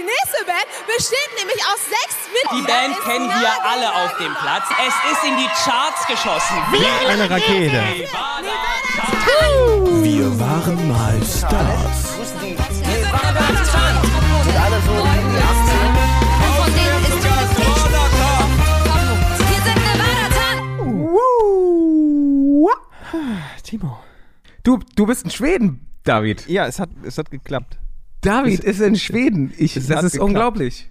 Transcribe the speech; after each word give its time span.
die 0.00 0.06
nächste 0.06 0.44
Band 0.46 0.66
besteht 0.86 1.30
nämlich 1.38 1.60
aus 1.66 1.80
sechs 1.84 2.16
Die 2.24 2.32
Mitgliedern. 2.32 2.80
Band 2.80 2.96
Ist 2.96 3.04
kennen 3.04 3.28
wir 3.28 3.52
alle 3.64 3.94
auf 3.94 4.16
dem 4.16 4.32
Platz. 4.34 4.64
Es 4.80 4.94
ist 5.12 5.24
in 5.24 5.36
die 5.36 5.48
Charts 5.48 6.06
geschossen. 6.06 6.56
Wie 6.72 6.86
eine 7.06 7.28
Rakete. 7.28 7.82
Wir 10.02 10.40
waren 10.40 10.88
mal 10.88 11.20
Stars. 11.22 12.16
Von 16.56 16.74
denen 16.74 17.02
ist 17.04 17.20
Temptation. 17.22 17.92
Wir 19.38 19.60
sind 19.64 19.80
Nevada 19.84 20.40
Timo. 23.62 23.98
Du, 24.62 24.78
du 24.96 25.06
bist 25.06 25.24
in 25.24 25.30
Schweden, 25.30 25.86
David. 26.04 26.46
Ja, 26.48 26.66
es 26.66 26.78
hat, 26.78 26.90
es 27.02 27.18
hat 27.18 27.30
geklappt. 27.30 27.78
David 28.20 28.60
ist 28.60 28.80
in 28.80 28.96
Schweden. 28.96 29.52
Ich, 29.56 29.74
das 29.74 29.84
ist 29.84 29.90
geklappt. 30.12 30.18
unglaublich. 30.20 30.90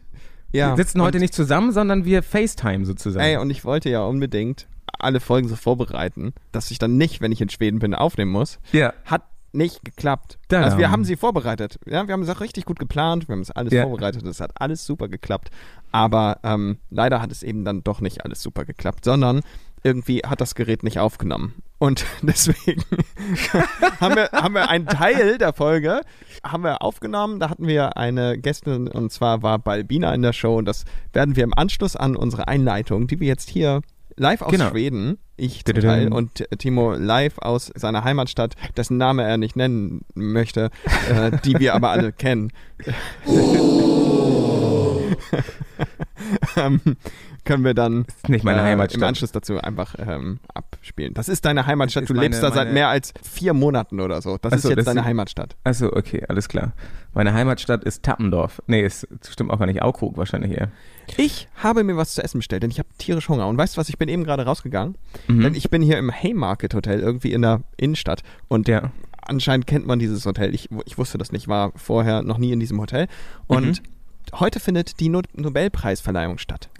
Ja. 0.51 0.71
Wir 0.75 0.83
sitzen 0.83 1.01
heute 1.01 1.19
nicht 1.19 1.33
zusammen, 1.33 1.71
sondern 1.71 2.05
wir 2.05 2.23
FaceTime 2.23 2.85
sozusagen. 2.85 3.23
Ey, 3.23 3.37
und 3.37 3.49
ich 3.51 3.65
wollte 3.65 3.89
ja 3.89 4.03
unbedingt 4.03 4.67
alle 4.97 5.19
Folgen 5.19 5.47
so 5.47 5.55
vorbereiten, 5.55 6.33
dass 6.51 6.71
ich 6.71 6.79
dann 6.79 6.97
nicht, 6.97 7.21
wenn 7.21 7.31
ich 7.31 7.39
in 7.41 7.49
Schweden 7.49 7.79
bin, 7.79 7.93
aufnehmen 7.93 8.31
muss. 8.31 8.59
ja. 8.71 8.93
Hat 9.05 9.23
nicht 9.51 9.83
geklappt. 9.83 10.37
Da. 10.49 10.61
Also 10.61 10.77
wir 10.77 10.91
haben 10.91 11.03
sie 11.03 11.15
vorbereitet. 11.15 11.79
Ja, 11.87 12.05
wir 12.07 12.13
haben 12.13 12.21
es 12.21 12.29
auch 12.29 12.39
richtig 12.39 12.65
gut 12.65 12.77
geplant. 12.77 13.27
Wir 13.27 13.33
haben 13.33 13.41
es 13.41 13.49
alles 13.49 13.73
Ja. 13.73 13.81
vorbereitet. 13.81 14.23
Es 14.27 14.41
hat 14.41 14.51
alles 14.61 14.85
super 14.85 15.07
geklappt. 15.07 15.49
Aber 15.91 16.37
ähm, 16.43 16.77
leider 16.91 17.19
hat 17.19 17.31
es 17.31 17.41
eben 17.41 17.65
dann 17.65 17.83
doch 17.83 17.99
nicht 17.99 18.23
alles 18.23 18.43
super 18.43 18.63
geklappt, 18.63 19.05
sondern 19.05 19.41
irgendwie 19.81 20.19
hat 20.19 20.39
das 20.39 20.53
Gerät 20.53 20.83
nicht 20.83 20.99
aufgenommen. 20.99 21.55
Und 21.79 22.05
deswegen 22.21 22.83
haben, 23.99 24.15
wir, 24.15 24.29
haben 24.31 24.53
wir 24.53 24.69
einen 24.69 24.85
Teil 24.85 25.37
der 25.37 25.53
Folge 25.53 26.01
haben 26.43 26.63
wir 26.63 26.81
aufgenommen. 26.81 27.39
Da 27.39 27.49
hatten 27.49 27.67
wir 27.67 27.97
eine 27.97 28.37
Gästin 28.37 28.87
und 28.87 29.11
zwar 29.11 29.41
war 29.41 29.59
Balbina 29.59 30.13
in 30.13 30.21
der 30.21 30.33
Show. 30.33 30.57
Und 30.57 30.65
das 30.65 30.85
werden 31.13 31.35
wir 31.35 31.43
im 31.43 31.53
Anschluss 31.53 31.95
an 31.95 32.15
unsere 32.15 32.47
Einleitung, 32.47 33.07
die 33.07 33.19
wir 33.19 33.27
jetzt 33.27 33.49
hier 33.49 33.81
live 34.15 34.41
aus 34.41 34.51
Genau. 34.51 34.69
Schweden, 34.69 35.17
ich 35.37 35.63
zum. 35.65 35.89
Teil 35.89 36.13
und 36.13 36.45
Timo 36.57 36.93
live 36.93 37.37
aus 37.39 37.71
seiner 37.75 38.03
Heimatstadt, 38.03 38.55
dessen 38.77 38.97
Name 38.97 39.23
er 39.23 39.37
nicht 39.37 39.55
nennen 39.55 40.01
möchte, 40.13 40.69
äh, 41.09 41.31
die 41.43 41.57
wir 41.59 41.73
aber 41.73 41.89
alle 41.89 42.11
kennen. 42.13 42.51
ähm, 46.55 46.79
können 47.45 47.63
wir 47.63 47.73
dann 47.73 48.03
Ist 48.05 48.29
nicht 48.29 48.43
meine 48.43 48.59
äh, 48.59 48.63
Heimatstadt. 48.63 49.01
im 49.01 49.07
Anschluss 49.07 49.31
dazu 49.31 49.57
einfach 49.59 49.95
ähm, 49.97 50.39
abspielen. 50.53 51.13
Das 51.13 51.29
ist 51.29 51.45
deine 51.45 51.65
Heimatstadt. 51.65 52.03
Ist 52.03 52.09
Du 52.09 52.13
meine- 52.13 52.27
lebst 52.27 52.43
da 52.43 52.51
seit 52.51 52.73
mehr 52.73 52.89
als 52.89 53.13
vier 53.23 53.53
Monaten 53.53 53.99
oder 53.99 54.21
so. 54.21 54.37
Das 54.41 54.53
Ach 54.53 54.57
ist 54.57 54.63
jetzt 54.65 54.77
das 54.79 54.85
deine 54.85 54.99
ist- 55.01 55.05
Heimatstadt. 55.05 55.55
Achso, 55.63 55.87
okay, 55.87 56.23
alles 56.27 56.47
klar. 56.49 56.73
Meine 57.13 57.33
Heimatstadt 57.33 57.83
ist 57.83 58.03
Tappendorf. 58.03 58.61
Nee, 58.67 58.85
ist 58.85 59.07
stimmt 59.27 59.51
auch 59.51 59.59
gar 59.59 59.65
nicht. 59.65 59.81
Aukrug 59.81 60.17
wahrscheinlich 60.17 60.51
eher. 60.51 60.69
Ich 61.17 61.47
habe 61.55 61.83
mir 61.83 61.97
was 61.97 62.13
zu 62.13 62.23
essen 62.23 62.39
bestellt, 62.39 62.61
denn 62.63 62.69
ich 62.71 62.77
habe 62.79 62.89
tierisch 62.99 63.29
Hunger. 63.29 63.47
Und 63.47 63.57
weißt 63.57 63.75
du 63.75 63.79
was, 63.81 63.89
ich 63.89 63.97
bin 63.97 64.09
eben 64.09 64.23
gerade 64.25 64.45
rausgegangen. 64.45 64.95
Mhm. 65.27 65.41
Denn 65.41 65.55
ich 65.55 65.69
bin 65.71 65.81
hier 65.81 65.97
im 65.97 66.11
Haymarket 66.11 66.73
Hotel, 66.75 66.99
irgendwie 66.99 67.31
in 67.33 67.41
der 67.41 67.61
Innenstadt. 67.77 68.21
Und 68.47 68.67
Ja. 68.67 68.91
anscheinend 69.25 69.65
kennt 69.65 69.87
man 69.87 69.97
dieses 69.97 70.25
Hotel. 70.25 70.53
Ich, 70.53 70.69
ich 70.85 70.97
wusste 70.99 71.17
das 71.17 71.31
nicht, 71.31 71.47
war 71.47 71.71
vorher 71.75 72.21
noch 72.21 72.37
nie 72.37 72.51
in 72.51 72.59
diesem 72.59 72.79
Hotel. 72.79 73.07
Und 73.47 73.81
heute 74.33 74.59
findet 74.59 74.99
die 74.99 75.09
no 75.09 75.21
Nobelpreisverleihung 75.33 76.37
statt. 76.37 76.69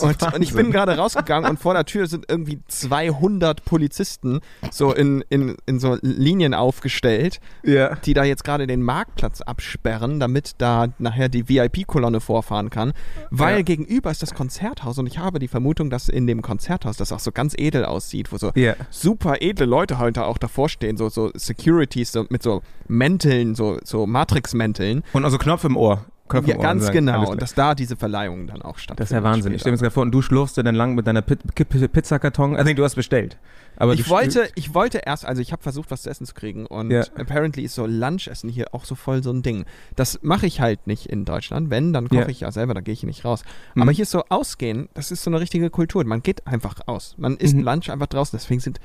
Und, 0.00 0.22
und 0.34 0.42
ich 0.42 0.54
bin 0.54 0.70
gerade 0.70 0.96
rausgegangen 0.96 1.50
und 1.50 1.58
vor 1.58 1.74
der 1.74 1.84
Tür 1.84 2.06
sind 2.06 2.24
irgendwie 2.28 2.60
200 2.68 3.64
Polizisten 3.66 4.40
so 4.70 4.94
in, 4.94 5.22
in, 5.28 5.56
in 5.66 5.78
so 5.78 5.98
Linien 6.00 6.54
aufgestellt, 6.54 7.38
Ja. 7.64 7.94
die 7.96 8.14
da 8.14 8.24
jetzt 8.24 8.44
gerade 8.44 8.66
den 8.66 8.82
Marktplatz 8.82 9.42
absperren, 9.42 10.20
damit 10.20 10.52
da 10.58 10.88
nachher 10.98 11.28
die 11.28 11.48
VIP-Kolonne 11.48 12.20
vorfahren 12.20 12.70
kann. 12.70 12.92
Weil 13.30 13.56
Ja. 13.58 13.62
gegenüber 13.62 14.10
ist 14.10 14.22
das 14.22 14.32
Konzerthaus 14.34 14.96
und 14.98 15.06
ich 15.06 15.18
habe 15.18 15.38
die 15.38 15.48
Vermutung, 15.48 15.90
dass 15.90 16.08
in 16.08 16.26
dem 16.26 16.40
Konzerthaus 16.40 16.96
das 16.96 17.12
auch 17.12 17.20
so 17.20 17.30
ganz 17.32 17.54
edel 17.58 17.84
aussieht, 17.84 18.32
wo 18.32 18.38
so 18.38 18.52
super 18.90 19.36
edle 19.42 19.66
Leute 19.66 19.98
heute 19.98 20.24
auch 20.24 20.38
davor 20.38 20.68
stehen, 20.70 20.96
so, 20.96 21.08
so 21.10 21.30
Securities 21.34 22.12
so, 22.12 22.24
mit 22.30 22.42
so 22.42 22.62
Mänteln, 22.86 23.54
so, 23.54 23.78
so 23.84 24.06
Matrix-Mänteln. 24.06 25.02
Und 25.12 25.24
also 25.24 25.36
Knopf 25.36 25.64
im 25.64 25.76
Ohr. 25.76 26.04
Knopf 26.28 26.46
Ja, 26.46 26.56
ganz 26.56 26.90
genau. 26.90 27.30
Und 27.30 27.42
dass 27.42 27.54
da 27.54 27.74
diese 27.74 27.96
Verleihung 27.96 28.46
dann 28.46 28.62
auch 28.62 28.78
stattfindet. 28.78 29.00
Das 29.00 29.10
ist 29.10 29.14
ja 29.14 29.22
Wahnsinn. 29.22 29.52
Ich 29.54 29.60
stelle 29.60 29.72
mir 29.72 29.76
das 29.76 29.82
gerade 29.82 29.94
vor, 29.94 30.02
und 30.02 30.12
du 30.12 30.22
schlurfst 30.22 30.56
dir 30.56 30.62
dann 30.62 30.74
lang 30.74 30.94
mit 30.94 31.06
deiner 31.06 31.22
Pi 31.22 31.36
Pi 31.36 31.64
Pi 31.64 31.88
Pizzakarton. 31.88 32.56
Also 32.56 32.72
du 32.72 32.84
hast 32.84 32.94
bestellt. 32.94 33.38
Aber 33.80 33.94
Ich 33.94 34.08
wollte, 34.08 34.48
ich 34.56 34.74
wollte 34.74 34.98
erst, 34.98 35.24
also 35.24 35.40
ich 35.40 35.52
habe 35.52 35.62
versucht, 35.62 35.90
was 35.92 36.02
zu 36.02 36.10
essen 36.10 36.26
zu 36.26 36.34
kriegen 36.34 36.66
und 36.66 36.90
Ja. 36.90 37.02
apparently 37.16 37.62
ist 37.62 37.76
so 37.76 37.86
Lunchessen 37.86 38.50
hier 38.50 38.74
auch 38.74 38.84
so 38.84 38.96
voll 38.96 39.22
so 39.22 39.30
ein 39.30 39.42
Ding. 39.42 39.66
Das 39.94 40.18
mache 40.22 40.46
ich 40.46 40.60
halt 40.60 40.86
nicht 40.88 41.06
in 41.06 41.24
Deutschland. 41.24 41.70
Wenn, 41.70 41.92
dann 41.92 42.08
koche 42.08 42.22
Ja. 42.22 42.28
ich 42.28 42.40
ja 42.40 42.50
selber, 42.50 42.74
da 42.74 42.80
gehe 42.80 42.92
ich 42.92 43.00
hier 43.00 43.06
nicht 43.08 43.24
raus. 43.24 43.44
Mhm. 43.74 43.82
Aber 43.82 43.92
hier 43.92 44.02
ist 44.02 44.10
so 44.10 44.24
ausgehen, 44.30 44.88
das 44.94 45.12
ist 45.12 45.22
so 45.22 45.30
eine 45.30 45.38
richtige 45.40 45.70
Kultur. 45.70 46.04
Man 46.04 46.22
geht 46.22 46.44
einfach 46.46 46.74
aus. 46.86 47.14
Man 47.18 47.36
isst 47.36 47.54
Mhm. 47.54 47.62
Lunch 47.62 47.88
einfach 47.90 48.08
draußen, 48.08 48.36
deswegen 48.36 48.60
sind 48.60 48.80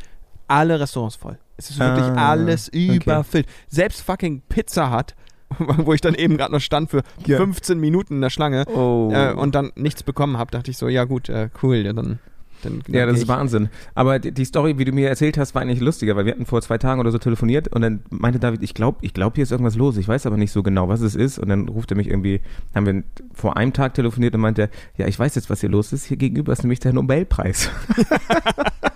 alle 0.47 0.79
Restaurants 0.79 1.15
voll. 1.15 1.39
Es 1.57 1.71
ist 1.71 1.79
wirklich 1.79 2.05
Ah, 2.05 2.29
alles 2.31 2.67
okay. 2.69 2.95
überfüllt. 2.97 3.47
Selbst 3.69 4.01
fucking 4.01 4.41
Pizza 4.47 4.91
hat, 4.91 5.15
wo 5.77 5.93
ich 5.93 6.01
dann 6.01 6.15
eben 6.15 6.37
gerade 6.37 6.51
noch 6.53 6.59
stand 6.61 6.89
für 6.91 7.01
Ja. 7.25 7.37
15 7.37 7.79
Minuten 7.79 8.15
in 8.15 8.21
der 8.21 8.29
Schlange 8.29 8.65
Oh. 8.67 9.11
äh, 9.13 9.33
und 9.33 9.55
dann 9.55 9.71
nichts 9.75 10.03
bekommen 10.03 10.37
habe, 10.37 10.51
dachte 10.51 10.71
ich 10.71 10.77
so, 10.77 10.87
ja 10.87 11.03
gut, 11.05 11.29
äh, 11.29 11.49
cool, 11.61 11.77
ja, 11.77 11.93
dann, 11.93 12.19
dann, 12.63 12.81
dann 12.85 12.95
Ja, 12.95 13.05
das 13.05 13.19
ist. 13.19 13.27
Wahnsinn. 13.27 13.69
Aber 13.93 14.19
die, 14.19 14.31
die 14.31 14.45
Story, 14.45 14.77
wie 14.77 14.85
du 14.85 14.91
mir 14.93 15.09
erzählt 15.09 15.37
hast, 15.37 15.53
war 15.55 15.61
eigentlich 15.61 15.81
lustiger, 15.81 16.15
weil 16.15 16.25
wir 16.25 16.31
hatten 16.33 16.45
vor 16.45 16.61
zwei 16.61 16.77
Tagen 16.77 16.99
oder 17.01 17.11
so 17.11 17.17
telefoniert 17.17 17.67
und 17.69 17.81
dann 17.81 18.01
meinte 18.09 18.39
David, 18.39 18.63
ich 18.63 18.73
glaube, 18.73 18.99
ich 19.01 19.13
glaube, 19.13 19.35
hier 19.35 19.43
ist 19.43 19.51
irgendwas 19.51 19.75
los. 19.75 19.97
Ich 19.97 20.07
weiß 20.07 20.25
aber 20.25 20.37
nicht 20.37 20.51
so 20.51 20.63
genau, 20.63 20.87
was 20.89 21.01
es 21.01 21.15
ist. 21.15 21.39
Und 21.39 21.49
dann 21.49 21.67
ruft 21.67 21.91
er 21.91 21.97
mich 21.97 22.07
irgendwie, 22.09 22.39
haben 22.73 22.85
wir 22.85 23.03
vor 23.33 23.57
einem 23.57 23.73
Tag 23.73 23.93
telefoniert 23.95 24.33
und 24.35 24.41
meinte, 24.41 24.69
ja, 24.97 25.07
ich 25.07 25.19
weiß 25.19 25.35
jetzt, 25.35 25.49
was 25.49 25.59
hier 25.59 25.69
los 25.69 25.91
ist. 25.93 26.05
Hier 26.05 26.17
gegenüber 26.17 26.53
ist 26.53 26.63
nämlich 26.63 26.79
der 26.79 26.93
Nobelpreis. 26.93 27.69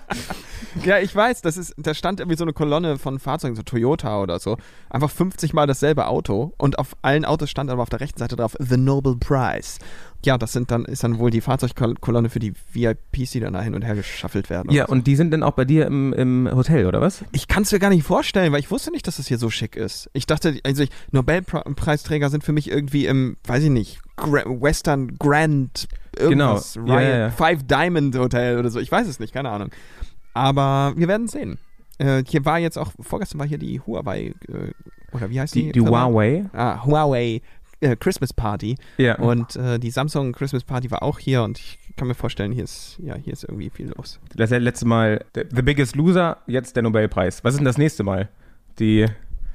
Ja, 0.84 0.98
ich 0.98 1.14
weiß, 1.14 1.42
das 1.42 1.56
ist, 1.56 1.74
da 1.76 1.94
stand 1.94 2.20
irgendwie 2.20 2.36
so 2.36 2.44
eine 2.44 2.52
Kolonne 2.52 2.98
von 2.98 3.18
Fahrzeugen, 3.18 3.56
so 3.56 3.62
Toyota 3.62 4.20
oder 4.20 4.38
so. 4.38 4.56
Einfach 4.90 5.10
50 5.10 5.52
Mal 5.52 5.66
dasselbe 5.66 6.06
Auto 6.06 6.52
und 6.56 6.78
auf 6.78 6.96
allen 7.02 7.24
Autos 7.24 7.50
stand 7.50 7.70
aber 7.70 7.82
auf 7.82 7.90
der 7.90 8.00
rechten 8.00 8.18
Seite 8.18 8.36
drauf 8.36 8.56
The 8.58 8.76
Nobel 8.76 9.16
Prize. 9.16 9.78
Ja, 10.24 10.36
das 10.36 10.52
sind 10.52 10.70
dann, 10.72 10.84
ist 10.84 11.04
dann 11.04 11.18
wohl 11.18 11.30
die 11.30 11.40
Fahrzeugkolonne 11.40 12.28
für 12.28 12.40
die 12.40 12.52
VIPs, 12.72 13.30
die 13.30 13.40
dann 13.40 13.52
da 13.52 13.62
hin 13.62 13.74
und 13.74 13.82
her 13.82 13.94
geschaffelt 13.94 14.50
werden. 14.50 14.72
ja, 14.72 14.86
so. 14.86 14.92
und 14.92 15.06
die 15.06 15.14
sind 15.14 15.30
dann 15.30 15.44
auch 15.44 15.52
bei 15.52 15.64
dir 15.64 15.86
im, 15.86 16.12
im 16.12 16.48
Hotel, 16.52 16.86
oder 16.86 17.00
was? 17.00 17.24
ich 17.30 17.46
kann 17.46 17.62
es 17.62 17.70
mir 17.70 17.78
gar 17.78 17.90
nicht 17.90 18.04
vorstellen, 18.04 18.52
weil 18.52 18.60
ich 18.60 18.70
wusste 18.70 18.90
nicht, 18.90 19.06
dass 19.06 19.18
das 19.18 19.28
hier 19.28 19.38
so 19.38 19.48
schick 19.48 19.76
ist. 19.76 20.10
Ich 20.14 20.26
dachte, 20.26 20.58
also 20.64 20.82
ich, 20.82 20.90
Nobelpreisträger 21.12 22.30
sind 22.30 22.42
für 22.42 22.52
mich 22.52 22.68
irgendwie 22.68 23.06
im, 23.06 23.36
weiß 23.46 23.62
ich 23.62 23.70
nicht, 23.70 24.00
Gra 24.16 24.42
Western 24.44 25.16
Grand 25.18 25.86
irgendwas, 26.18 26.74
Genau. 26.74 26.86
Ja, 26.86 26.96
Riot, 26.96 27.08
ja, 27.08 27.18
ja. 27.18 27.30
Five 27.30 27.62
Diamond 27.64 28.16
Hotel 28.16 28.58
oder 28.58 28.70
so. 28.70 28.80
Ich 28.80 28.90
weiß 28.90 29.06
es 29.06 29.20
nicht, 29.20 29.32
keine 29.32 29.50
Ahnung. 29.50 29.70
Aber 30.38 30.94
wir 30.96 31.08
werden 31.08 31.28
sehen. 31.28 31.58
Äh, 31.98 32.22
hier 32.26 32.44
war 32.44 32.58
jetzt 32.58 32.78
auch, 32.78 32.92
vorgestern 33.00 33.40
war 33.40 33.46
hier 33.46 33.58
die 33.58 33.80
Huawei, 33.80 34.34
äh, 34.48 34.72
oder 35.12 35.30
wie 35.30 35.40
heißt 35.40 35.54
die? 35.54 35.72
Die, 35.72 35.72
die? 35.72 35.80
Huawei. 35.80 36.44
Ah, 36.52 36.84
Huawei 36.84 37.40
äh, 37.80 37.96
Christmas 37.96 38.32
Party. 38.32 38.76
Ja. 38.96 39.18
Und 39.18 39.56
äh, 39.56 39.78
die 39.78 39.90
Samsung 39.90 40.32
Christmas 40.32 40.64
Party 40.64 40.90
war 40.90 41.02
auch 41.02 41.18
hier 41.18 41.42
und 41.42 41.58
ich 41.58 41.78
kann 41.96 42.06
mir 42.06 42.14
vorstellen, 42.14 42.52
hier 42.52 42.64
ist, 42.64 42.98
ja, 43.02 43.16
hier 43.16 43.32
ist 43.32 43.42
irgendwie 43.44 43.70
viel 43.70 43.92
los. 43.96 44.20
Das 44.36 44.50
letzte 44.50 44.86
Mal 44.86 45.24
The 45.34 45.62
Biggest 45.62 45.96
Loser, 45.96 46.38
jetzt 46.46 46.76
der 46.76 46.84
Nobelpreis. 46.84 47.42
Was 47.42 47.54
ist 47.54 47.58
denn 47.58 47.64
das 47.64 47.78
nächste 47.78 48.04
Mal? 48.04 48.28
Die, 48.78 49.06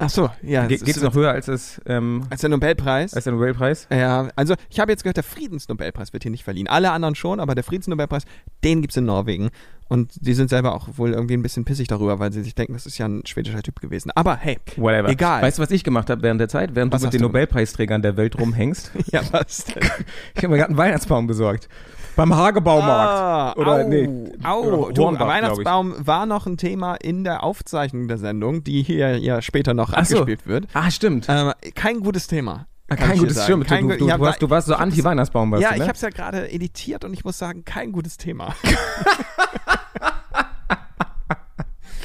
Ach 0.06 0.09
so, 0.09 0.30
ja. 0.41 0.66
Ge 0.68 0.75
es 0.78 0.84
geht's 0.84 0.97
ist- 0.97 1.03
noch 1.03 1.14
höher 1.16 1.31
als, 1.31 1.47
das, 1.47 1.81
ähm, 1.86 2.25
Als 2.30 2.41
der 2.41 2.50
Nobelpreis? 2.50 3.14
als 3.14 3.24
der 3.24 3.34
Nobelpreis? 3.34 3.88
Ja, 3.91 4.30
also 4.36 4.56
ich 4.69 4.80
habe 4.80 4.91
jetzt 4.91 5.03
gehört, 5.03 5.18
der 5.18 5.24
Friedensnobelpreis 5.24 6.14
wird 6.14 6.24
hier 6.24 6.31
nicht 6.31 6.44
verliehen. 6.44 6.68
Alle 6.68 6.91
anderen 6.91 7.16
schon, 7.16 7.40
aber 7.40 7.56
der 7.56 7.64
Friedensnobelpreis, 7.64 8.24
den 8.64 8.81
gibt's 8.81 8.97
in 8.97 9.06
Norwegen. 9.06 9.50
Und 9.90 10.14
die 10.25 10.34
sind 10.34 10.50
selber 10.50 10.74
auch 10.74 10.88
wohl 10.97 11.12
irgendwie 11.12 11.36
ein 11.36 11.44
bisschen 11.44 11.66
pissig 11.66 11.88
darüber, 11.88 12.18
weil 12.18 12.31
sie 12.31 12.41
sich 12.41 12.56
denken, 12.56 12.74
das 12.74 12.86
ist 12.86 12.97
ja 12.97 13.06
ein 13.08 13.24
schwedischer 13.28 13.62
Typ 13.62 13.80
gewesen. 13.80 14.12
Aber 14.16 14.38
hey, 14.38 14.58
Whatever. 14.78 15.09
Egal. 15.09 15.41
Weißt 15.44 15.59
du, 15.59 15.62
was 15.62 15.69
ich 15.72 15.84
gemacht 15.84 16.09
habe 16.09 16.24
während 16.24 16.40
der 16.41 16.47
Zeit? 16.50 16.74
Während 16.74 16.91
Was 16.94 17.02
du 17.02 17.08
mit 17.08 17.14
den 17.14 17.22
du? 17.22 17.28
Nobelpreisträgern 17.28 18.02
der 18.02 18.18
Welt 18.18 18.40
rumhängst. 18.40 18.91
ja, 19.12 19.22
was 19.31 19.66
denn? 19.66 19.84
ich 20.35 20.38
habe 20.38 20.47
mir 20.49 20.58
gerade 20.58 20.70
einen 20.70 20.78
Weihnachtsbaum 20.78 21.28
besorgt. 21.28 21.67
Beim 22.15 22.35
Hagebaumarkt. 22.35 23.11
Ah, 23.11 23.53
Oder 23.59 23.85
au, 23.85 23.87
nee. 23.89 24.09
Au, 24.43 24.91
du, 24.91 25.03
Hornbach, 25.03 25.27
Weihnachtsbaum 25.27 25.95
war 25.97 26.25
noch 26.25 26.45
ein 26.45 26.57
Thema 26.57 26.95
in 26.95 27.23
der 27.23 27.43
Aufzeichnung 27.43 28.07
der 28.07 28.17
Sendung, 28.17 28.63
die 28.63 28.83
hier 28.83 29.17
ja 29.17 29.41
später 29.41 29.73
noch 29.73 29.93
Ach 29.93 30.05
so. 30.05 30.19
abgespielt 30.19 30.45
wird. 30.47 30.67
Ah, 30.73 30.91
stimmt. 30.91 31.25
Ähm, 31.29 31.51
kein 31.75 32.01
gutes 32.01 32.27
Thema. 32.27 32.67
Ah, 32.89 32.95
kein 32.95 33.17
gutes. 33.17 33.45
Kein 33.65 33.87
Du, 33.87 33.97
du, 33.97 34.07
ja, 34.07 34.19
hast, 34.19 34.41
du 34.41 34.49
warst 34.49 34.67
so 34.67 34.75
Anti-Weihnachtsbaum, 34.75 35.51
warst 35.51 35.63
Ja, 35.63 35.69
du, 35.69 35.75
ne? 35.77 35.83
ich 35.83 35.87
habe 35.87 35.95
es 35.95 36.01
ja 36.01 36.09
gerade 36.09 36.51
editiert 36.51 37.03
und 37.05 37.13
ich 37.13 37.23
muss 37.23 37.37
sagen, 37.37 37.63
kein 37.65 37.91
gutes 37.91 38.17
Thema. 38.17 38.53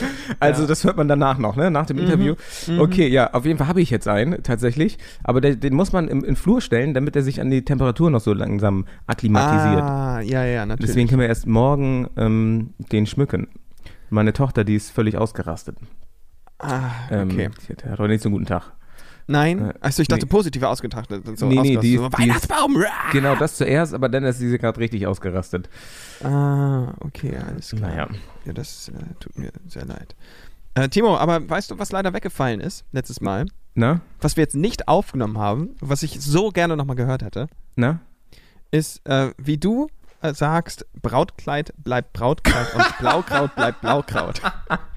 Also 0.41 0.67
das 0.67 0.85
hört 0.85 0.97
man 0.97 1.09
danach 1.09 1.39
noch, 1.39 1.56
ne? 1.56 1.71
Nach 1.71 1.87
dem 1.87 1.99
Interview. 1.99 2.35
Okay, 2.79 3.09
ja, 3.09 3.33
auf 3.33 3.45
jeden 3.45 3.59
Fall 3.59 3.69
habe 3.69 3.81
ich 3.81 3.91
jetzt 3.91 4.06
einen, 4.09 4.43
tatsächlich. 4.43 4.99
Aber 5.25 5.41
der, 5.41 5.56
den 5.56 5.75
muss 5.75 5.93
man 5.93 6.09
im, 6.09 6.25
in 6.25 6.37
Flur 6.37 6.61
stellen, 6.61 6.95
damit 6.95 7.17
er 7.17 7.23
sich 7.23 7.41
an 7.41 7.50
die 7.50 7.65
Temperatur 7.65 8.11
noch 8.11 8.21
so 8.21 8.33
langsam 8.33 8.87
akklimatisiert. 9.06 9.83
Ah, 9.83 10.21
ja, 10.21 10.45
ja, 10.45 10.67
natürlich. 10.67 10.91
Deswegen 10.91 11.09
können 11.09 11.21
wir 11.21 11.29
erst 11.29 11.47
morgen 11.47 12.09
ähm, 12.17 12.75
den 12.93 13.06
schmücken. 13.06 13.49
Meine 14.11 14.33
Tochter, 14.33 14.65
die 14.65 14.77
ist 14.77 14.91
völlig 14.91 15.17
ausgerastet. 15.19 15.77
ah, 16.61 16.91
Ähm, 17.11 17.29
okay. 17.31 17.51
Die 17.69 17.73
hat, 17.73 17.85
hat 17.85 17.99
heute 17.99 18.12
nicht 18.12 18.23
so 18.23 18.29
einen 18.29 18.35
guten 18.35 18.47
Tag. 18.47 18.73
Nein? 19.31 19.71
Äh, 19.71 19.75
Also 19.81 20.03
ich 20.03 20.09
dachte 20.09 20.25
nee. 20.27 20.31
positiv 20.31 20.63
ausgetrachtet. 20.65 21.39
So 21.39 21.47
Nee, 21.47 21.61
nee, 21.61 21.77
die- 21.77 21.97
so, 21.97 22.09
die 22.09 22.13
ist- 22.15 22.19
Weihnachtsbaum! 22.19 22.77
rah! 22.77 23.11
Genau, 23.13 23.37
das 23.37 23.57
zuerst, 23.57 23.95
aber 23.95 24.09
dann 24.09 24.25
ist 24.25 24.39
sie 24.39 24.59
gerade 24.59 24.81
richtig 24.81 25.07
ausgerastet. 25.07 25.69
Ah, 26.25 26.95
okay, 27.01 27.37
alles 27.37 27.71
klar. 27.71 27.91
Naja. 27.91 28.09
Ja, 28.47 28.53
das 28.55 28.89
äh, 28.89 28.93
tut 29.21 29.39
mir 29.39 29.51
sehr 29.69 29.85
leid. 29.85 30.17
Äh, 30.75 30.89
Timo, 30.89 31.17
aber 31.17 31.49
weißt 31.49 31.71
du, 31.71 31.79
was 31.79 31.93
leider 31.93 32.13
weggefallen 32.15 32.61
ist 32.61 32.85
letztes 32.93 33.21
Mal? 33.21 33.47
Na? 33.75 34.01
Was 34.21 34.37
wir 34.37 34.43
jetzt 34.43 34.57
nicht 34.57 34.89
aufgenommen 34.89 35.39
haben, 35.39 35.77
was 35.81 36.03
ich 36.03 36.21
so 36.21 36.49
gerne 36.51 36.77
nochmal 36.77 36.97
gehört 36.97 37.23
hätte, 37.23 37.49
Na? 37.77 38.01
ist, 38.71 39.07
äh, 39.09 39.31
wie 39.39 39.59
du 39.59 39.89
äh, 40.23 40.35
sagst, 40.35 40.87
Brautkleid 41.00 41.73
bleibt 41.79 42.12
Brautkleid 42.12 42.75
und 42.75 42.99
Blaukraut 42.99 43.55
bleibt 43.55 43.81
Blaukraut. 43.81 44.41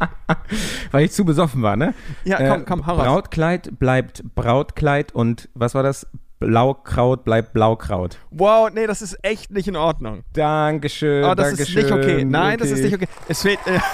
Weil 0.91 1.05
ich 1.05 1.11
zu 1.11 1.25
besoffen 1.25 1.61
war, 1.61 1.75
ne? 1.75 1.93
Ja, 2.23 2.37
komm, 2.49 2.65
komm, 2.65 2.87
hau 2.87 2.95
raus. 2.95 3.05
Brautkleid 3.05 3.79
bleibt 3.79 4.23
Brautkleid 4.35 5.11
und 5.13 5.49
was 5.53 5.75
war 5.75 5.83
das? 5.83 6.07
Blaukraut 6.39 7.23
bleibt 7.23 7.53
Blaukraut. 7.53 8.17
Wow, 8.31 8.71
nee, 8.73 8.87
das 8.87 9.03
ist 9.03 9.15
echt 9.21 9.51
nicht 9.51 9.67
in 9.67 9.75
Ordnung. 9.75 10.23
Dankeschön. 10.33 11.23
Oh, 11.23 11.35
das 11.35 11.49
Dankeschön, 11.49 11.77
ist 11.77 11.91
nicht 11.91 11.91
okay. 11.91 12.25
Nein, 12.25 12.57
das 12.57 12.71
ist 12.71 12.81
nicht 12.83 12.95
okay. 12.95 13.07
Es 13.27 13.43
fehlt. 13.43 13.59
Äh, 13.67 13.79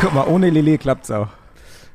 Guck 0.00 0.14
mal, 0.14 0.28
ohne 0.28 0.50
Lillet 0.50 0.80
klappt's 0.80 1.10
auch. 1.10 1.26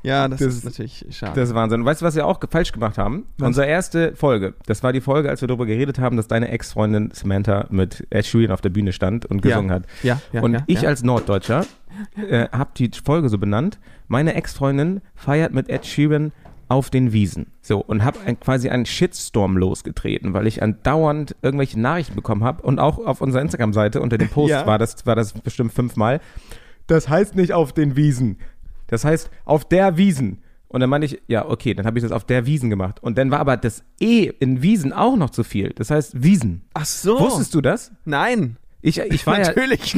Ja, 0.06 0.28
das, 0.28 0.40
Das- 0.40 0.56
ist 0.56 0.66
natürlich 0.66 1.06
schade. 1.12 1.34
Das 1.36 1.50
ist 1.50 1.56
Wahnsinn. 1.56 1.84
Weißt 1.86 2.02
du, 2.02 2.06
was 2.06 2.16
wir 2.16 2.26
auch 2.26 2.40
falsch 2.50 2.72
gemacht 2.72 2.98
haben? 2.98 3.26
Was? 3.38 3.48
Unsere 3.48 3.68
erste 3.68 4.16
Folge. 4.16 4.54
Das 4.66 4.84
war 4.84 4.94
die 4.94 5.02
Folge, 5.02 5.30
als 5.30 5.42
wir 5.42 5.48
darüber 5.48 5.66
geredet 5.66 6.00
haben, 6.00 6.18
dass 6.18 6.28
deine 6.28 6.50
Ex-Freundin 6.50 7.12
Samantha 7.14 7.66
mit 7.70 8.06
Ed 8.10 8.26
Sheeran 8.26 8.52
auf 8.52 8.62
der 8.62 8.70
Bühne 8.70 8.94
stand 8.94 9.26
und 9.26 9.42
gesungen 9.42 9.72
hat. 9.72 9.84
ja, 10.04 10.22
ja, 10.32 10.42
und 10.42 10.54
ja, 10.54 10.64
ich 10.68 10.82
ja. 10.84 10.90
als 10.90 11.04
Norddeutscher 11.04 11.66
äh, 12.30 12.48
habe 12.52 12.72
die 12.78 12.92
Folge 13.04 13.30
so 13.30 13.38
benannt. 13.38 13.80
Meine 14.08 14.36
Ex-Freundin 14.36 15.02
feiert 15.16 15.54
mit 15.54 15.70
Ed 15.70 15.86
Sheeran 15.86 16.32
auf 16.68 16.90
den 16.90 17.14
Wiesen. 17.14 17.48
So, 17.62 17.80
und 17.80 18.04
habe 18.04 18.18
quasi 18.40 18.70
einen 18.70 18.86
Shitstorm 18.88 19.56
losgetreten, 19.58 20.34
weil 20.34 20.48
ich 20.48 20.64
andauernd 20.64 21.36
irgendwelche 21.44 21.80
Nachrichten 21.80 22.16
bekommen 22.16 22.44
habe 22.44 22.64
und 22.64 22.80
auch 22.80 22.98
auf 23.06 23.22
unserer 23.22 23.42
Instagram-Seite 23.44 24.02
unter 24.02 24.18
dem 24.18 24.30
Post 24.30 24.50
Ja. 24.52 24.66
war, 24.66 24.80
das, 24.80 25.06
war 25.06 25.16
das 25.16 25.34
bestimmt 25.34 25.74
fünfmal. 25.74 26.22
Das 26.88 27.10
heißt 27.10 27.36
nicht 27.36 27.54
auf 27.54 27.74
den 27.74 27.96
Wiesen. 27.96 28.38
Das 28.88 29.06
heißt 29.06 29.30
auf 29.46 29.66
der 29.68 29.98
Wiesen. 29.98 30.42
Und 30.68 30.82
dann 30.82 30.90
meinte 30.90 31.06
ich, 31.06 31.22
ja, 31.28 31.46
okay, 31.48 31.74
dann 31.74 31.86
habe 31.86 31.98
ich 32.00 32.04
das 32.04 32.12
auf 32.12 32.26
der 32.26 32.46
Wiesen 32.46 32.70
gemacht. 32.70 33.02
Und 33.02 33.18
dann 33.18 33.32
war 33.32 33.40
aber 33.40 33.56
das 33.56 33.84
E 34.00 34.32
in 34.40 34.62
Wiesen 34.62 34.92
auch 34.94 35.16
noch 35.16 35.30
zu 35.30 35.44
viel. 35.44 35.70
Das 35.70 35.90
heißt 35.90 36.22
Wiesen. 36.24 36.66
Ach 36.74 36.86
so. 36.86 37.20
Wusstest 37.20 37.54
du 37.54 37.62
das? 37.62 37.92
Nein. 38.04 38.58
Ich, 38.82 39.00
ich 39.00 39.26
war 39.26 39.40
ja, 39.40 39.48
Natürlich. 39.48 39.96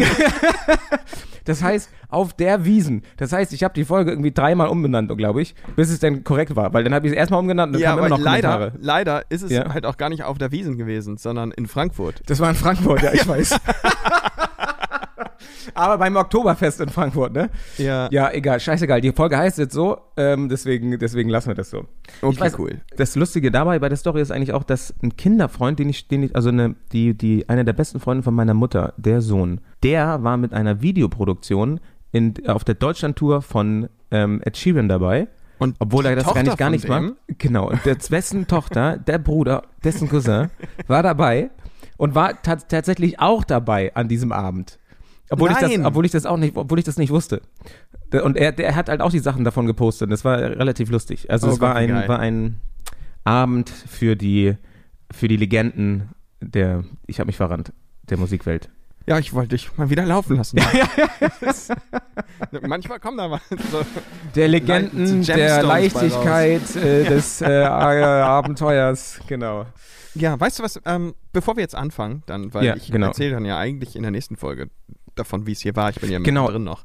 das 1.46 1.62
heißt, 1.64 1.90
auf 2.10 2.34
der 2.34 2.64
Wiesen. 2.64 3.02
Das 3.18 3.34
heißt, 3.34 3.52
ich 3.54 3.64
habe 3.64 3.74
die 3.74 3.86
Folge 3.86 4.12
irgendwie 4.12 4.32
dreimal 4.32 4.68
umbenannt, 4.68 5.16
glaube 5.18 5.42
ich, 5.42 5.56
bis 5.76 5.90
es 5.90 6.00
dann 6.00 6.24
korrekt 6.24 6.56
war. 6.56 6.74
Weil 6.74 6.84
dann 6.84 6.94
habe 6.94 7.06
ich 7.08 7.12
es 7.14 7.18
erstmal 7.18 7.40
umgenannt 7.42 7.70
und 7.70 7.74
dann 7.74 7.82
ja, 7.82 7.90
kamen 7.96 8.06
immer 8.06 8.10
noch 8.18 8.24
leider, 8.24 8.50
Kommentare. 8.54 8.80
leider 8.82 9.24
ist 9.30 9.42
es 9.44 9.52
Ja. 9.52 9.74
halt 9.74 9.86
auch 9.86 9.98
gar 9.98 10.10
nicht 10.10 10.24
auf 10.24 10.38
der 10.38 10.52
Wiesen 10.52 10.78
gewesen, 10.78 11.18
sondern 11.18 11.52
in 11.52 11.68
Frankfurt. 11.68 12.22
Das 12.28 12.40
war 12.40 12.50
in 12.50 12.56
Frankfurt, 12.56 13.02
ja, 13.02 13.14
ich 13.14 13.28
weiß. 13.28 13.58
Aber 15.74 15.98
beim 15.98 16.16
Oktoberfest 16.16 16.82
in 16.82 16.90
Frankfurt, 16.90 17.34
ne? 17.34 17.50
Ja. 17.78 18.10
Ja, 18.12 18.32
egal, 18.32 18.60
scheißegal. 18.60 19.02
Die 19.02 19.12
Folge 19.12 19.38
heißt 19.38 19.58
jetzt 19.58 19.74
so, 19.74 19.98
ähm, 20.16 20.50
deswegen, 20.50 20.98
deswegen 21.00 21.30
lassen 21.30 21.50
wir 21.50 21.56
das 21.56 21.70
so. 21.70 21.86
Okay, 22.22 22.40
weiß, 22.40 22.60
cool. 22.60 22.82
Das 22.96 23.16
Lustige 23.16 23.52
dabei 23.52 23.80
bei 23.80 23.90
der 23.90 23.98
Story 23.98 24.22
ist 24.22 24.32
eigentlich 24.32 24.54
auch, 24.54 24.64
dass 24.64 24.94
ein 25.02 25.16
Kinderfreund, 25.18 25.80
den 25.80 25.90
ich, 25.90 26.08
den 26.08 26.24
ich, 26.24 26.36
also 26.36 26.50
eine, 26.50 26.76
die, 26.92 27.18
die, 27.18 27.48
eine 27.50 27.66
der 27.66 27.74
besten 27.74 28.00
Freunde 28.00 28.24
von 28.24 28.34
meiner 28.34 28.54
Mutter, 28.54 28.94
der 28.98 29.22
Sohn, 29.22 29.62
der 29.84 30.24
war 30.24 30.38
mit 30.38 30.54
einer 30.54 30.82
Videoproduktion 30.82 31.80
in, 32.12 32.34
auf 32.48 32.64
der 32.64 32.76
Deutschlandtour 32.76 33.42
von 33.42 33.90
ähm, 34.12 34.42
Ed 34.44 34.58
Sheeran 34.58 34.88
dabei. 34.90 35.28
Und 35.60 35.76
Obwohl 35.80 36.06
er 36.06 36.16
das 36.16 36.26
gar 36.26 36.34
Tochter 36.34 36.44
nicht, 36.44 36.58
gar 36.58 36.70
nicht 36.70 36.88
mag. 36.88 37.14
Genau. 37.40 37.70
Und 37.70 37.86
der, 37.86 37.96
dessen 37.96 38.48
Tochter, 38.48 38.98
der 38.98 39.18
Bruder, 39.18 39.64
dessen 39.84 40.08
Cousin, 40.08 40.50
war 40.88 41.02
dabei 41.02 41.50
und 41.98 42.16
war 42.16 42.42
ta 42.42 42.56
tatsächlich 42.58 43.20
auch 43.20 43.44
dabei 43.44 43.94
an 43.96 44.08
diesem 44.08 44.32
Abend. 44.32 44.80
Obwohl 45.30 45.52
ich, 45.52 45.58
das, 45.58 45.72
obwohl 45.84 46.06
ich 46.06 46.12
das 46.12 46.26
auch 46.26 46.38
nicht, 46.38 46.56
obwohl 46.56 46.80
ich 46.80 46.86
das 46.86 46.98
nicht 46.98 47.10
wusste. 47.12 47.42
Und 48.24 48.38
er, 48.38 48.52
der 48.54 48.76
hat 48.76 48.88
halt 48.90 49.02
auch 49.02 49.12
die 49.12 49.20
Sachen 49.20 49.44
davon 49.44 49.66
gepostet. 49.66 50.12
Das 50.12 50.24
war 50.24 50.38
relativ 50.40 50.90
lustig. 50.90 51.30
Also 51.30 51.48
Oh 51.48 51.52
es 51.52 51.60
war 51.60 51.74
Gott, 51.74 51.78
ein, 51.78 51.90
geil. 51.90 52.08
war 52.08 52.20
ein 52.20 52.60
Abend 53.26 53.70
für 53.70 54.16
die, 54.16 54.56
für 55.12 55.28
die 55.28 55.38
Legenden 55.38 56.10
der, 56.40 56.84
ich 57.08 57.20
habe 57.20 57.28
mich 57.28 57.36
verrannt, 57.38 57.74
der 58.10 58.18
Musikwelt. 58.18 58.70
Ja, 59.06 59.18
ich 59.20 59.34
wollte 59.34 59.50
dich 59.56 59.76
mal 59.78 59.90
wieder 59.90 60.06
laufen 60.06 60.36
lassen. 60.38 60.60
Manchmal 62.62 63.00
kommen 63.00 63.18
da 63.18 63.28
mal 63.28 63.42
so. 63.72 63.82
Der 64.36 64.48
Legenden 64.48 65.24
der 65.24 65.64
Leichtigkeit 65.64 66.76
äh, 66.76 67.06
des 67.06 67.42
äh, 67.42 67.64
Abenteuers, 67.64 69.20
genau. 69.28 69.66
Ja, 70.16 70.40
weißt 70.40 70.60
du 70.60 70.64
was, 70.64 70.80
ähm, 70.86 71.14
bevor 71.32 71.56
wir 71.56 71.62
jetzt 71.62 71.76
anfangen, 71.76 72.24
dann, 72.26 72.54
weil 72.54 72.66
Ja, 72.66 72.76
ich 72.76 72.92
genau. 72.92 73.08
erzähle 73.08 73.32
dann 73.32 73.46
ja 73.46 73.58
eigentlich 73.58 73.96
in 73.96 74.02
der 74.02 74.12
nächsten 74.12 74.36
Folge 74.36 74.70
davon, 75.20 75.46
wie 75.48 75.52
es 75.52 75.62
hier 75.62 75.76
war. 75.76 75.90
Ich 75.90 76.00
bin 76.00 76.12
ja 76.12 76.20
Genau. 76.20 76.50
drin 76.50 76.64
noch. 76.64 76.84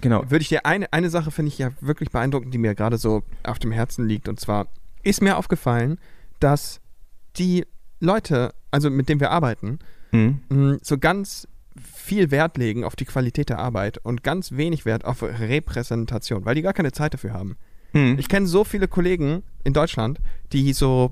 Genau. 0.00 0.22
Würde 0.30 0.42
ich 0.42 0.48
dir 0.48 0.66
eine, 0.66 0.92
eine 0.92 1.08
Sache 1.10 1.30
finde 1.30 1.48
ich 1.50 1.58
ja 1.58 1.70
wirklich 1.80 2.10
beeindruckend, 2.10 2.52
die 2.52 2.58
mir 2.58 2.74
gerade 2.74 2.98
so 2.98 3.22
auf 3.42 3.58
dem 3.58 3.72
Herzen 3.72 4.06
liegt. 4.06 4.28
Und 4.28 4.38
zwar 4.40 4.66
ist 5.02 5.22
mir 5.22 5.36
aufgefallen, 5.38 5.98
dass 6.40 6.80
die 7.36 7.64
Leute, 8.00 8.52
also 8.70 8.90
mit 8.90 9.08
denen 9.08 9.20
wir 9.20 9.30
arbeiten, 9.30 9.78
Mhm. 10.12 10.40
mh, 10.48 10.78
so 10.82 10.98
ganz 10.98 11.48
viel 11.82 12.30
Wert 12.30 12.56
legen 12.58 12.84
auf 12.84 12.94
die 12.96 13.04
Qualität 13.04 13.48
der 13.48 13.58
Arbeit 13.58 13.98
und 13.98 14.22
ganz 14.22 14.52
wenig 14.52 14.84
Wert 14.84 15.04
auf 15.04 15.22
Repräsentation, 15.22 16.44
weil 16.44 16.54
die 16.54 16.62
gar 16.62 16.72
keine 16.72 16.92
Zeit 16.92 17.14
dafür 17.14 17.32
haben. 17.32 17.56
Mhm. 17.92 18.16
Ich 18.18 18.28
kenne 18.28 18.46
so 18.46 18.62
viele 18.64 18.86
Kollegen 18.88 19.42
in 19.64 19.72
Deutschland, 19.72 20.20
die 20.52 20.72
so 20.72 21.10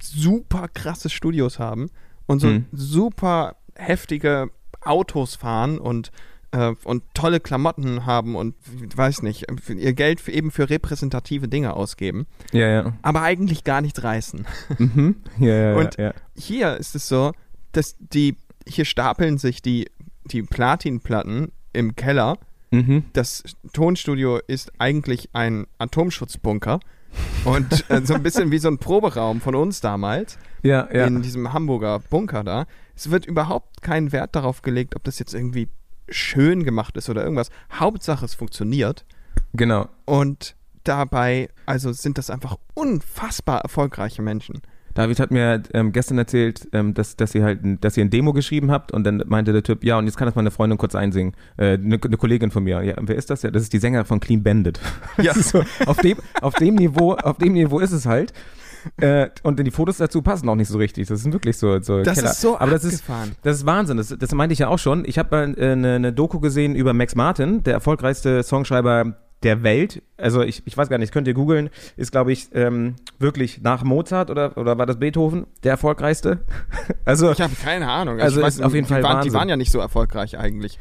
super 0.00 0.66
krasse 0.72 1.10
Studios 1.10 1.58
haben 1.58 1.90
und 2.26 2.40
so 2.40 2.48
Mhm. 2.48 2.64
super 2.72 3.56
heftige 3.76 4.50
Autos 4.82 5.34
fahren 5.36 5.78
und, 5.78 6.10
äh, 6.52 6.72
und 6.84 7.02
tolle 7.14 7.40
Klamotten 7.40 8.06
haben 8.06 8.36
und 8.36 8.54
weiß 8.96 9.22
nicht, 9.22 9.46
ihr 9.68 9.92
Geld 9.92 10.20
für, 10.20 10.32
eben 10.32 10.50
für 10.50 10.68
repräsentative 10.70 11.48
Dinge 11.48 11.74
ausgeben, 11.74 12.26
Ja, 12.52 12.68
ja. 12.68 12.92
aber 13.02 13.22
eigentlich 13.22 13.64
gar 13.64 13.80
nichts 13.80 14.02
reißen. 14.02 14.46
Mhm. 14.78 15.16
Ja, 15.38 15.54
ja, 15.54 15.76
Und- 15.76 15.96
ja, 15.96 16.04
ja. 16.04 16.14
Hier 16.36 16.76
ist 16.76 16.94
es 16.94 17.06
so, 17.08 17.32
dass 17.72 17.96
die, 17.98 18.36
hier 18.66 18.84
stapeln 18.84 19.38
sich 19.38 19.62
die, 19.62 19.88
die 20.24 20.42
Platinplatten 20.42 21.52
im 21.72 21.94
Keller. 21.96 22.38
Mhm. 22.72 23.04
Das 23.12 23.42
Tonstudio 23.72 24.38
ist 24.46 24.72
eigentlich 24.78 25.30
ein 25.32 25.66
Atomschutzbunker. 25.78 26.80
Und 27.44 27.88
äh, 27.90 28.02
so 28.04 28.14
ein 28.14 28.22
bisschen 28.22 28.50
wie 28.50 28.58
so 28.58 28.68
ein 28.68 28.78
Proberaum 28.78 29.40
von 29.40 29.54
uns 29.54 29.80
damals 29.80 30.38
Ja, 30.62 30.88
ja. 30.92 31.06
in 31.06 31.22
diesem 31.22 31.52
Hamburger 31.52 31.98
Bunker 31.98 32.44
da. 32.44 32.66
Es 32.94 33.10
wird 33.10 33.26
überhaupt 33.26 33.82
kein 33.82 34.12
Wert 34.12 34.36
darauf 34.36 34.62
gelegt, 34.62 34.94
ob 34.96 35.04
das 35.04 35.18
jetzt 35.18 35.34
irgendwie 35.34 35.68
schön 36.08 36.64
gemacht 36.64 36.96
ist 36.96 37.08
oder 37.08 37.22
irgendwas. 37.22 37.50
Hauptsache 37.72 38.24
es 38.24 38.34
funktioniert. 38.34 39.04
genau. 39.52 39.88
Und 40.04 40.56
dabei, 40.84 41.48
also 41.66 41.92
sind 41.92 42.18
das 42.18 42.30
einfach 42.30 42.56
unfassbar 42.74 43.60
erfolgreiche 43.60 44.22
Menschen. 44.22 44.60
David 45.00 45.18
hat 45.20 45.30
mir 45.30 45.62
ähm, 45.72 45.92
gestern 45.92 46.18
erzählt, 46.18 46.68
ähm, 46.72 46.92
dass, 46.94 47.16
dass 47.16 47.34
ihr 47.34 47.42
halt, 47.42 47.64
ein- 47.64 47.80
dass 47.80 47.96
ihr 47.96 48.04
ein 48.04 48.10
Demo 48.10 48.32
geschrieben 48.34 48.70
habt 48.70 48.92
und 48.92 49.04
dann 49.04 49.22
meinte 49.26 49.52
der 49.52 49.62
Typ, 49.62 49.82
ja, 49.82 49.96
und 49.98 50.04
jetzt 50.06 50.16
kann 50.18 50.26
das 50.26 50.34
meine 50.34 50.50
Freundin 50.50 50.76
kurz 50.78 50.94
einsingen. 50.94 51.32
Äh, 51.56 51.74
Eine 51.78 51.98
eine 52.02 52.16
Kollegin 52.16 52.50
von 52.50 52.62
mir. 52.64 52.82
Ja, 52.82 52.94
wer 53.00 53.16
ist 53.16 53.30
das? 53.30 53.42
Ja, 53.42 53.50
das 53.50 53.62
ist 53.62 53.72
die 53.72 53.78
Sängerin 53.78 54.04
von 54.04 54.20
Clean 54.20 54.42
Bandit. 54.42 54.78
Ja. 55.22 55.32
Ist 55.32 55.50
so, 55.50 55.62
auf 55.86 55.96
dem, 55.98 56.18
auf 56.42 56.54
dem 56.54 56.74
Niveau, 56.74 57.14
auf 57.14 57.38
dem 57.38 57.52
Niveau 57.54 57.78
ist 57.80 57.92
es 57.92 58.04
halt. 58.06 58.32
Äh, 58.98 59.28
und 59.42 59.58
die 59.58 59.70
Fotos 59.70 59.98
dazu 59.98 60.22
passen 60.22 60.48
auch 60.48 60.54
nicht 60.54 60.68
so 60.68 60.78
richtig. 60.78 61.08
Das 61.08 61.20
sind 61.22 61.32
wirklich 61.32 61.56
so, 61.58 61.80
so 61.80 62.02
Das 62.02 62.16
Keller. 62.18 62.30
ist 62.30 62.40
so 62.40 62.58
Aber 62.58 62.70
das 62.72 62.84
ist, 62.84 63.04
das 63.42 63.56
ist 63.58 63.66
Wahnsinn. 63.66 63.96
Das, 63.98 64.08
das 64.18 64.32
meinte 64.34 64.52
ich 64.54 64.58
ja 64.60 64.68
auch 64.68 64.78
schon. 64.78 65.04
Ich 65.06 65.18
habe 65.18 65.54
äh, 65.58 65.72
eine, 65.72 65.94
eine 65.96 66.12
Doku 66.12 66.40
gesehen 66.40 66.74
über 66.74 66.92
Max 66.94 67.14
Martin, 67.14 67.62
der 67.64 67.74
erfolgreichste 67.74 68.42
Songschreiber 68.42 69.16
der 69.42 69.62
Welt. 69.62 70.02
Also 70.16 70.42
ich, 70.42 70.62
ich 70.66 70.76
weiß 70.76 70.88
gar 70.88 70.98
nicht, 70.98 71.12
könnt 71.12 71.26
ihr 71.26 71.34
googeln. 71.34 71.70
Ist, 71.96 72.12
glaube 72.12 72.32
ich, 72.32 72.48
ähm, 72.52 72.96
wirklich 73.18 73.62
nach 73.62 73.82
Mozart 73.84 74.30
oder, 74.30 74.56
oder 74.58 74.76
war 74.78 74.86
das 74.86 74.98
Beethoven 74.98 75.46
der 75.64 75.72
erfolgreichste? 75.72 76.40
also, 77.04 77.32
Ich 77.32 77.40
habe 77.40 77.54
keine 77.62 77.88
Ahnung. 77.88 78.20
Also 78.20 78.40
ich 78.40 78.46
ist 78.46 78.62
auf 78.62 78.74
jeden 78.74 78.86
die 78.86 78.92
Fall 78.92 79.02
waren, 79.02 79.22
die 79.22 79.32
waren 79.32 79.48
ja 79.48 79.56
nicht 79.56 79.72
so 79.72 79.78
erfolgreich 79.78 80.38
eigentlich. 80.38 80.78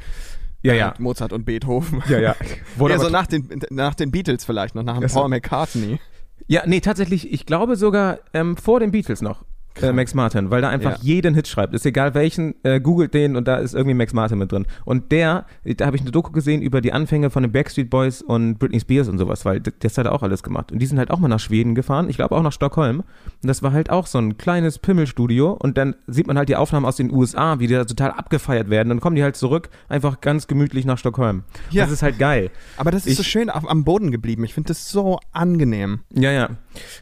ja, 0.61 0.73
ja. 0.73 0.87
Mit 0.89 0.99
Mozart 0.99 1.31
und 1.33 1.45
Beethoven. 1.45 2.03
Ja, 2.09 2.19
ja. 2.19 2.35
Wurde 2.75 2.95
aber 2.95 3.03
so 3.05 3.09
nach 3.09 3.27
den, 3.27 3.61
nach 3.69 3.95
den 3.95 4.11
Beatles 4.11 4.43
vielleicht 4.43 4.75
noch, 4.75 4.83
nach 4.83 4.95
dem 4.95 5.03
Das- 5.03 5.13
Paul 5.13 5.29
McCartney. 5.29 5.99
ja, 6.47 6.63
nee, 6.65 6.81
tatsächlich, 6.81 7.31
ich 7.31 7.45
glaube 7.45 7.75
sogar 7.77 8.19
ähm, 8.33 8.57
vor 8.57 8.79
den 8.81 8.91
Beatles 8.91 9.21
noch. 9.21 9.45
Äh, 9.81 9.91
Max 9.93 10.13
Martin, 10.13 10.49
weil 10.51 10.61
da 10.61 10.69
einfach 10.69 10.91
Ja. 10.93 10.97
jeden 11.01 11.35
Hit 11.35 11.47
schreibt. 11.47 11.73
Ist 11.73 11.85
egal 11.85 12.13
welchen, 12.13 12.55
äh, 12.63 12.79
googelt 12.79 13.13
den 13.13 13.35
und 13.35 13.47
da 13.47 13.57
ist 13.57 13.73
irgendwie 13.73 13.93
Max 13.95 14.13
Martin 14.13 14.37
mit 14.37 14.51
drin. 14.51 14.65
Und 14.85 15.11
der, 15.11 15.45
da 15.65 15.85
habe 15.85 15.95
ich 15.95 16.01
eine 16.01 16.11
Doku 16.11 16.31
gesehen 16.31 16.61
über 16.61 16.81
die 16.81 16.93
Anfänge 16.93 17.29
von 17.29 17.43
den 17.43 17.51
Backstreet 17.51 17.89
Boys 17.89 18.21
und 18.21 18.57
Britney 18.59 18.79
Spears 18.79 19.07
und 19.07 19.17
sowas, 19.17 19.45
weil 19.45 19.59
das 19.61 19.97
hat 19.97 20.05
er 20.05 20.11
auch 20.13 20.23
alles 20.23 20.43
gemacht. 20.43 20.71
Und 20.71 20.79
die 20.79 20.85
sind 20.85 20.97
halt 20.97 21.11
auch 21.11 21.19
mal 21.19 21.27
nach 21.27 21.39
Schweden 21.39 21.75
gefahren, 21.75 22.09
ich 22.09 22.15
glaube 22.17 22.35
auch 22.35 22.43
nach 22.43 22.51
Stockholm. 22.53 22.99
Und 22.99 23.47
das 23.47 23.63
war 23.63 23.71
halt 23.71 23.89
auch 23.89 24.07
so 24.07 24.17
ein 24.17 24.37
kleines 24.37 24.79
Pimmelstudio 24.79 25.51
und 25.53 25.77
dann 25.77 25.95
sieht 26.07 26.27
man 26.27 26.37
halt 26.37 26.49
die 26.49 26.55
Aufnahmen 26.55 26.85
aus 26.85 26.95
den 26.97 27.11
USA, 27.11 27.59
wie 27.59 27.67
die 27.67 27.73
da 27.73 27.85
total 27.85 28.11
abgefeiert 28.11 28.69
werden. 28.69 28.89
Dann 28.89 28.99
kommen 28.99 29.15
die 29.15 29.23
halt 29.23 29.35
zurück, 29.35 29.69
einfach 29.87 30.21
ganz 30.21 30.47
gemütlich 30.47 30.85
nach 30.85 30.97
Stockholm. 30.97 31.43
Ja. 31.71 31.83
Das 31.83 31.91
ist 31.91 32.01
halt 32.03 32.19
geil. 32.19 32.49
Aber 32.77 32.91
das 32.91 33.05
ist 33.05 33.15
so 33.17 33.21
Ich- 33.21 33.27
schön 33.27 33.49
auf, 33.49 33.69
am 33.69 33.83
Boden 33.83 34.11
geblieben. 34.11 34.43
Ich 34.43 34.53
finde 34.53 34.67
das 34.69 34.89
so 34.89 35.19
angenehm. 35.31 35.99
Ja, 36.13 36.31
ja. 36.31 36.49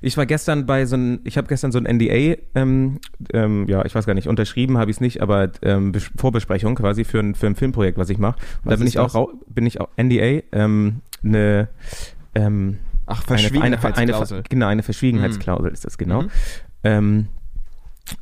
Ich 0.02 0.18
war 0.18 0.26
gestern 0.26 0.66
bei 0.66 0.86
so 0.86 0.96
einem, 0.96 1.20
ich 1.24 1.38
habe 1.38 1.48
gestern 1.48 1.72
so 1.72 1.80
ein 1.80 1.86
NDA, 1.86 2.38
ähm, 2.56 3.00
ähm, 3.34 3.68
ja, 3.68 3.84
ich 3.86 3.94
weiß 3.96 4.06
gar 4.06 4.14
nicht, 4.14 4.28
unterschrieben 4.28 4.78
habe 4.78 4.92
ich 4.92 4.98
es 4.98 5.02
nicht, 5.02 5.22
aber 5.22 5.50
ähm, 5.62 5.92
Bes- 5.94 6.12
Vorbesprechung 6.18 6.76
quasi 6.76 7.04
für 7.04 7.20
ein, 7.20 7.36
für 7.36 7.48
ein 7.48 7.56
Filmprojekt, 7.56 7.98
was 7.98 8.10
ich 8.10 8.18
mache. 8.18 8.38
Und 8.64 8.72
da 8.72 8.76
bin 8.78 8.88
ich 8.88 9.00
auch, 9.00 9.30
bin 9.48 9.66
ich 9.66 9.80
auch, 9.82 9.90
NDA, 9.98 10.44
ähm, 10.52 11.02
eine, 11.24 11.68
ähm, 12.36 12.78
Ach, 13.06 13.24
eine, 13.28 13.38
eine, 13.38 13.62
eine, 13.64 13.78
Verschwiegenheitsklausel. 13.78 14.44
genau, 14.50 14.68
eine 14.68 14.84
Verschwiegenheitsklausel 14.84 15.72
ist 15.72 15.86
das 15.86 15.98
genau. 15.98 16.24
Mhm. 16.84 17.28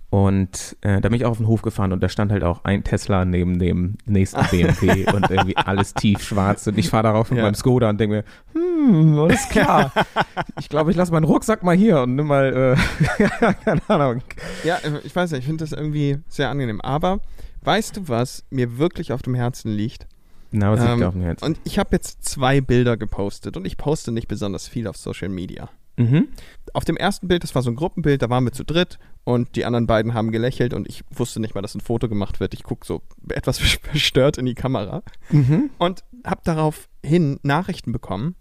Und 0.10 0.78
äh, 0.82 1.02
da 1.02 1.10
bin 1.10 1.14
ich 1.14 1.26
auch 1.26 1.32
auf 1.32 1.38
den 1.38 1.48
Hof 1.48 1.62
gefahren 1.62 1.92
und 1.92 2.02
da 2.02 2.08
stand 2.10 2.32
halt 2.32 2.44
auch 2.44 2.64
ein 2.64 2.84
Tesla 2.84 3.26
neben 3.26 3.60
dem 3.60 3.96
nächsten 4.06 4.42
BMW 4.52 5.06
und 5.12 5.30
irgendwie 5.30 5.58
alles 5.58 5.94
tiefschwarz 5.94 6.68
und 6.68 6.78
ich 6.78 6.90
fahre 6.90 7.04
darauf 7.04 7.30
mit 7.32 7.38
Ja. 7.38 7.44
meinem 7.44 7.56
Skoda 7.56 7.90
und 7.90 8.00
denke 8.00 8.18
mir, 8.18 8.24
hm, 8.54 9.20
alles 9.20 9.50
klar. 9.50 9.92
ich 10.60 10.70
glaube, 10.70 10.92
ich 10.92 10.98
lasse 10.98 11.12
meinen 11.12 11.26
Rucksack 11.26 11.64
mal 11.64 11.76
hier 11.76 12.02
und 12.02 12.16
nimm 12.16 12.28
mal, 12.28 12.78
äh, 12.78 13.54
keine 13.66 13.82
Ahnung. 13.90 14.22
Ja, 14.64 14.76
äh, 14.78 15.00
ich 15.04 15.16
weiß 15.16 15.32
nicht, 15.32 15.40
ich 15.42 15.46
finde 15.46 15.64
das 15.64 15.72
irgendwie 15.74 16.20
sehr 16.30 16.50
angenehm. 16.50 16.80
Aber 16.82 17.20
weißt 17.64 17.98
du, 17.98 18.08
was 18.08 18.44
mir 18.50 18.78
wirklich 18.78 19.12
auf 19.12 19.22
dem 19.22 19.36
Herzen 19.36 19.72
liegt? 19.72 20.08
Na, 20.52 20.72
was 20.72 20.80
liegt 20.80 20.92
Ähm, 20.94 21.00
da 21.02 21.08
auf 21.10 21.14
dem 21.14 21.24
Herzen? 21.24 21.46
Und 21.46 21.60
ich 21.66 21.78
habe 21.78 21.90
jetzt 21.92 22.24
zwei 22.24 22.62
Bilder 22.62 22.96
gepostet 22.96 23.58
und 23.58 23.66
ich 23.66 23.76
poste 23.78 24.12
nicht 24.14 24.28
besonders 24.30 24.68
viel 24.70 24.88
auf 24.88 24.96
Social 24.96 25.28
Media. 25.30 25.70
Mhm. 25.98 26.28
Auf 26.74 26.84
dem 26.86 26.98
ersten 26.98 27.28
Bild, 27.28 27.44
das 27.44 27.56
war 27.56 27.62
so 27.62 27.70
ein 27.72 27.76
Gruppenbild, 27.76 28.22
da 28.22 28.30
waren 28.30 28.44
wir 28.44 28.52
zu 28.52 28.66
dritt 28.66 29.00
und 29.24 29.56
die 29.56 29.64
anderen 29.66 29.88
beiden 29.88 30.14
haben 30.14 30.32
gelächelt 30.32 30.74
und 30.74 30.88
ich 30.90 31.04
wusste 31.10 31.40
nicht 31.40 31.56
mal, 31.56 31.62
dass 31.62 31.74
ein 31.76 31.82
Foto 31.82 32.10
gemacht 32.10 32.40
wird. 32.40 32.54
Ich 32.54 32.64
gucke 32.64 32.86
so 32.86 33.02
etwas 33.30 33.58
verstört 33.60 34.38
in 34.38 34.46
die 34.46 34.56
Kamera 34.56 35.04
Mhm. 35.32 35.70
und 35.78 36.04
habe 36.26 36.42
daraufhin 36.44 37.40
Nachrichten 37.44 37.92
bekommen 37.92 38.36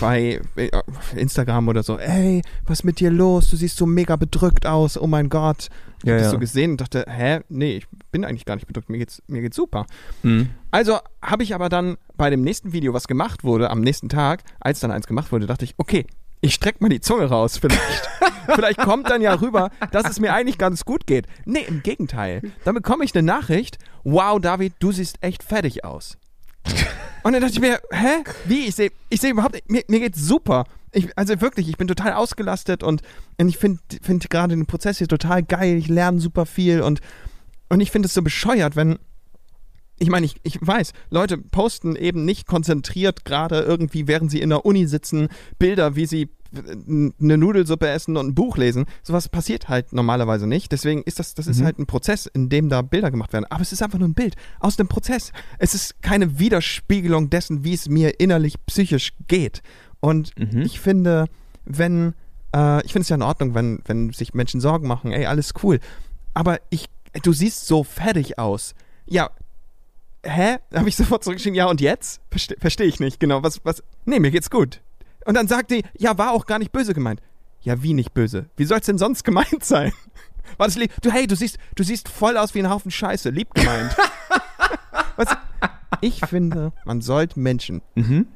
bei 0.00 0.40
äh, 0.56 0.68
Instagram 1.16 1.68
oder 1.68 1.82
so. 1.82 1.98
Ey, 1.98 2.42
was 2.66 2.80
ist 2.80 2.84
mit 2.84 3.00
dir 3.00 3.10
los? 3.10 3.48
Du 3.50 3.56
siehst 3.56 3.76
so 3.78 3.86
mega 3.86 4.16
bedrückt 4.16 4.66
aus. 4.66 4.98
Oh 5.00 5.06
mein 5.06 5.28
Gott. 5.30 5.68
Ich 6.02 6.04
Ja, 6.04 6.12
hab 6.14 6.18
das 6.18 6.26
ja. 6.26 6.30
so 6.32 6.38
gesehen 6.38 6.72
und 6.72 6.80
dachte, 6.82 7.04
hä? 7.08 7.40
Nee, 7.48 7.78
ich 7.78 7.86
bin 8.12 8.24
eigentlich 8.26 8.44
gar 8.44 8.54
nicht 8.56 8.66
bedrückt. 8.66 8.90
Mir 8.90 8.98
geht's, 8.98 9.22
mir 9.26 9.40
geht's 9.40 9.56
super. 9.56 9.86
Mhm. 10.22 10.50
Also 10.70 10.98
habe 11.22 11.42
ich 11.42 11.54
aber 11.54 11.68
dann 11.70 11.96
bei 12.18 12.28
dem 12.30 12.42
nächsten 12.42 12.72
Video, 12.72 12.92
was 12.92 13.08
gemacht 13.08 13.42
wurde, 13.42 13.70
am 13.70 13.80
nächsten 13.80 14.08
Tag, 14.10 14.42
als 14.60 14.80
dann 14.80 14.90
eins 14.90 15.06
gemacht 15.06 15.32
wurde, 15.32 15.46
dachte 15.46 15.64
ich, 15.64 15.74
okay, 15.78 16.06
ich 16.40 16.54
streck 16.54 16.80
mal 16.80 16.88
die 16.88 17.00
Zunge 17.00 17.26
raus 17.26 17.58
vielleicht. 17.58 18.08
vielleicht 18.54 18.78
kommt 18.78 19.10
dann 19.10 19.20
ja 19.20 19.34
rüber, 19.34 19.70
dass 19.90 20.08
es 20.08 20.20
mir 20.20 20.32
eigentlich 20.32 20.58
ganz 20.58 20.84
gut 20.84 21.06
geht. 21.06 21.26
Nee, 21.44 21.64
im 21.66 21.82
Gegenteil. 21.82 22.42
Dann 22.64 22.74
bekomme 22.74 23.04
ich 23.04 23.14
eine 23.14 23.24
Nachricht, 23.24 23.78
wow, 24.04 24.40
David, 24.40 24.74
du 24.78 24.92
siehst 24.92 25.18
echt 25.20 25.42
fertig 25.42 25.84
aus. 25.84 26.16
Und 27.22 27.32
dann 27.32 27.42
dachte 27.42 27.54
ich 27.54 27.60
mir, 27.60 27.80
hä? 27.90 28.24
Wie? 28.44 28.66
Ich 28.66 28.74
sehe 28.74 28.90
ich 29.08 29.20
seh 29.20 29.30
überhaupt 29.30 29.54
nicht, 29.54 29.70
mir, 29.70 29.82
mir 29.88 30.00
geht's 30.00 30.20
super. 30.20 30.64
Ich, 30.92 31.16
also 31.16 31.40
wirklich, 31.40 31.68
ich 31.68 31.76
bin 31.76 31.88
total 31.88 32.14
ausgelastet 32.14 32.82
und, 32.82 33.02
und 33.38 33.48
ich 33.48 33.58
finde 33.58 33.80
find 34.02 34.30
gerade 34.30 34.54
den 34.54 34.66
Prozess 34.66 34.98
hier 34.98 35.08
total 35.08 35.42
geil. 35.42 35.76
Ich 35.76 35.88
lerne 35.88 36.20
super 36.20 36.46
viel 36.46 36.80
und, 36.80 37.00
und 37.68 37.80
ich 37.80 37.90
finde 37.90 38.06
es 38.06 38.14
so 38.14 38.22
bescheuert, 38.22 38.76
wenn, 38.76 38.98
ich 39.98 40.08
meine, 40.10 40.26
ich, 40.26 40.36
ich 40.42 40.58
weiß, 40.60 40.92
Leute 41.10 41.38
posten 41.38 41.96
eben 41.96 42.24
nicht 42.24 42.46
konzentriert 42.46 43.24
gerade 43.24 43.60
irgendwie, 43.60 44.06
während 44.06 44.30
sie 44.30 44.40
in 44.40 44.50
der 44.50 44.64
Uni 44.64 44.86
sitzen, 44.86 45.28
Bilder, 45.58 45.96
wie 45.96 46.06
sie 46.06 46.22
äh, 46.54 47.10
eine 47.20 47.36
Nudelsuppe 47.38 47.88
essen 47.88 48.16
und 48.16 48.28
ein 48.28 48.34
Buch 48.34 48.56
lesen. 48.56 48.86
Sowas 49.02 49.28
passiert 49.28 49.68
halt 49.68 49.92
normalerweise 49.92 50.46
nicht. 50.46 50.72
Deswegen 50.72 51.02
ist 51.02 51.18
das, 51.18 51.34
das 51.34 51.46
ist 51.46 51.62
halt 51.62 51.78
ein 51.78 51.86
Prozess, 51.86 52.26
in 52.26 52.48
dem 52.48 52.68
da 52.68 52.82
Bilder 52.82 53.10
gemacht 53.10 53.32
werden. 53.32 53.46
Aber 53.50 53.62
es 53.62 53.72
ist 53.72 53.82
einfach 53.82 53.98
nur 53.98 54.08
ein 54.08 54.14
Bild 54.14 54.36
aus 54.60 54.76
dem 54.76 54.88
Prozess. 54.88 55.32
Es 55.58 55.74
ist 55.74 56.00
keine 56.02 56.38
Widerspiegelung 56.38 57.28
dessen, 57.30 57.64
wie 57.64 57.74
es 57.74 57.88
mir 57.88 58.20
innerlich 58.20 58.54
psychisch 58.66 59.12
geht. 59.26 59.62
Und 60.00 60.30
Mhm. 60.38 60.62
ich 60.62 60.78
finde, 60.80 61.26
wenn, 61.64 62.14
äh, 62.54 62.84
ich 62.84 62.92
finde 62.92 63.02
es 63.02 63.08
ja 63.08 63.16
in 63.16 63.22
Ordnung, 63.22 63.54
wenn, 63.54 63.80
wenn 63.86 64.12
sich 64.12 64.32
Menschen 64.32 64.60
Sorgen 64.60 64.86
machen, 64.86 65.10
ey, 65.12 65.26
alles 65.26 65.54
cool. 65.62 65.80
Aber 66.34 66.60
ich, 66.70 66.86
du 67.22 67.32
siehst 67.32 67.66
so 67.66 67.82
fertig 67.82 68.38
aus. 68.38 68.74
Ja, 69.06 69.30
hä? 70.24 70.58
Habe 70.74 70.88
ich 70.88 70.96
sofort 70.96 71.24
zurückgeschrieben, 71.24 71.54
ja 71.56 71.66
und 71.66 71.80
jetzt? 71.80 72.20
Verstehe 72.30 72.56
versteh 72.60 72.84
ich 72.84 73.00
nicht, 73.00 73.20
genau. 73.20 73.42
Was, 73.42 73.60
was? 73.64 73.82
Nee, 74.04 74.20
mir 74.20 74.30
geht's 74.30 74.50
gut. 74.50 74.80
Und 75.24 75.34
dann 75.34 75.48
sagt 75.48 75.70
die, 75.70 75.82
ja, 75.98 76.16
war 76.18 76.32
auch 76.32 76.46
gar 76.46 76.58
nicht 76.58 76.72
böse 76.72 76.94
gemeint. 76.94 77.20
Ja, 77.60 77.82
wie 77.82 77.92
nicht 77.92 78.14
böse? 78.14 78.46
Wie 78.56 78.64
soll's 78.64 78.86
denn 78.86 78.98
sonst 78.98 79.24
gemeint 79.24 79.64
sein? 79.64 79.92
War 80.56 80.66
das 80.66 80.76
lieb? 80.76 80.92
Du, 81.02 81.10
hey, 81.10 81.26
du 81.26 81.36
siehst, 81.36 81.58
du 81.74 81.82
siehst 81.82 82.08
voll 82.08 82.38
aus 82.38 82.54
wie 82.54 82.60
ein 82.60 82.70
Haufen 82.70 82.90
Scheiße, 82.90 83.28
lieb 83.28 83.52
gemeint. 83.52 83.94
was? 85.16 85.28
Ich 86.00 86.20
finde, 86.24 86.72
man 86.86 87.00
sollte 87.02 87.38
Menschen 87.38 87.82
Mhm. 87.94 88.28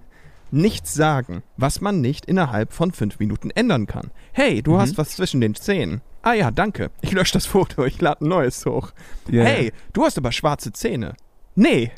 nichts 0.51 0.93
sagen, 0.93 1.43
was 1.57 1.81
man 1.81 2.01
nicht 2.03 2.27
innerhalb 2.27 2.73
von 2.75 2.93
fünf 2.93 3.19
Minuten 3.19 3.51
ändern 3.51 3.87
kann. 3.87 4.11
Hey, 4.33 4.57
Mhm. 4.57 4.63
du 4.65 4.79
hast 4.79 4.99
was 4.99 5.11
zwischen 5.17 5.41
den 5.41 5.55
Zähnen. 5.55 6.03
Ah 6.23 6.35
ja, 6.35 6.51
danke. 6.51 6.91
Ich 7.01 7.13
lösche 7.13 7.33
das 7.33 7.47
Foto, 7.47 7.85
ich 7.87 8.01
lade 8.01 8.25
ein 8.25 8.29
neues 8.29 8.67
hoch. 8.67 8.91
Ja, 9.31 9.45
hey, 9.45 9.73
du 9.95 10.05
hast 10.05 10.19
aber 10.19 10.33
schwarze 10.33 10.73
Zähne. 10.73 11.15
Nee. 11.55 11.91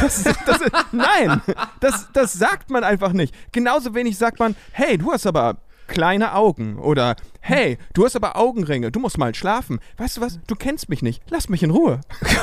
Das 0.00 0.22
das 0.22 0.60
nein, 0.92 1.42
das, 1.80 2.08
das 2.12 2.32
sagt 2.34 2.70
man 2.70 2.84
einfach 2.84 3.12
nicht. 3.12 3.34
Genauso 3.50 3.94
wenig 3.94 4.16
sagt 4.16 4.38
man, 4.38 4.54
hey, 4.70 4.96
du 4.96 5.12
hast 5.12 5.26
aber 5.26 5.56
kleine 5.88 6.34
Augen 6.34 6.78
oder 6.78 7.16
hey, 7.40 7.78
du 7.92 8.04
hast 8.04 8.14
aber 8.16 8.36
Augenringe, 8.36 8.92
du 8.92 9.00
musst 9.00 9.18
mal 9.18 9.34
schlafen. 9.34 9.80
Weißt 9.96 10.16
du 10.16 10.20
was? 10.20 10.38
Du 10.46 10.54
kennst 10.54 10.88
mich 10.88 11.02
nicht. 11.02 11.22
Lass 11.30 11.48
mich 11.48 11.62
in 11.62 11.70
Ruhe. 11.70 12.00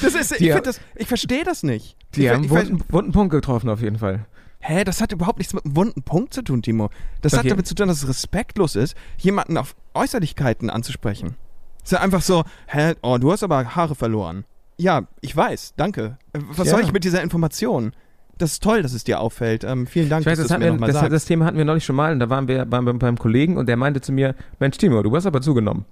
Das 0.00 0.14
ist, 0.14 0.40
ich, 0.40 0.54
ich 0.94 1.06
verstehe 1.06 1.44
das 1.44 1.62
nicht. 1.64 1.98
Die 2.14 2.24
ich, 2.24 2.30
haben 2.30 2.50
einen 2.50 2.82
wunden, 2.88 3.12
Punkt 3.12 3.30
getroffen 3.30 3.68
auf 3.68 3.82
jeden 3.82 3.98
Fall. 3.98 4.24
Hä, 4.60 4.84
das 4.84 5.02
hat 5.02 5.12
überhaupt 5.12 5.36
nichts 5.36 5.52
mit 5.52 5.66
einem 5.66 5.76
wunden 5.76 6.02
Punkt 6.02 6.32
zu 6.32 6.40
tun, 6.40 6.62
Timo. 6.62 6.88
Das 7.20 7.34
hat 7.34 7.40
Okay. 7.40 7.50
damit 7.50 7.66
zu 7.66 7.74
tun, 7.74 7.88
dass 7.88 7.98
es 8.02 8.08
respektlos 8.08 8.74
ist, 8.74 8.96
jemanden 9.18 9.58
auf 9.58 9.76
Äußerlichkeiten 9.92 10.70
anzusprechen. 10.70 11.36
Es 11.82 11.88
ist 11.88 11.92
ja 11.92 12.00
einfach 12.00 12.22
so, 12.22 12.44
hä, 12.68 12.94
oh, 13.02 13.18
du 13.18 13.30
hast 13.32 13.42
aber 13.42 13.76
Haare 13.76 13.94
verloren. 13.94 14.46
Ja, 14.76 15.06
ich 15.20 15.36
weiß, 15.36 15.74
danke. 15.76 16.18
Äh, 16.32 16.40
Was 16.50 16.66
Ja. 16.68 16.72
soll 16.74 16.82
ich 16.82 16.92
mit 16.92 17.04
dieser 17.04 17.22
Information? 17.22 17.92
Das 18.38 18.52
ist 18.52 18.62
toll, 18.64 18.82
dass 18.82 18.92
es 18.92 19.04
dir 19.04 19.20
auffällt. 19.20 19.62
Ähm, 19.62 19.86
vielen 19.86 20.08
Dank, 20.08 20.22
Ich 20.22 20.26
weiß, 20.26 20.38
dass 20.38 20.48
das, 20.48 20.58
mir 20.58 20.72
wir, 20.72 20.86
das, 20.86 20.96
sagst. 20.96 21.12
das 21.12 21.24
Thema 21.24 21.44
hatten 21.44 21.56
wir 21.56 21.64
neulich 21.64 21.84
schon 21.84 21.94
mal 21.94 22.12
und 22.12 22.18
da 22.18 22.28
waren 22.28 22.48
wir 22.48 22.64
beim, 22.64 22.84
beim, 22.84 22.98
beim 22.98 23.16
Kollegen 23.18 23.56
und 23.56 23.66
der 23.68 23.76
meinte 23.76 24.00
zu 24.00 24.10
mir, 24.10 24.34
Mensch 24.58 24.76
Timo, 24.76 25.02
du 25.04 25.14
hast 25.14 25.26
aber 25.26 25.40
zugenommen. 25.40 25.84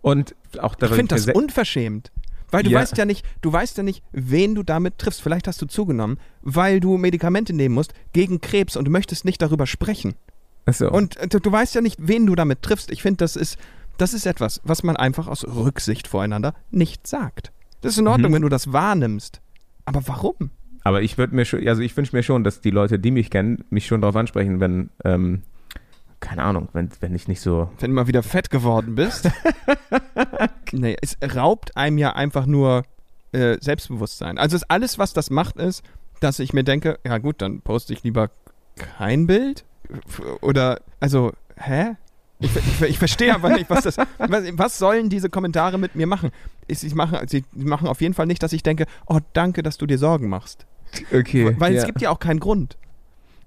Und 0.00 0.36
auch 0.60 0.76
da 0.76 0.86
ich 0.86 0.92
finde 0.92 1.16
das 1.16 1.26
unverschämt. 1.26 2.12
Weil 2.52 2.62
du 2.62 2.70
Ja. 2.70 2.80
weißt 2.80 2.96
ja 2.96 3.04
nicht, 3.04 3.24
du 3.42 3.52
weißt 3.52 3.76
ja 3.76 3.82
nicht, 3.82 4.02
wen 4.12 4.54
du 4.54 4.62
damit 4.62 4.98
triffst. 4.98 5.20
Vielleicht 5.22 5.46
hast 5.48 5.60
du 5.62 5.66
zugenommen, 5.66 6.18
weil 6.42 6.80
du 6.80 6.96
Medikamente 6.96 7.52
nehmen 7.52 7.74
musst 7.74 7.92
gegen 8.12 8.40
Krebs 8.40 8.76
und 8.76 8.84
du 8.86 8.90
möchtest 8.90 9.24
nicht 9.24 9.42
darüber 9.42 9.66
sprechen. 9.66 10.14
Achso. 10.66 10.90
Und 10.90 11.16
äh, 11.16 11.26
du, 11.28 11.40
du 11.40 11.50
weißt 11.50 11.74
ja 11.74 11.80
nicht, 11.80 11.96
wen 12.00 12.26
du 12.26 12.34
damit 12.36 12.62
triffst. 12.62 12.90
Ich 12.92 13.02
finde, 13.02 13.18
das 13.18 13.34
ist, 13.36 13.56
das 13.98 14.14
ist 14.14 14.26
etwas, 14.26 14.60
was 14.64 14.82
man 14.84 14.96
einfach 14.96 15.26
aus 15.28 15.44
Rücksicht 15.44 16.06
voreinander 16.08 16.54
nicht 16.70 17.06
sagt. 17.06 17.50
Das 17.80 17.92
ist 17.92 17.98
in 17.98 18.06
Ordnung, 18.08 18.30
Mhm. 18.30 18.34
wenn 18.36 18.42
du 18.42 18.48
das 18.48 18.72
wahrnimmst. 18.72 19.40
Aber 19.84 20.06
warum? 20.06 20.50
Aber 20.82 21.02
ich 21.02 21.18
würde 21.18 21.34
mir 21.34 21.44
schon, 21.44 21.66
also 21.68 21.82
ich 21.82 21.96
wünsche 21.96 22.14
mir 22.16 22.22
schon, 22.22 22.44
dass 22.44 22.60
die 22.60 22.70
Leute, 22.70 22.98
die 22.98 23.10
mich 23.10 23.30
kennen, 23.30 23.64
mich 23.70 23.86
schon 23.86 24.00
darauf 24.00 24.16
ansprechen, 24.16 24.60
wenn, 24.60 24.90
ähm, 25.04 25.42
keine 26.20 26.42
Ahnung, 26.42 26.68
wenn, 26.72 26.90
wenn 27.00 27.14
ich 27.14 27.28
nicht 27.28 27.40
so. 27.40 27.70
Wenn 27.80 27.90
du 27.90 27.94
mal 27.96 28.06
wieder 28.06 28.22
fett 28.22 28.50
geworden 28.50 28.94
bist. 28.94 29.30
nee, 30.72 30.96
es 31.00 31.16
raubt 31.34 31.76
einem 31.76 31.98
ja 31.98 32.12
einfach 32.14 32.46
nur 32.46 32.84
äh, 33.32 33.56
Selbstbewusstsein. 33.60 34.38
Also 34.38 34.56
es, 34.56 34.64
alles, 34.68 34.98
was 34.98 35.12
das 35.12 35.30
macht, 35.30 35.56
ist, 35.56 35.82
dass 36.20 36.38
ich 36.38 36.52
mir 36.52 36.64
denke, 36.64 36.98
ja 37.06 37.18
gut, 37.18 37.40
dann 37.42 37.60
poste 37.62 37.92
ich 37.92 38.02
lieber 38.02 38.30
kein 38.76 39.26
Bild. 39.26 39.64
Oder, 40.40 40.80
also, 41.00 41.32
hä? 41.56 41.96
Ich, 42.40 42.50
ich, 42.56 42.82
ich 42.82 42.98
verstehe 42.98 43.34
aber 43.34 43.50
nicht, 43.50 43.68
was 43.68 43.84
das. 43.84 43.96
Was, 43.96 44.44
was 44.52 44.78
sollen 44.78 45.10
diese 45.10 45.28
Kommentare 45.28 45.78
mit 45.78 45.94
mir 45.94 46.06
machen? 46.06 46.30
Ich, 46.66 46.82
ich 46.82 46.94
mache, 46.94 47.24
sie 47.28 47.44
machen 47.54 47.86
auf 47.86 48.00
jeden 48.00 48.14
Fall 48.14 48.26
nicht, 48.26 48.42
dass 48.42 48.52
ich 48.52 48.62
denke, 48.62 48.86
oh, 49.06 49.18
danke, 49.34 49.62
dass 49.62 49.76
du 49.76 49.86
dir 49.86 49.98
Sorgen 49.98 50.28
machst. 50.28 50.66
Okay. 51.12 51.54
Weil 51.58 51.76
es 51.76 51.84
gibt 51.84 52.00
ja 52.00 52.10
auch 52.10 52.18
keinen 52.18 52.40
Grund. 52.40 52.76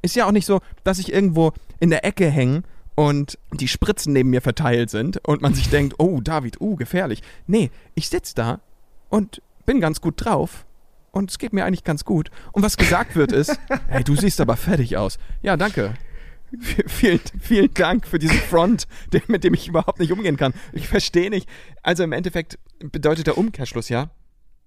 Ist 0.01 0.15
ja 0.15 0.27
auch 0.27 0.31
nicht 0.31 0.45
so, 0.45 0.61
dass 0.83 0.99
ich 0.99 1.11
irgendwo 1.11 1.53
in 1.79 1.89
der 1.89 2.05
Ecke 2.05 2.29
hänge 2.29 2.63
und 2.95 3.39
die 3.53 3.67
Spritzen 3.67 4.13
neben 4.13 4.29
mir 4.29 4.41
verteilt 4.41 4.89
sind 4.89 5.17
und 5.27 5.41
man 5.41 5.53
sich 5.53 5.69
denkt, 5.69 5.95
oh, 5.97 6.21
David, 6.21 6.61
uh, 6.61 6.75
gefährlich. 6.75 7.21
Nee, 7.47 7.71
ich 7.95 8.09
sitze 8.09 8.35
da 8.35 8.59
und 9.09 9.41
bin 9.65 9.79
ganz 9.79 10.01
gut 10.01 10.15
drauf 10.17 10.65
und 11.11 11.31
es 11.31 11.39
geht 11.39 11.53
mir 11.53 11.65
eigentlich 11.65 11.83
ganz 11.83 12.05
gut. 12.05 12.29
Und 12.51 12.63
was 12.63 12.77
gesagt 12.77 13.15
wird 13.15 13.31
ist, 13.31 13.57
hey, 13.87 14.03
du 14.03 14.15
siehst 14.15 14.39
aber 14.41 14.57
fertig 14.57 14.97
aus. 14.97 15.17
Ja, 15.41 15.57
danke. 15.57 15.95
Vielen, 16.59 17.19
vielen 17.41 17.73
Dank 17.73 18.07
für 18.07 18.19
diesen 18.19 18.37
Front, 18.37 18.87
der, 19.11 19.21
mit 19.27 19.43
dem 19.43 19.53
ich 19.53 19.67
überhaupt 19.67 19.99
nicht 19.99 20.11
umgehen 20.11 20.37
kann. 20.37 20.53
Ich 20.71 20.87
verstehe 20.87 21.29
nicht. 21.29 21.47
Also 21.81 22.03
im 22.03 22.11
Endeffekt 22.11 22.57
bedeutet 22.79 23.27
der 23.27 23.37
Umkehrschluss 23.37 23.89
ja, 23.89 24.09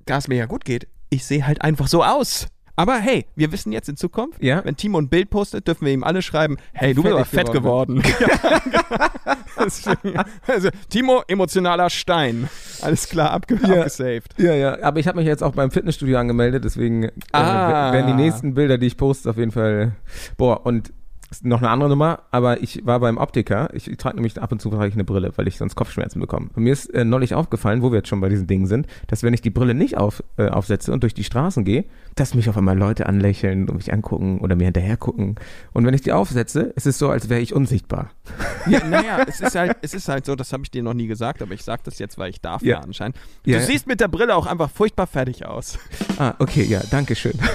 da 0.04 0.18
es 0.18 0.28
mir 0.28 0.36
ja 0.36 0.46
gut 0.46 0.64
geht, 0.64 0.86
ich 1.10 1.24
sehe 1.24 1.46
halt 1.46 1.62
einfach 1.62 1.88
so 1.88 2.02
aus. 2.04 2.46
Aber 2.78 2.98
hey, 2.98 3.24
wir 3.36 3.52
wissen 3.52 3.72
jetzt 3.72 3.88
in 3.88 3.96
Zukunft, 3.96 4.42
Ja. 4.42 4.62
wenn 4.64 4.76
Timo 4.76 4.98
ein 5.00 5.08
Bild 5.08 5.30
postet, 5.30 5.66
dürfen 5.66 5.86
wir 5.86 5.94
ihm 5.94 6.04
alle 6.04 6.20
schreiben, 6.20 6.58
hey, 6.74 6.92
du 6.92 7.02
bist 7.02 7.14
aber 7.14 7.24
fett 7.24 7.50
geworden. 7.50 8.02
Deswegen, 9.58 10.18
also, 10.46 10.68
Timo, 10.90 11.22
emotionaler 11.26 11.88
Stein. 11.90 12.48
Alles 12.82 13.08
klar, 13.08 13.30
abge 13.30 13.58
Ja. 13.62 13.76
abgesaved. 13.78 14.34
Ja, 14.38 14.52
ja, 14.54 14.82
aber 14.82 15.00
ich 15.00 15.08
habe 15.08 15.18
mich 15.18 15.26
jetzt 15.26 15.42
auch 15.42 15.52
beim 15.52 15.70
Fitnessstudio 15.70 16.18
angemeldet, 16.18 16.64
deswegen 16.64 17.04
äh, 17.04 17.10
Ah. 17.32 17.92
werden 17.92 18.08
die 18.16 18.22
nächsten 18.22 18.54
Bilder, 18.54 18.76
die 18.78 18.86
ich 18.86 18.96
poste, 18.96 19.30
auf 19.30 19.38
jeden 19.38 19.52
Fall. 19.52 19.92
Boah, 20.36 20.66
und 20.66 20.92
ist 21.30 21.44
noch 21.44 21.58
eine 21.58 21.70
andere 21.70 21.88
Nummer, 21.88 22.20
aber 22.30 22.62
ich 22.62 22.86
war 22.86 23.00
beim 23.00 23.18
Optiker. 23.18 23.68
Ich, 23.74 23.90
ich 23.90 23.96
trage 23.96 24.14
nämlich 24.16 24.40
ab 24.40 24.52
und 24.52 24.60
zu 24.62 24.70
trage 24.70 24.88
ich 24.88 24.94
eine 24.94 25.04
Brille, 25.04 25.32
weil 25.36 25.48
ich 25.48 25.56
sonst 25.56 25.74
Kopfschmerzen 25.74 26.20
bekomme. 26.20 26.50
Und 26.54 26.62
mir 26.62 26.72
ist 26.72 26.86
äh, 26.94 27.04
neulich 27.04 27.34
aufgefallen, 27.34 27.82
wo 27.82 27.90
wir 27.90 27.98
jetzt 27.98 28.08
schon 28.08 28.20
bei 28.20 28.28
diesen 28.28 28.46
Dingen 28.46 28.66
sind, 28.66 28.86
dass 29.08 29.22
wenn 29.22 29.34
ich 29.34 29.40
die 29.40 29.50
Brille 29.50 29.74
nicht 29.74 29.96
auf, 29.96 30.22
äh, 30.36 30.48
aufsetze 30.48 30.92
und 30.92 31.02
durch 31.02 31.14
die 31.14 31.24
Straßen 31.24 31.64
gehe, 31.64 31.84
dass 32.14 32.34
mich 32.34 32.48
auf 32.48 32.56
einmal 32.56 32.78
Leute 32.78 33.06
anlächeln 33.06 33.68
und 33.68 33.76
mich 33.76 33.92
angucken 33.92 34.38
oder 34.40 34.54
mir 34.54 34.64
hinterher 34.64 34.96
gucken. 34.96 35.34
Und 35.72 35.84
wenn 35.84 35.94
ich 35.94 36.02
die 36.02 36.12
aufsetze, 36.12 36.60
ist 36.76 36.86
es 36.86 36.98
so, 36.98 37.10
als 37.10 37.28
wäre 37.28 37.40
ich 37.40 37.54
unsichtbar. 37.54 38.10
Ja, 38.68 38.84
naja, 38.84 39.24
es 39.28 39.40
ist 39.40 39.54
halt, 39.54 39.76
es 39.82 39.94
ist 39.94 40.08
halt 40.08 40.26
so, 40.26 40.34
das 40.34 40.52
habe 40.52 40.64
ich 40.64 40.72
dir 40.72 40.82
noch 40.82 40.92
nie 40.92 41.06
gesagt, 41.06 41.40
aber 41.40 41.52
ich 41.54 41.62
sage 41.62 41.82
das 41.84 42.00
jetzt, 42.00 42.18
weil 42.18 42.30
ich 42.30 42.40
darf 42.40 42.62
ja, 42.62 42.78
Ja. 42.78 42.80
anscheinend. 42.80 43.16
Ja. 43.44 43.58
Du 43.60 43.64
siehst 43.64 43.86
mit 43.86 44.00
der 44.00 44.08
Brille 44.08 44.34
auch 44.34 44.46
einfach 44.46 44.70
furchtbar 44.70 45.06
fertig 45.06 45.46
aus. 45.46 45.78
Ah, 46.18 46.34
okay, 46.40 46.64
ja, 46.64 46.80
danke 46.90 47.14
schön. 47.14 47.38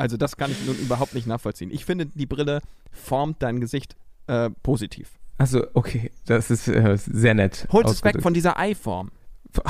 Also 0.00 0.16
das 0.16 0.36
kann 0.36 0.50
ich 0.50 0.64
nun 0.66 0.76
überhaupt 0.76 1.14
nicht 1.14 1.26
nachvollziehen. 1.26 1.70
Ich 1.70 1.84
finde, 1.84 2.06
die 2.06 2.26
Brille 2.26 2.62
formt 2.90 3.42
dein 3.42 3.60
Gesicht 3.60 3.96
äh, 4.26 4.48
positiv. 4.62 5.18
Also, 5.36 5.66
okay, 5.74 6.10
das 6.26 6.50
ist 6.50 6.68
äh, 6.68 6.96
sehr 6.96 7.34
nett. 7.34 7.66
Holt 7.70 7.86
es 7.86 8.02
weg 8.02 8.22
von 8.22 8.34
dieser 8.34 8.58
Ei-Form. 8.58 9.10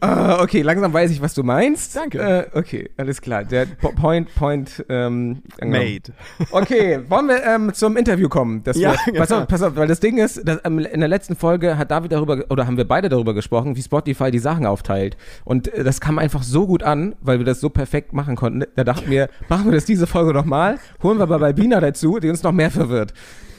Ah, 0.00 0.42
okay, 0.42 0.62
langsam 0.62 0.92
weiß 0.92 1.10
ich, 1.10 1.20
was 1.20 1.34
du 1.34 1.42
meinst. 1.42 1.96
Danke. 1.96 2.18
Äh, 2.18 2.58
okay, 2.58 2.90
alles 2.96 3.20
klar. 3.20 3.44
Der 3.44 3.66
po 3.66 3.90
Point, 3.90 4.34
Point, 4.34 4.84
ähm. 4.88 5.42
Made. 5.62 6.12
Okay, 6.50 7.00
wollen 7.08 7.28
wir 7.28 7.42
ähm, 7.44 7.72
zum 7.74 7.96
Interview 7.96 8.28
kommen? 8.28 8.62
Das 8.62 8.76
Ja, 8.76 8.94
wir, 9.04 9.20
pass, 9.20 9.32
auf, 9.32 9.46
pass 9.46 9.62
auf, 9.62 9.76
weil 9.76 9.88
das 9.88 10.00
Ding 10.00 10.18
ist, 10.18 10.46
dass, 10.46 10.60
ähm, 10.64 10.78
in 10.78 11.00
der 11.00 11.08
letzten 11.08 11.36
Folge 11.36 11.76
hat 11.76 11.90
David 11.90 12.12
darüber, 12.12 12.44
oder 12.48 12.66
haben 12.66 12.76
wir 12.76 12.86
beide 12.86 13.08
darüber 13.08 13.34
gesprochen, 13.34 13.76
wie 13.76 13.82
Spotify 13.82 14.30
die 14.30 14.38
Sachen 14.38 14.66
aufteilt. 14.66 15.16
Und 15.44 15.72
äh, 15.72 15.84
das 15.84 16.00
kam 16.00 16.18
einfach 16.18 16.42
so 16.42 16.66
gut 16.66 16.82
an, 16.82 17.14
weil 17.20 17.38
wir 17.38 17.46
das 17.46 17.60
so 17.60 17.70
perfekt 17.70 18.12
machen 18.12 18.36
konnten. 18.36 18.64
Da 18.76 18.84
dachten 18.84 19.10
wir, 19.10 19.28
machen 19.48 19.66
wir 19.66 19.72
das 19.72 19.84
diese 19.84 20.06
Folge 20.06 20.32
nochmal, 20.32 20.78
holen 21.02 21.18
wir 21.18 21.24
aber 21.24 21.38
bei 21.38 21.52
Bina 21.52 21.80
dazu, 21.80 22.18
die 22.18 22.28
uns 22.28 22.42
noch 22.42 22.52
mehr 22.52 22.70
verwirrt. 22.70 23.12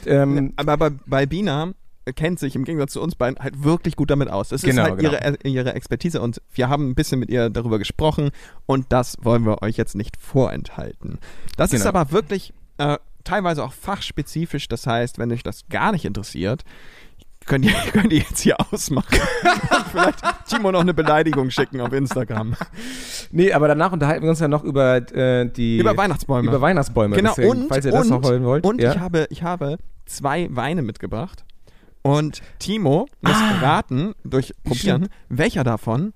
Ähm, 0.06 0.52
Aber 0.56 0.76
bei, 0.76 0.90
bei 1.06 1.26
Bina 1.26 1.72
kennt 2.16 2.38
sich 2.38 2.56
im 2.56 2.64
Gegensatz 2.64 2.92
zu 2.92 3.00
uns 3.00 3.14
beiden 3.14 3.38
halt 3.38 3.62
wirklich 3.62 3.96
gut 3.96 4.10
damit 4.10 4.30
aus. 4.30 4.48
Das 4.48 4.62
Genau, 4.62 4.82
ist 4.82 4.88
halt 4.90 4.98
genau. 5.00 5.12
ihre, 5.12 5.36
ihre 5.44 5.74
Expertise 5.74 6.20
und 6.20 6.40
wir 6.52 6.68
haben 6.68 6.90
ein 6.90 6.94
bisschen 6.94 7.20
mit 7.20 7.30
ihr 7.30 7.50
darüber 7.50 7.78
gesprochen 7.78 8.30
und 8.66 8.86
das 8.92 9.16
wollen 9.22 9.44
wir 9.44 9.62
euch 9.62 9.76
jetzt 9.76 9.94
nicht 9.94 10.16
vorenthalten. 10.20 11.18
Das 11.56 11.72
ist 11.72 11.84
Genau. 11.84 11.98
aber 11.98 12.10
wirklich 12.12 12.52
äh, 12.78 12.98
teilweise 13.24 13.64
auch 13.64 13.72
fachspezifisch, 13.72 14.68
das 14.68 14.86
heißt, 14.86 15.18
wenn 15.18 15.30
euch 15.32 15.42
das 15.42 15.68
gar 15.68 15.92
nicht 15.92 16.04
interessiert, 16.04 16.64
könnt 17.46 17.64
ihr, 17.64 17.72
könnt 17.92 18.12
ihr 18.12 18.20
jetzt 18.20 18.40
hier 18.40 18.56
ausmachen. 18.72 19.18
vielleicht 19.92 20.22
Timo 20.48 20.72
noch 20.72 20.80
eine 20.80 20.94
Beleidigung 20.94 21.50
schicken 21.50 21.80
auf 21.80 21.92
Instagram. 21.92 22.54
nee, 23.30 23.52
aber 23.52 23.68
danach 23.68 23.92
unterhalten 23.92 24.24
wir 24.24 24.30
uns 24.30 24.40
ja 24.40 24.48
noch 24.48 24.64
über 24.64 24.96
äh, 25.14 25.48
die... 25.48 25.78
Über 25.78 25.96
Weihnachtsbäume. 25.96 26.48
Über 26.48 26.60
Weihnachtsbäume. 26.60 27.14
Genau, 27.16 27.30
deswegen, 27.36 27.50
und, 27.50 27.68
falls 27.68 27.84
ihr 27.84 27.92
das 27.92 28.06
und, 28.06 28.10
noch 28.10 28.28
holen 28.28 28.44
wollt. 28.44 28.64
Und 28.64 28.80
ja. 28.80 28.92
ich, 28.92 28.98
habe, 28.98 29.26
ich 29.30 29.42
habe 29.42 29.78
zwei 30.06 30.48
Weine 30.50 30.82
mitgebracht. 30.82 31.44
Und 32.02 32.42
Timo 32.58 33.06
muss 33.20 33.34
Ah. 33.36 33.58
raten, 33.60 34.14
durch 34.24 34.52
Probieren, 34.64 35.08
welcher 35.28 35.62
davon 35.64 36.12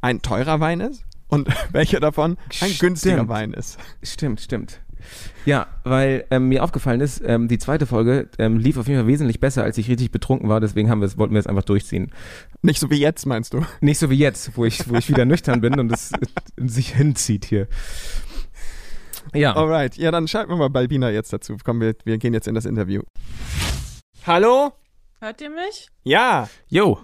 ein 0.00 0.20
teurer 0.22 0.60
Wein 0.60 0.80
ist 0.80 1.04
und 1.28 1.48
welcher 1.72 2.00
davon 2.00 2.36
ein 2.60 2.72
günstiger 2.78 3.14
Stimmt. 3.16 3.28
Wein 3.30 3.52
ist. 3.54 3.78
Stimmt, 4.02 4.40
stimmt. 4.40 4.80
Ja, 5.46 5.66
weil 5.82 6.26
ähm, 6.30 6.48
mir 6.48 6.62
aufgefallen 6.62 7.00
ist, 7.00 7.20
ähm, 7.26 7.48
die 7.48 7.58
zweite 7.58 7.86
Folge 7.86 8.28
ähm, 8.38 8.58
lief 8.58 8.76
auf 8.76 8.86
jeden 8.86 9.00
Fall 9.00 9.08
wesentlich 9.08 9.40
besser, 9.40 9.64
als 9.64 9.76
ich 9.76 9.88
richtig 9.88 10.12
betrunken 10.12 10.48
war, 10.48 10.60
deswegen 10.60 10.90
haben 10.90 11.00
wir 11.00 11.06
es, 11.06 11.18
wollten 11.18 11.34
wir 11.34 11.40
es 11.40 11.48
einfach 11.48 11.64
durchziehen. 11.64 12.12
Nicht 12.62 12.78
so 12.78 12.88
wie 12.88 13.00
jetzt, 13.00 13.26
meinst 13.26 13.52
du? 13.52 13.64
Nicht 13.80 13.98
so 13.98 14.10
wie 14.10 14.18
jetzt, 14.18 14.56
wo 14.56 14.64
ich, 14.64 14.88
wo 14.88 14.94
ich 14.94 15.08
wieder 15.08 15.24
nüchtern 15.24 15.60
bin 15.60 15.80
und 15.80 15.90
es 15.90 16.12
sich 16.56 16.94
hinzieht 16.94 17.44
hier. 17.46 17.66
Ja. 19.34 19.56
Alright, 19.56 19.96
ja, 19.96 20.10
dann 20.12 20.28
schalten 20.28 20.50
wir 20.50 20.56
mal 20.56 20.70
Balbina 20.70 21.10
jetzt 21.10 21.32
dazu. 21.32 21.56
Komm, 21.64 21.80
wir, 21.80 21.94
wir 22.04 22.18
gehen 22.18 22.34
jetzt 22.34 22.46
in 22.46 22.54
das 22.54 22.64
Interview. 22.64 23.02
Hallo? 24.26 24.72
Hört 25.22 25.40
ihr 25.40 25.50
mich? 25.50 25.86
Ja. 26.02 26.48
Jo. 26.68 26.98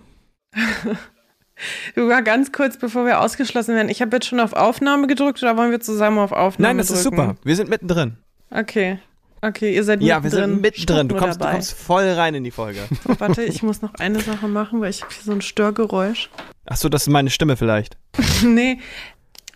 Du 1.94 2.08
war 2.08 2.20
ganz 2.22 2.50
kurz, 2.50 2.76
bevor 2.76 3.06
wir 3.06 3.20
ausgeschlossen 3.20 3.76
werden. 3.76 3.88
Ich 3.90 4.02
habe 4.02 4.16
jetzt 4.16 4.26
schon 4.26 4.40
auf 4.40 4.54
Aufnahme 4.54 5.06
gedrückt 5.06 5.40
oder 5.40 5.56
wollen 5.56 5.70
wir 5.70 5.78
zusammen 5.78 6.18
auf 6.18 6.32
Aufnahme 6.32 6.70
Nein, 6.70 6.78
das 6.78 6.90
ist 6.90 7.04
drücken? 7.04 7.16
super. 7.16 7.36
Wir 7.44 7.54
sind 7.54 7.70
mittendrin. 7.70 8.16
Okay. 8.50 8.98
Okay, 9.40 9.72
ihr 9.72 9.84
seid 9.84 10.02
Ja, 10.02 10.16
wir 10.16 10.22
mittendrin. 10.30 10.50
sind 10.50 10.62
mittendrin. 10.62 11.08
Du 11.08 11.14
kommst, 11.14 11.40
du 11.40 11.44
kommst 11.46 11.74
voll 11.74 12.10
rein 12.10 12.34
in 12.34 12.42
die 12.42 12.50
Folge. 12.50 12.80
Oh, 13.08 13.14
warte, 13.18 13.44
ich 13.44 13.62
muss 13.62 13.82
noch 13.82 13.94
eine 13.94 14.18
Sache 14.18 14.48
machen, 14.48 14.80
weil 14.80 14.90
ich 14.90 15.02
habe 15.04 15.14
hier 15.14 15.22
so 15.22 15.30
ein 15.30 15.40
Störgeräusch. 15.40 16.28
Achso, 16.66 16.88
das 16.88 17.02
ist 17.02 17.10
meine 17.10 17.30
Stimme 17.30 17.56
vielleicht. 17.56 17.98
nee. 18.42 18.80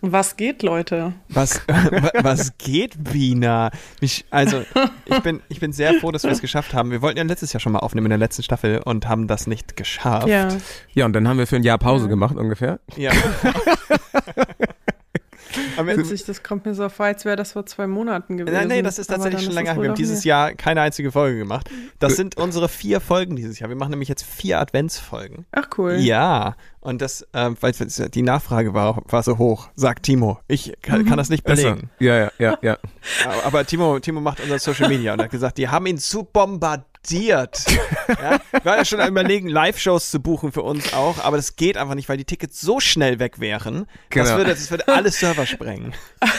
Was 0.05 0.35
geht, 0.35 0.63
Leute? 0.63 1.13
Was, 1.29 1.61
wa- 1.67 2.11
was 2.23 2.57
geht, 2.57 3.01
Bina? 3.01 3.71
Mich, 4.01 4.25
also, 4.31 4.61
ich 5.05 5.19
bin, 5.21 5.41
ich 5.47 5.61
bin 5.61 5.71
sehr 5.71 5.93
froh, 5.93 6.11
dass 6.11 6.23
wir 6.23 6.31
es 6.31 6.41
geschafft 6.41 6.73
haben. 6.73 6.91
Wir 6.91 7.01
wollten 7.01 7.17
ja 7.19 7.23
letztes 7.23 7.53
Jahr 7.53 7.61
schon 7.61 7.71
mal 7.71 7.79
aufnehmen 7.79 8.07
in 8.07 8.09
der 8.09 8.17
letzten 8.19 8.43
Staffel 8.43 8.79
und 8.83 9.07
haben 9.07 9.27
das 9.27 9.47
nicht 9.47 9.77
geschafft. 9.77 10.27
Ja. 10.27 10.49
Ja, 10.93 11.05
und 11.05 11.13
dann 11.13 11.25
haben 11.25 11.37
wir 11.37 11.47
für 11.47 11.55
ein 11.55 11.63
Jahr 11.63 11.77
Pause 11.77 12.09
gemacht 12.09 12.35
ungefähr. 12.35 12.81
Ja. 12.97 13.11
Aber 15.77 15.97
Witzig, 15.97 16.25
das 16.25 16.43
kommt 16.43 16.65
mir 16.65 16.73
so 16.75 16.87
vor, 16.89 17.05
als 17.05 17.25
wäre 17.25 17.35
das 17.35 17.53
vor 17.53 17.65
zwei 17.65 17.87
Monaten 17.87 18.37
gewesen. 18.37 18.53
Nein, 18.55 18.67
nee, 18.67 18.81
das 18.81 18.99
ist 18.99 19.07
tatsächlich 19.07 19.43
schon 19.43 19.51
es 19.51 19.57
her. 19.63 19.81
Wir 19.81 19.89
haben 19.89 19.95
dieses 19.95 20.23
mehr. 20.25 20.29
Jahr 20.29 20.53
keine 20.53 20.81
einzige 20.81 21.11
Folge 21.11 21.37
gemacht. 21.37 21.69
Das 21.99 22.15
sind 22.15 22.37
unsere 22.37 22.69
vier 22.69 22.99
Folgen 23.01 23.35
dieses 23.35 23.59
Jahr. 23.59 23.69
Wir 23.69 23.75
machen 23.75 23.91
nämlich 23.91 24.09
jetzt 24.09 24.23
vier 24.23 24.59
Adventsfolgen. 24.59 25.45
Ach, 25.51 25.67
cool. 25.77 25.93
Ja, 25.99 26.55
und 26.81 27.01
das, 27.01 27.25
ähm, 27.33 27.55
weil 27.61 27.71
die 27.73 28.21
Nachfrage 28.21 28.73
war, 28.73 29.01
war 29.09 29.23
so 29.23 29.37
hoch, 29.37 29.69
sagt 29.75 30.03
Timo. 30.03 30.39
Ich 30.47 30.73
kann, 30.81 31.05
kann 31.05 31.17
das 31.17 31.29
nicht 31.29 31.43
belegen. 31.43 31.89
Ja, 31.99 32.17
ja, 32.17 32.31
ja, 32.39 32.57
ja. 32.61 32.77
Aber- 33.25 33.43
Aber 33.53 33.65
Timo, 33.65 33.99
Timo 33.99 34.19
macht 34.21 34.39
unser 34.41 34.59
Social 34.59 34.89
Media 34.89 35.13
und 35.13 35.21
hat 35.21 35.29
gesagt, 35.31 35.57
die 35.57 35.69
haben 35.69 35.85
ihn 35.85 35.97
zu 35.97 36.23
bombardiert. 36.23 36.87
ja? 38.07 38.39
Wir 38.51 38.65
waren 38.65 38.77
ja 38.77 38.85
schon 38.85 38.99
am 38.99 39.09
überlegen, 39.09 39.47
Live-Shows 39.47 40.09
zu 40.11 40.19
buchen 40.19 40.51
für 40.51 40.61
uns 40.61 40.93
auch, 40.93 41.23
aber 41.23 41.37
das 41.37 41.55
geht 41.55 41.77
einfach 41.77 41.95
nicht, 41.95 42.07
weil 42.09 42.17
die 42.17 42.25
Tickets 42.25 42.59
so 42.61 42.79
schnell 42.79 43.19
weg 43.19 43.39
wären. 43.39 43.85
Das, 44.09 44.27
Genau. 44.27 44.37
würde, 44.37 44.49
das 44.51 44.71
würde 44.71 44.87
alle 44.87 45.11
Server 45.11 45.45
sprengen. 45.45 45.93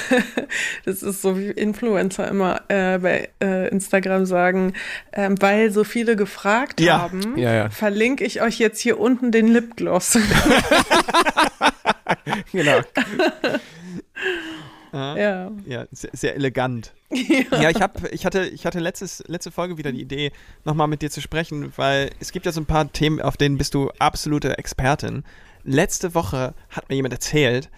Das 0.84 1.02
ist 1.02 1.22
so 1.22 1.38
wie 1.38 1.48
Influencer 1.50 2.28
immer 2.28 2.62
äh, 2.68 2.98
bei 2.98 3.28
äh, 3.42 3.68
Instagram 3.68 4.24
sagen, 4.26 4.74
ähm, 5.12 5.34
weil 5.40 5.70
so 5.70 5.82
viele 5.84 6.14
gefragt 6.16 6.80
Ja. 6.80 6.98
haben, 7.00 7.36
Ja, 7.36 7.52
ja. 7.52 7.70
verlinke 7.70 8.24
ich 8.24 8.40
euch 8.42 8.58
jetzt 8.58 8.80
hier 8.80 8.98
unten 9.00 9.32
den 9.32 9.48
Lipgloss. 9.48 10.18
Genau. 12.52 12.80
Ja. 15.16 15.50
Ja, 15.66 15.86
sehr, 15.92 16.10
sehr 16.12 16.34
elegant. 16.36 16.92
Ja, 17.10 17.70
ich, 17.70 17.80
hab, 17.82 18.12
ich 18.12 18.24
hatte, 18.26 18.46
ich 18.46 18.66
hatte 18.66 18.80
letztes, 18.80 19.22
letzte 19.26 19.50
Folge 19.50 19.76
wieder 19.78 19.92
die 19.92 20.00
Idee, 20.00 20.32
nochmal 20.64 20.88
mit 20.88 21.02
dir 21.02 21.10
zu 21.10 21.20
sprechen, 21.20 21.72
weil 21.76 22.10
es 22.20 22.32
gibt 22.32 22.46
ja 22.46 22.52
so 22.52 22.60
ein 22.60 22.66
paar 22.66 22.90
Themen, 22.92 23.20
auf 23.20 23.36
denen 23.36 23.56
bist 23.58 23.74
du 23.74 23.90
absolute 23.98 24.58
Expertin. 24.58 25.24
Letzte 25.64 26.14
Woche 26.14 26.54
hat 26.70 26.88
mir 26.88 26.96
jemand 26.96 27.14
erzählt, 27.14 27.70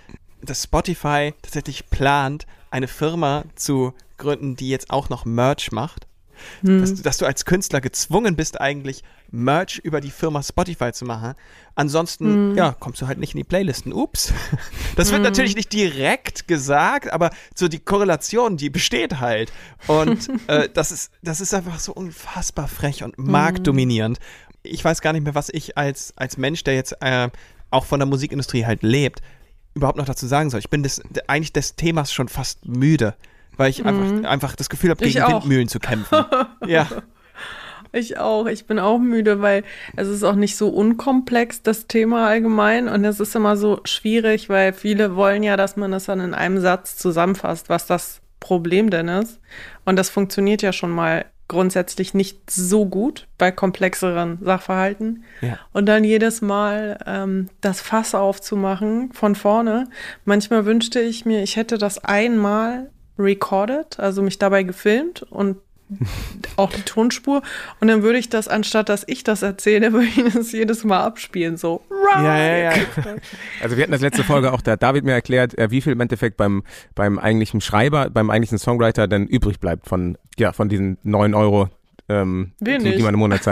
dass 0.43 0.63
Spotify 0.65 1.33
tatsächlich 1.43 1.89
plant, 1.91 2.47
eine 2.71 2.89
Firma 2.89 3.45
zu 3.55 3.93
gründen, 4.19 4.57
die 4.57 4.69
jetzt 4.69 4.91
auch 4.91 5.09
noch 5.09 5.25
Merch 5.25 5.73
macht. 5.73 6.07
Dass, 6.63 6.95
du- 6.95 7.03
dass 7.03 7.17
du 7.19 7.25
als 7.27 7.45
Künstler 7.47 7.81
gezwungen 7.81 8.37
bist, 8.37 8.61
eigentlich 8.61 9.03
Merch 9.31 9.79
über 9.79 10.01
die 10.01 10.11
Firma 10.11 10.43
Spotify 10.43 10.93
zu 10.93 11.05
machen. 11.05 11.35
Ansonsten, 11.75 12.57
ja, 12.57 12.73
kommst 12.73 13.03
du 13.03 13.07
halt 13.07 13.19
nicht 13.19 13.35
in 13.35 13.39
die 13.39 13.45
Playlisten. 13.45 13.93
Ups. 13.93 14.33
Das 14.97 15.13
wird 15.13 15.23
natürlich 15.23 15.57
nicht 15.57 15.75
direkt 15.75 16.49
gesagt, 16.49 17.13
aber 17.13 17.31
so 17.55 17.69
die 17.69 17.81
Korrelation, 17.81 18.57
die 18.57 18.71
besteht 18.71 19.21
halt. 19.21 19.53
Und 19.87 20.31
äh, 20.47 20.71
das, 20.73 20.91
ist, 20.91 21.13
das 21.23 21.43
ist 21.43 21.53
einfach 21.53 21.79
so 21.79 21.93
unfassbar 21.93 22.67
frech 22.67 23.05
und 23.05 23.19
marktdominierend. 23.19 24.19
Ich 24.63 24.83
weiß 24.83 25.03
gar 25.03 25.13
nicht 25.13 25.25
mehr, 25.25 25.35
was 25.35 25.51
ich 25.51 25.77
als, 25.77 26.15
als 26.17 26.39
Mensch, 26.39 26.65
der 26.65 26.75
jetzt 26.75 26.97
äh, 27.01 27.29
auch 27.71 27.85
von 27.85 28.01
der 28.01 28.07
Musikindustrie 28.07 28.65
halt 28.65 28.83
lebt, 28.83 29.21
überhaupt 29.75 29.99
noch 29.99 30.07
dazu 30.07 30.27
sagen 30.27 30.51
soll. 30.51 30.61
Ich 30.61 30.71
bin 30.71 30.83
des, 30.83 31.03
eigentlich 31.27 31.53
des 31.53 31.77
Themas 31.77 32.13
schon 32.13 32.29
fast 32.29 32.67
müde, 32.67 33.15
weil 33.57 33.71
ich 33.71 33.85
einfach, 33.85 34.29
einfach 34.29 34.57
das 34.57 34.71
Gefühl 34.71 34.91
habe, 34.91 35.05
gegen. 35.05 35.21
Windmühlen 35.21 35.69
zu 35.69 35.79
kämpfen. 35.79 36.25
ja. 36.67 36.89
Ich 37.93 38.19
auch. 38.19 38.47
Ich 38.47 38.67
bin 38.67 38.79
auch 38.79 38.99
müde, 38.99 39.41
weil 39.41 39.65
es 39.97 40.09
ist 40.09 40.25
auch 40.25 40.35
nicht 40.35 40.57
so 40.57 40.69
unkomplex, 40.69 41.63
das 41.63 41.87
Thema 41.87 42.27
allgemein. 42.27 42.89
Und 42.89 43.05
es 43.05 43.21
ist 43.21 43.35
immer 43.37 43.57
so 43.57 43.81
schwierig, 43.85 44.49
weil 44.49 44.73
viele 44.73 45.17
wollen 45.17 45.43
ja, 45.43 45.57
dass 45.57 45.77
man 45.77 45.93
das 45.93 46.05
dann 46.05 46.21
in 46.21 46.35
einem 46.35 46.61
Satz 46.61 46.97
zusammenfasst, 46.97 47.69
was 47.69 47.87
das 47.87 48.21
Problem 48.41 48.91
denn 48.91 49.09
ist. 49.09 49.41
Und 49.85 49.97
das 49.97 50.11
funktioniert 50.11 50.63
ja 50.63 50.73
schon 50.73 50.91
mal 50.91 51.25
grundsätzlich 51.49 52.13
nicht 52.13 52.51
so 52.51 52.87
gut 52.87 53.29
bei 53.39 53.53
komplexeren 53.53 54.39
Sachverhalten. 54.43 55.25
Ja. 55.41 55.59
Und 55.73 55.87
dann 55.87 56.05
jedes 56.05 56.43
Mal 56.43 56.99
ähm, 57.07 57.49
das 57.61 57.81
Fass 57.81 58.15
aufzumachen 58.15 59.13
von 59.13 59.35
vorne. 59.35 59.89
Manchmal 60.25 60.67
wünschte 60.67 61.01
ich 61.01 61.25
mir, 61.25 61.43
ich 61.43 61.57
hätte 61.57 61.79
das 61.79 62.03
einmal 62.05 62.91
recorded, 63.19 63.99
also 63.99 64.23
mich 64.23 64.39
dabei 64.39 64.63
gefilmt 64.63 65.23
und 65.23 65.59
auch 66.57 66.73
die 66.73 66.83
Tonspur. 66.83 67.43
Und 67.81 67.89
dann 67.89 68.03
würde 68.03 68.19
ich 68.19 68.29
das, 68.29 68.49
anstatt 68.49 68.89
dass 68.89 69.05
ich 69.07 69.25
das 69.25 69.43
erzähle, 69.43 69.93
würde 69.93 70.07
ich 70.07 70.35
das 70.35 70.53
jedes 70.53 70.85
Mal 70.85 71.01
abspielen. 71.01 71.57
So. 71.57 71.83
Ja, 72.15 72.39
ja, 72.39 72.57
ja. 72.57 72.73
Also 73.63 73.77
wir 73.77 73.83
hatten 73.83 73.93
das 73.93 74.01
letzte 74.01 74.25
Folge 74.25 74.53
auch, 74.53 74.61
da 74.61 74.73
hat 74.73 74.83
David 74.83 75.05
mir 75.05 75.13
erklärt, 75.13 75.57
äh, 75.59 75.71
wie 75.71 75.81
viel 75.81 75.93
im 75.93 76.01
Endeffekt 76.01 76.37
beim, 76.37 76.63
beim 76.95 77.19
eigentlichen 77.19 77.61
Schreiber, 77.61 78.11
beim 78.11 78.31
eigentlichen 78.31 78.59
Songwriter 78.59 79.09
denn 79.09 79.27
übrig 79.27 79.61
bleibt 79.61 79.89
von, 79.89 80.19
ja, 80.39 80.53
von 80.53 80.69
diesen 80.69 80.99
9 81.03 81.35
Euro, 81.35 81.69
ähm, 82.09 82.53
Wenig. 82.61 82.97
die 82.97 83.03
man 83.03 83.15
im 83.15 83.21
Monat 83.21 83.43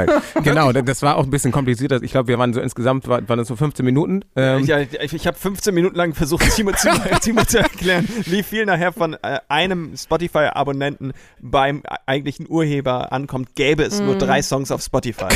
genau, 0.43 0.71
das- 0.73 1.03
war 1.03 1.17
auch 1.17 1.25
ein 1.25 1.31
bisschen 1.31 1.51
komplizierter. 1.53 2.03
Ich 2.03 2.13
glaube, 2.13 2.29
wir 2.29 2.39
waren 2.39 2.53
so 2.55 2.61
insgesamt, 2.61 3.09
war- 3.09 3.29
waren 3.29 3.39
das 3.39 3.49
so 3.49 3.57
15 3.57 3.85
Minuten. 3.85 4.25
Ähm, 4.37 4.65
Ja, 4.65 4.79
ich 4.81 5.13
ich 5.13 5.27
habe 5.27 5.37
15 5.37 5.75
Minuten 5.75 5.97
lang 5.97 6.15
versucht, 6.15 6.49
Timo 6.55 6.73
zu, 6.73 6.89
Timo 7.21 7.45
zu 7.45 7.59
erklären, 7.59 8.09
wie 8.27 8.43
viel 8.43 8.65
nachher 8.67 8.93
von 8.93 9.15
äh, 9.15 9.41
einem 9.49 9.97
Spotify-Abonnenten 9.97 11.13
beim 11.41 11.83
eigentlichen 12.07 12.47
Urheber 12.49 13.13
ankommt, 13.13 13.55
gäbe 13.57 13.83
es 13.83 14.01
nur 14.01 14.17
drei 14.17 14.43
Songs 14.43 14.71
auf 14.71 14.83
Spotify. 14.83 15.29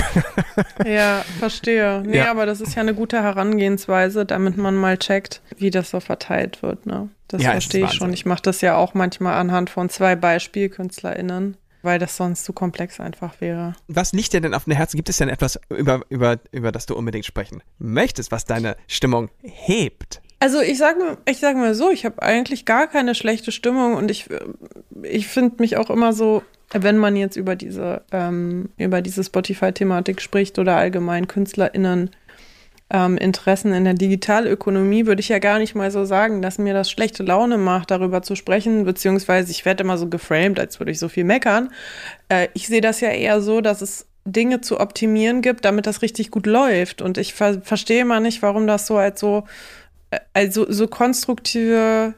Ja, 0.85 1.24
verstehe. 1.38 2.02
Nee, 2.07 2.18
Ja. 2.18 2.31
aber 2.31 2.46
das 2.46 2.61
ist 2.61 2.74
ja 2.74 2.83
eine 2.83 2.94
gute 2.94 3.22
Herangehensweise, 3.22 4.24
damit 4.26 4.57
man 4.57 4.74
mal 4.74 4.96
checkt, 4.98 5.40
wie 5.57 5.70
das 5.70 5.90
so 5.90 6.00
verteilt 6.00 6.62
wird. 6.62 6.87
Ne? 6.87 7.09
Das 7.28 7.42
Ja, 7.42 7.52
verstehe 7.52 7.85
ich 7.85 7.92
schon. 7.92 8.12
Ich 8.12 8.26
mache 8.26 8.42
das 8.42 8.61
ja 8.61 8.76
auch 8.76 8.94
manchmal 8.94 9.35
anhand 9.35 9.70
von 9.70 9.88
zwei 9.88 10.16
BeispielkünstlerInnen, 10.16 11.57
weil 11.83 11.99
das 11.99 12.17
sonst 12.17 12.45
zu 12.45 12.53
komplex 12.53 13.01
einfach 13.01 13.41
wäre. 13.41 13.75
Was 13.88 14.12
liegt 14.12 14.33
dir 14.33 14.41
denn 14.41 14.55
auf 14.55 14.64
dem 14.64 14.75
Herzen? 14.75 14.97
Gibt 14.97 15.09
es 15.09 15.19
denn 15.19 15.29
etwas, 15.29 15.61
über, 15.69 16.03
über, 16.09 16.38
über 16.51 16.73
das 16.73 16.87
du 16.87 16.95
unbedingt 16.95 17.27
sprechen 17.27 17.62
möchtest, 17.79 18.33
was 18.33 18.45
deine 18.45 18.77
Stimmung 18.87 19.31
hebt? 19.43 20.21
Also 20.41 20.61
ich 20.61 20.79
sage 20.79 20.99
mal, 21.01 21.19
ich 21.29 21.38
sag 21.38 21.57
mal 21.57 21.75
so, 21.75 21.91
ich 21.91 22.05
habe 22.05 22.23
eigentlich 22.23 22.64
gar 22.64 22.87
keine 22.87 23.14
schlechte 23.14 23.51
Stimmung 23.51 23.95
und 23.95 24.11
ich, 24.11 24.29
ich 25.03 25.27
finde 25.27 25.57
mich 25.59 25.77
auch 25.77 25.91
immer 25.91 26.12
so, 26.12 26.43
wenn 26.73 26.99
man 26.99 27.17
jetzt 27.17 27.37
über 27.37 27.57
diese, 27.57 28.03
ähm, 28.12 28.69
über 28.77 29.03
diese 29.03 29.25
Spotify-Thematik 29.25 30.21
spricht 30.21 30.59
oder 30.59 30.77
allgemein 30.77 31.27
KünstlerInnen 31.27 32.11
ähm, 32.90 33.18
Interessen 33.18 33.72
in 33.72 33.85
der 33.85 33.94
Digitalökonomie, 33.94 35.07
würde 35.07 35.20
ich 35.20 35.29
ja 35.29 35.38
gar 35.38 35.59
nicht 35.59 35.74
mal 35.74 35.90
so 35.90 36.05
sagen, 36.05 36.40
dass 36.40 36.59
mir 36.59 36.72
das 36.72 36.90
schlechte 36.90 37.22
Laune 37.22 37.59
macht, 37.59 37.90
darüber 37.90 38.22
zu 38.22 38.35
sprechen, 38.35 38.85
beziehungsweise 38.85 39.51
ich 39.51 39.64
werde 39.64 39.85
immer 39.85 39.98
so 39.98 40.09
geframed, 40.09 40.59
als 40.59 40.81
würde 40.81 40.92
ich 40.92 40.98
so 40.98 41.09
viel 41.09 41.24
meckern. 41.24 41.70
Äh, 42.29 42.48
ich 42.55 42.66
sehe 42.66 42.81
das 42.81 43.01
ja 43.01 43.11
eher 43.11 43.42
so, 43.42 43.61
dass 43.61 43.83
es 43.83 44.07
Dinge 44.24 44.61
zu 44.61 44.81
optimieren 44.81 45.42
gibt, 45.42 45.64
damit 45.64 45.87
das 45.87 46.03
richtig 46.03 46.31
gut 46.31 46.46
läuft. 46.46 47.03
Und 47.03 47.18
ich 47.18 47.35
ver 47.35 47.61
verstehe 47.62 48.05
mal 48.05 48.20
nicht, 48.20 48.42
warum 48.42 48.66
das 48.66 48.87
so 48.87 48.96
als 48.96 49.20
so, 49.20 49.44
äh, 50.11 50.20
also 50.33 50.70
so 50.70 50.88
konstruktive 50.88 52.14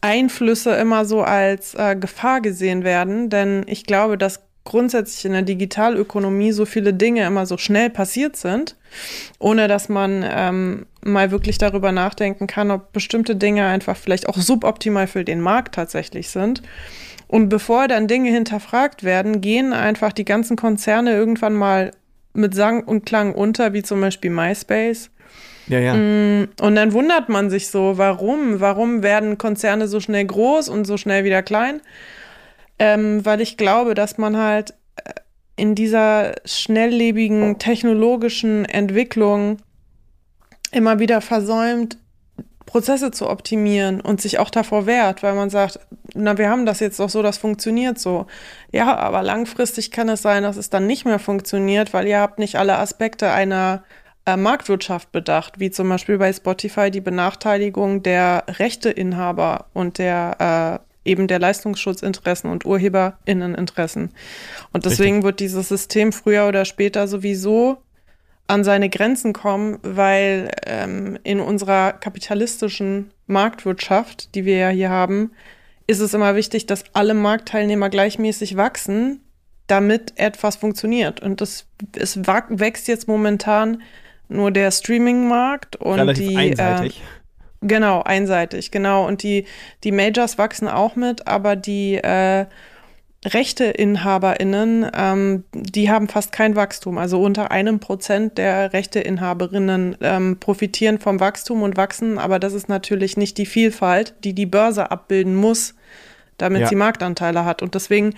Einflüsse 0.00 0.74
immer 0.76 1.04
so 1.04 1.22
als 1.22 1.74
äh, 1.74 1.96
Gefahr 1.96 2.40
gesehen 2.42 2.84
werden. 2.84 3.30
Denn 3.30 3.64
ich 3.66 3.84
glaube, 3.84 4.18
dass 4.18 4.42
grundsätzlich 4.68 5.24
in 5.24 5.32
der 5.32 5.42
Digitalökonomie 5.42 6.52
so 6.52 6.64
viele 6.66 6.94
Dinge 6.94 7.26
immer 7.26 7.46
so 7.46 7.56
schnell 7.56 7.90
passiert 7.90 8.36
sind, 8.36 8.76
ohne 9.38 9.66
dass 9.66 9.88
man 9.88 10.24
ähm, 10.28 10.86
mal 11.02 11.30
wirklich 11.30 11.58
darüber 11.58 11.90
nachdenken 11.90 12.46
kann, 12.46 12.70
ob 12.70 12.92
bestimmte 12.92 13.34
Dinge 13.34 13.66
einfach 13.66 13.96
vielleicht 13.96 14.28
auch 14.28 14.36
suboptimal 14.36 15.06
für 15.06 15.24
den 15.24 15.40
Markt 15.40 15.74
tatsächlich 15.74 16.28
sind. 16.28 16.62
Und 17.26 17.48
bevor 17.48 17.88
dann 17.88 18.06
Dinge 18.06 18.30
hinterfragt 18.30 19.04
werden, 19.04 19.40
gehen 19.40 19.72
einfach 19.72 20.12
die 20.12 20.24
ganzen 20.24 20.56
Konzerne 20.56 21.12
irgendwann 21.12 21.54
mal 21.54 21.90
mit 22.32 22.54
Sang 22.54 22.84
und 22.84 23.04
Klang 23.04 23.34
unter, 23.34 23.72
wie 23.72 23.82
zum 23.82 24.00
Beispiel 24.00 24.30
MySpace. 24.30 25.10
Ja, 25.66 25.78
ja. 25.78 25.94
Mm, 25.94 26.48
Und 26.60 26.74
dann 26.74 26.92
wundert 26.92 27.28
man 27.28 27.50
sich 27.50 27.68
so, 27.68 27.98
warum? 27.98 28.60
Warum 28.60 29.02
werden 29.02 29.38
Konzerne 29.38 29.88
so 29.88 30.00
schnell 30.00 30.24
groß 30.24 30.68
und 30.68 30.86
so 30.86 30.96
schnell 30.96 31.24
wieder 31.24 31.42
klein? 31.42 31.80
Ähm, 32.78 33.24
weil 33.24 33.40
ich 33.40 33.56
glaube, 33.56 33.94
dass 33.94 34.18
man 34.18 34.36
halt 34.36 34.74
äh, 34.96 35.12
in 35.56 35.74
dieser 35.74 36.34
schnelllebigen 36.44 37.58
technologischen 37.58 38.64
Entwicklung 38.64 39.58
immer 40.70 40.98
wieder 40.98 41.20
versäumt, 41.20 41.98
Prozesse 42.66 43.10
zu 43.10 43.30
optimieren 43.30 44.00
und 44.00 44.20
sich 44.20 44.38
auch 44.38 44.50
davor 44.50 44.86
wehrt, 44.86 45.22
weil 45.22 45.34
man 45.34 45.48
sagt, 45.48 45.80
na, 46.14 46.36
wir 46.36 46.50
haben 46.50 46.66
das 46.66 46.80
jetzt 46.80 47.00
doch 47.00 47.08
so, 47.08 47.22
das 47.22 47.38
funktioniert 47.38 47.98
so. 47.98 48.26
Ja, 48.72 48.96
aber 48.96 49.22
langfristig 49.22 49.90
kann 49.90 50.10
es 50.10 50.20
sein, 50.20 50.42
dass 50.42 50.58
es 50.58 50.68
dann 50.68 50.86
nicht 50.86 51.06
mehr 51.06 51.18
funktioniert, 51.18 51.94
weil 51.94 52.06
ihr 52.06 52.20
habt 52.20 52.38
nicht 52.38 52.56
alle 52.56 52.78
Aspekte 52.78 53.30
einer 53.30 53.84
äh, 54.26 54.36
Marktwirtschaft 54.36 55.12
bedacht, 55.12 55.58
wie 55.58 55.70
zum 55.70 55.88
Beispiel 55.88 56.18
bei 56.18 56.30
Spotify 56.30 56.90
die 56.90 57.00
Benachteiligung 57.00 58.02
der 58.02 58.44
Rechteinhaber 58.46 59.66
und 59.72 59.96
der 59.96 60.82
äh, 60.84 60.87
eben 61.08 61.26
der 61.26 61.38
Leistungsschutzinteressen 61.38 62.50
und 62.50 62.64
UrheberInneninteressen. 62.64 64.10
Und 64.72 64.84
deswegen 64.84 65.22
wird 65.22 65.40
dieses 65.40 65.68
System 65.68 66.12
früher 66.12 66.46
oder 66.46 66.64
später 66.64 67.08
sowieso 67.08 67.78
an 68.46 68.64
seine 68.64 68.88
Grenzen 68.88 69.32
kommen, 69.32 69.78
weil 69.82 70.50
ähm, 70.66 71.18
in 71.22 71.40
unserer 71.40 71.92
kapitalistischen 71.92 73.10
Marktwirtschaft, 73.26 74.34
die 74.34 74.44
wir 74.44 74.56
ja 74.56 74.68
hier 74.68 74.90
haben, 74.90 75.32
ist 75.86 76.00
es 76.00 76.14
immer 76.14 76.34
wichtig, 76.34 76.66
dass 76.66 76.84
alle 76.92 77.14
Marktteilnehmer 77.14 77.90
gleichmäßig 77.90 78.56
wachsen, 78.56 79.20
damit 79.66 80.14
etwas 80.16 80.56
funktioniert. 80.56 81.20
Und 81.20 81.40
das, 81.40 81.66
es 81.94 82.18
wächst 82.24 82.88
jetzt 82.88 83.06
momentan 83.06 83.82
nur 84.28 84.50
der 84.50 84.70
Streaming-Markt 84.70 85.76
und 85.76 85.98
Relativ 85.98 86.28
die 86.28 86.36
einseitig. 86.36 87.00
Äh, 87.00 87.17
genau, 87.60 88.02
einseitig, 88.02 88.70
genau. 88.70 89.06
Und 89.06 89.22
die, 89.22 89.46
die 89.84 89.92
Majors 89.92 90.38
wachsen 90.38 90.68
auch 90.68 90.96
mit, 90.96 91.26
aber 91.26 91.56
die 91.56 91.96
äh, 91.96 92.46
RechteinhaberInnen, 93.24 94.90
ähm, 94.94 95.44
die 95.52 95.90
haben 95.90 96.08
fast 96.08 96.32
kein 96.32 96.54
Wachstum. 96.56 96.98
Also 96.98 97.20
unter 97.20 97.50
einem 97.50 97.80
Prozent 97.80 98.38
der 98.38 98.72
Rechteinhaberinnen 98.72 99.96
ähm, 100.00 100.36
profitieren 100.38 100.98
vom 100.98 101.18
Wachstum 101.20 101.62
und 101.62 101.76
wachsen, 101.76 102.18
aber 102.18 102.38
das 102.38 102.52
ist 102.52 102.68
natürlich 102.68 103.16
nicht 103.16 103.38
die 103.38 103.46
Vielfalt, 103.46 104.14
die 104.24 104.34
die 104.34 104.46
Börse 104.46 104.90
abbilden 104.90 105.34
muss, 105.34 105.74
damit 106.36 106.62
Ja. 106.62 106.68
sie 106.68 106.76
Marktanteile 106.76 107.44
hat. 107.44 107.62
Und 107.62 107.74
deswegen 107.74 108.14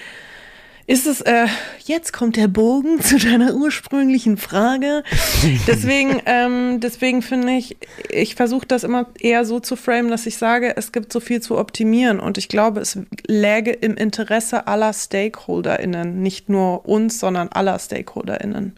ist 0.90 1.06
es, 1.06 1.20
äh, 1.20 1.46
jetzt 1.84 2.12
kommt 2.12 2.36
der 2.36 2.48
Bogen 2.48 3.00
zu 3.00 3.16
deiner 3.18 3.54
ursprünglichen 3.54 4.36
Frage. 4.36 5.04
Deswegen, 5.68 6.20
ähm, 6.26 6.80
deswegen 6.80 7.22
finde 7.22 7.52
ich, 7.52 7.76
ich 8.10 8.34
versuche 8.34 8.66
das 8.66 8.82
immer 8.82 9.06
eher 9.20 9.44
so 9.44 9.60
zu 9.60 9.76
framen, 9.76 10.10
dass 10.10 10.26
ich 10.26 10.36
sage, 10.36 10.74
es 10.76 10.90
gibt 10.90 11.12
so 11.12 11.20
viel 11.20 11.40
zu 11.40 11.58
optimieren 11.58 12.18
und 12.18 12.38
ich 12.38 12.48
glaube, 12.48 12.80
es 12.80 12.98
läge 13.26 13.70
im 13.70 13.94
Interesse 13.94 14.66
aller 14.66 14.92
StakeholderInnen, 14.92 16.20
nicht 16.22 16.48
nur 16.48 16.86
uns, 16.88 17.20
sondern 17.20 17.48
aller 17.48 17.78
StakeholderInnen. 17.78 18.74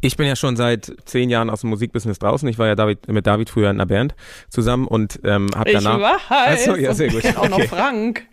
Ich 0.00 0.16
bin 0.16 0.26
ja 0.26 0.36
schon 0.36 0.56
seit 0.56 0.90
zehn 1.04 1.28
Jahren 1.28 1.50
aus 1.50 1.60
dem 1.60 1.70
Musikbusiness 1.70 2.18
draußen. 2.18 2.48
Ich 2.48 2.58
war 2.58 2.66
ja 2.66 2.74
David, 2.74 3.06
mit 3.08 3.26
David 3.26 3.50
früher 3.50 3.68
in 3.68 3.76
einer 3.76 3.86
Band 3.86 4.14
zusammen 4.48 4.86
und 4.86 5.20
ähm, 5.22 5.48
habe 5.54 5.70
Ich 5.70 5.76
danach. 5.76 6.00
weiß. 6.00 6.20
Ach 6.30 6.56
so, 6.58 6.76
ja, 6.76 6.94
sehr 6.94 7.08
gut. 7.10 7.24
ich 7.24 7.36
auch 7.36 7.48
noch. 7.48 7.62
Frank. 7.64 8.24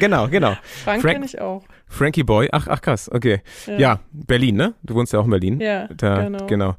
genau, 0.00 0.26
genau. 0.28 0.56
Frank, 0.84 1.02
Frank- 1.02 1.14
kenne 1.14 1.26
ich 1.26 1.40
auch. 1.40 1.62
Frankie 1.88 2.24
Boy. 2.24 2.48
Ach, 2.52 2.66
ach 2.68 2.80
krass. 2.80 3.10
Okay. 3.12 3.40
Ja. 3.78 4.00
Berlin, 4.12 4.56
ne? 4.56 4.74
Du 4.82 4.94
wohnst 4.94 5.12
ja 5.12 5.20
auch 5.20 5.24
in 5.24 5.30
Berlin. 5.30 5.60
Ja, 5.60 5.88
da, 5.88 6.24
genau. 6.24 6.46
genau. 6.46 6.76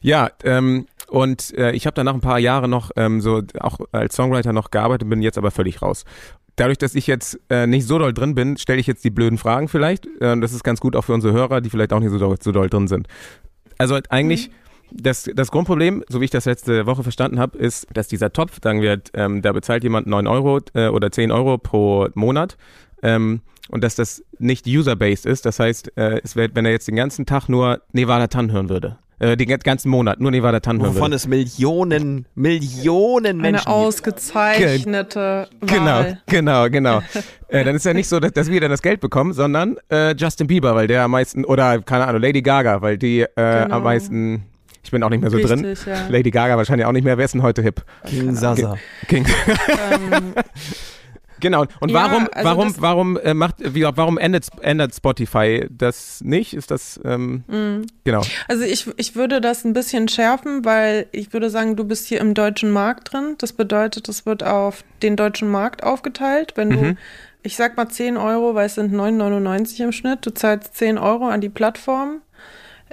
Ja, 0.00 0.30
ähm, 0.44 0.86
und 1.08 1.56
äh, 1.58 1.72
ich 1.72 1.86
habe 1.86 1.94
danach 1.94 2.14
ein 2.14 2.20
paar 2.20 2.38
Jahre 2.38 2.68
noch 2.68 2.90
ähm, 2.96 3.20
so 3.20 3.42
auch 3.58 3.78
als 3.92 4.14
Songwriter 4.14 4.52
noch 4.52 4.70
gearbeitet, 4.70 5.08
bin 5.08 5.22
jetzt 5.22 5.38
aber 5.38 5.50
völlig 5.50 5.82
raus. 5.82 6.04
Dadurch, 6.56 6.78
dass 6.78 6.94
ich 6.94 7.06
jetzt 7.06 7.40
äh, 7.48 7.66
nicht 7.66 7.86
so 7.86 7.98
doll 7.98 8.12
drin 8.12 8.34
bin, 8.34 8.56
stelle 8.58 8.80
ich 8.80 8.86
jetzt 8.86 9.02
die 9.04 9.10
blöden 9.10 9.38
Fragen 9.38 9.68
vielleicht. 9.68 10.06
Äh, 10.20 10.38
das 10.40 10.52
ist 10.52 10.62
ganz 10.62 10.80
gut 10.80 10.94
auch 10.94 11.04
für 11.04 11.14
unsere 11.14 11.32
Hörer, 11.32 11.60
die 11.60 11.70
vielleicht 11.70 11.92
auch 11.92 12.00
nicht 12.00 12.10
so 12.10 12.18
doll, 12.18 12.36
so 12.40 12.52
doll 12.52 12.68
drin 12.68 12.86
sind. 12.86 13.08
Also 13.78 13.98
eigentlich 14.08 14.50
das, 14.92 15.30
das 15.34 15.50
Grundproblem, 15.50 16.04
so 16.08 16.20
wie 16.20 16.26
ich 16.26 16.30
das 16.30 16.44
letzte 16.44 16.86
Woche 16.86 17.02
verstanden 17.02 17.38
habe, 17.38 17.58
ist, 17.58 17.86
dass 17.92 18.08
dieser 18.08 18.32
Topf, 18.32 18.58
sagen 18.62 18.82
wir, 18.82 19.00
ähm, 19.14 19.42
da 19.42 19.52
bezahlt 19.52 19.82
jemand 19.82 20.06
9 20.06 20.26
Euro 20.26 20.60
äh, 20.74 20.88
oder 20.88 21.10
10 21.10 21.30
Euro 21.30 21.58
pro 21.58 22.08
Monat. 22.14 22.56
Ähm, 23.02 23.40
und 23.70 23.84
dass 23.84 23.94
das 23.94 24.22
nicht 24.38 24.66
user-based 24.66 25.26
ist. 25.26 25.46
Das 25.46 25.60
heißt, 25.60 25.96
äh, 25.96 26.20
es 26.24 26.34
wär, 26.36 26.48
wenn 26.54 26.64
er 26.66 26.72
jetzt 26.72 26.88
den 26.88 26.96
ganzen 26.96 27.24
Tag 27.26 27.48
nur 27.48 27.80
Nevada 27.92 28.26
Tan 28.26 28.50
hören 28.50 28.68
würde, 28.68 28.98
äh, 29.20 29.36
den 29.36 29.48
ganzen 29.60 29.90
Monat 29.90 30.18
nur 30.18 30.30
Nevada 30.32 30.58
Tan 30.60 30.78
hören 30.80 30.88
Wovon 30.94 31.02
würde. 31.02 31.16
es 31.16 31.28
Millionen, 31.28 32.26
Millionen 32.34 33.26
Eine 33.26 33.42
Menschen 33.42 33.66
gibt. 33.66 33.68
ausgezeichnete 33.68 35.48
Genau, 35.60 35.84
Wahl. 35.86 36.20
genau, 36.26 36.68
genau. 36.68 37.00
äh, 37.48 37.62
dann 37.64 37.76
ist 37.76 37.84
ja 37.84 37.94
nicht 37.94 38.08
so, 38.08 38.18
dass, 38.18 38.32
dass 38.32 38.50
wir 38.50 38.60
dann 38.60 38.70
das 38.70 38.82
Geld 38.82 39.00
bekommen, 39.00 39.32
sondern 39.34 39.76
äh, 39.90 40.14
Justin 40.16 40.46
Bieber, 40.48 40.74
weil 40.74 40.86
der 40.88 41.04
am 41.04 41.12
meisten, 41.12 41.44
oder 41.44 41.80
keine 41.80 42.06
Ahnung, 42.06 42.22
Lady 42.22 42.42
Gaga, 42.42 42.82
weil 42.82 42.98
die 42.98 43.20
äh, 43.20 43.26
Genau. 43.36 43.76
am 43.76 43.82
meisten, 43.84 44.42
ich 44.82 44.90
bin 44.90 45.02
auch 45.04 45.10
nicht 45.10 45.20
mehr 45.20 45.30
so 45.30 45.38
drin. 45.38 45.64
Richtig, 45.64 45.86
ja. 45.86 46.08
Lady 46.08 46.30
Gaga 46.30 46.56
wahrscheinlich 46.56 46.86
auch 46.86 46.92
nicht 46.92 47.04
mehr. 47.04 47.16
Wer 47.18 47.24
ist 47.26 47.34
denn 47.34 47.42
heute 47.42 47.62
hip? 47.62 47.84
King 48.06 48.34
Sasa. 48.34 48.76
King. 49.06 49.26
Ähm, 49.92 50.34
Genau. 51.40 51.64
Und 51.80 51.90
Ja, 51.90 51.94
warum, 52.10 52.28
also 52.32 52.48
warum, 52.48 52.74
warum 52.78 53.16
äh, 53.18 53.34
macht, 53.34 53.56
wie, 53.58 53.82
warum 53.82 54.18
ändert, 54.18 54.46
ändert 54.60 54.94
Spotify 54.94 55.66
das 55.70 56.20
nicht? 56.22 56.54
Ist 56.54 56.70
das, 56.70 57.00
ähm, 57.04 57.44
Mhm. 57.48 57.86
genau. 58.04 58.22
Also 58.48 58.64
ich, 58.64 58.86
ich 58.96 59.16
würde 59.16 59.40
das 59.40 59.64
ein 59.64 59.72
bisschen 59.72 60.08
schärfen, 60.08 60.64
weil 60.64 61.06
ich 61.12 61.32
würde 61.32 61.50
sagen, 61.50 61.76
du 61.76 61.84
bist 61.84 62.06
hier 62.06 62.20
im 62.20 62.34
deutschen 62.34 62.70
Markt 62.70 63.12
drin. 63.12 63.34
Das 63.38 63.52
bedeutet, 63.52 64.08
es 64.08 64.26
wird 64.26 64.42
auf 64.44 64.84
den 65.02 65.16
deutschen 65.16 65.48
Markt 65.50 65.82
aufgeteilt. 65.82 66.52
Wenn 66.56 66.70
du, 66.70 66.76
Mhm. 66.76 66.98
ich 67.42 67.56
sag 67.56 67.76
mal 67.76 67.88
10 67.88 68.16
Euro, 68.16 68.54
weil 68.54 68.66
es 68.66 68.74
sind 68.74 68.92
9,99 68.92 69.80
im 69.82 69.92
Schnitt, 69.92 70.24
du 70.26 70.30
zahlst 70.34 70.76
10 70.76 70.98
Euro 70.98 71.26
an 71.28 71.40
die 71.40 71.48
Plattform. 71.48 72.20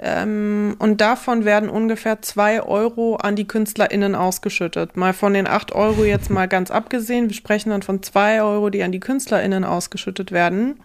Ähm, 0.00 0.76
und 0.78 1.00
davon 1.00 1.44
werden 1.44 1.68
ungefähr 1.68 2.22
2 2.22 2.62
Euro 2.62 3.16
an 3.16 3.36
die 3.36 3.48
KünstlerInnen 3.48 4.14
ausgeschüttet. 4.14 4.96
Mal 4.96 5.12
von 5.12 5.34
den 5.34 5.46
8 5.46 5.72
Euro 5.72 6.04
jetzt 6.04 6.30
mal 6.30 6.46
ganz 6.46 6.70
abgesehen. 6.70 7.28
Wir 7.28 7.34
sprechen 7.34 7.70
dann 7.70 7.82
von 7.82 8.02
2 8.02 8.42
Euro, 8.42 8.70
die 8.70 8.82
an 8.82 8.92
die 8.92 9.00
KünstlerInnen 9.00 9.64
ausgeschüttet 9.64 10.30
werden. 10.30 10.78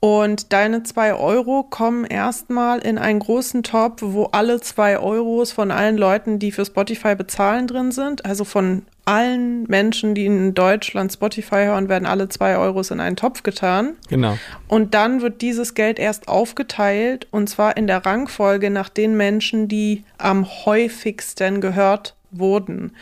Und 0.00 0.52
deine 0.52 0.84
zwei 0.84 1.14
Euro 1.14 1.64
kommen 1.64 2.04
erstmal 2.04 2.78
in 2.78 2.98
einen 2.98 3.18
großen 3.18 3.64
Topf, 3.64 4.00
wo 4.02 4.26
alle 4.26 4.60
zwei 4.60 4.98
Euros 4.98 5.50
von 5.50 5.72
allen 5.72 5.96
Leuten, 5.96 6.38
die 6.38 6.52
für 6.52 6.64
Spotify 6.64 7.16
bezahlen, 7.16 7.66
drin 7.66 7.90
sind. 7.90 8.24
Also 8.24 8.44
von 8.44 8.82
allen 9.08 9.62
Menschen, 9.68 10.14
die 10.14 10.26
in 10.26 10.52
Deutschland 10.52 11.10
Spotify 11.10 11.64
hören, 11.64 11.88
werden 11.88 12.04
alle 12.04 12.28
zwei 12.28 12.58
Euros 12.58 12.90
in 12.90 13.00
einen 13.00 13.16
Topf 13.16 13.42
getan. 13.42 13.96
Genau. 14.10 14.36
Und 14.68 14.92
dann 14.92 15.22
wird 15.22 15.40
dieses 15.40 15.72
Geld 15.72 15.98
erst 15.98 16.28
aufgeteilt 16.28 17.26
und 17.30 17.48
zwar 17.48 17.78
in 17.78 17.86
der 17.86 18.04
Rangfolge 18.04 18.68
nach 18.68 18.90
den 18.90 19.16
Menschen, 19.16 19.66
die 19.66 20.04
am 20.18 20.46
häufigsten 20.46 21.62
gehört 21.62 22.16
wurden. 22.30 22.92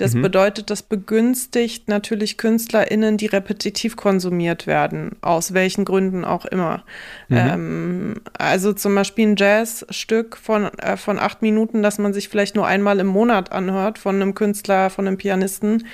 Das 0.00 0.14
bedeutet, 0.14 0.70
das 0.70 0.82
begünstigt 0.82 1.88
natürlich 1.88 2.38
KünstlerInnen, 2.38 3.16
die 3.18 3.26
repetitiv 3.26 3.96
konsumiert 3.96 4.66
werden, 4.66 5.16
aus 5.20 5.52
welchen 5.52 5.84
Gründen 5.84 6.24
auch 6.24 6.46
immer. 6.46 6.84
Ähm, 7.28 8.20
also 8.38 8.72
zum 8.72 8.94
Beispiel 8.94 9.28
ein 9.28 9.36
Jazzstück 9.36 10.36
von, 10.36 10.66
äh, 10.78 10.96
von 10.96 11.18
acht 11.18 11.42
Minuten, 11.42 11.82
das 11.82 11.98
man 11.98 12.14
sich 12.14 12.28
vielleicht 12.28 12.56
nur 12.56 12.66
einmal 12.66 12.98
im 12.98 13.08
Monat 13.08 13.52
anhört, 13.52 13.98
von 13.98 14.16
einem 14.16 14.34
Künstler, 14.34 14.88
von 14.88 15.06
einem 15.06 15.18
Pianisten, 15.18 15.86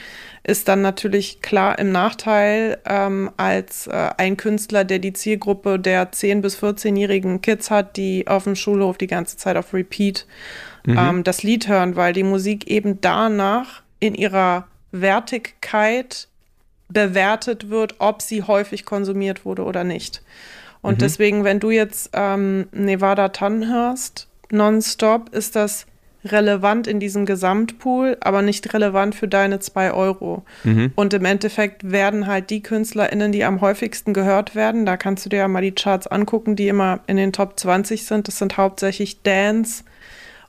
ist 0.44 0.68
dann 0.68 0.82
natürlich 0.82 1.42
klar 1.42 1.76
im 1.78 1.90
Nachteil 1.90 2.78
ähm, 2.88 3.30
als 3.36 3.88
äh, 3.88 4.10
ein 4.16 4.36
Künstler, 4.36 4.84
der 4.84 5.00
die 5.00 5.14
Zielgruppe 5.14 5.80
der 5.80 6.12
10- 6.12 6.42
bis 6.42 6.62
14-jährigen 6.62 7.42
Kids 7.42 7.72
hat, 7.72 7.96
die 7.96 8.28
auf 8.28 8.44
dem 8.44 8.54
Schulhof 8.54 8.98
die 8.98 9.08
ganze 9.08 9.36
Zeit 9.36 9.56
auf 9.56 9.74
Repeat 9.74 10.26
ähm, 10.86 11.24
das 11.24 11.42
Lied 11.42 11.66
hören, 11.66 11.96
weil 11.96 12.12
die 12.12 12.22
Musik 12.22 12.68
eben 12.68 13.00
danach 13.00 13.82
in 14.00 14.14
ihrer 14.14 14.66
Wertigkeit 14.92 16.28
bewertet 16.88 17.68
wird, 17.70 17.96
ob 17.98 18.22
sie 18.22 18.42
häufig 18.42 18.84
konsumiert 18.84 19.44
wurde 19.44 19.64
oder 19.64 19.84
nicht. 19.84 20.22
Und 20.82 21.02
deswegen, 21.02 21.42
wenn 21.42 21.58
du 21.58 21.70
jetzt 21.70 22.10
ähm, 22.12 22.68
Nevada 22.70 23.30
Tan 23.30 23.68
hörst, 23.68 24.28
nonstop, 24.50 25.34
ist 25.34 25.56
das 25.56 25.86
relevant 26.24 26.86
in 26.86 27.00
diesem 27.00 27.26
Gesamtpool, 27.26 28.16
aber 28.20 28.42
nicht 28.42 28.72
relevant 28.72 29.14
für 29.14 29.28
deine 29.28 29.58
zwei 29.58 29.92
Euro. 29.92 30.44
Und 30.94 31.14
im 31.14 31.24
Endeffekt 31.24 31.90
werden 31.90 32.26
halt 32.26 32.50
die 32.50 32.62
KünstlerInnen, 32.62 33.32
die 33.32 33.44
am 33.44 33.60
häufigsten 33.60 34.12
gehört 34.12 34.54
werden, 34.54 34.86
da 34.86 34.96
kannst 34.96 35.24
du 35.24 35.28
dir 35.28 35.38
ja 35.38 35.48
mal 35.48 35.62
die 35.62 35.72
Charts 35.72 36.06
angucken, 36.06 36.56
die 36.56 36.68
immer 36.68 37.00
in 37.06 37.16
den 37.16 37.32
Top 37.32 37.58
20 37.58 38.06
sind. 38.06 38.28
Das 38.28 38.38
sind 38.38 38.56
hauptsächlich 38.56 39.22
Dance 39.22 39.84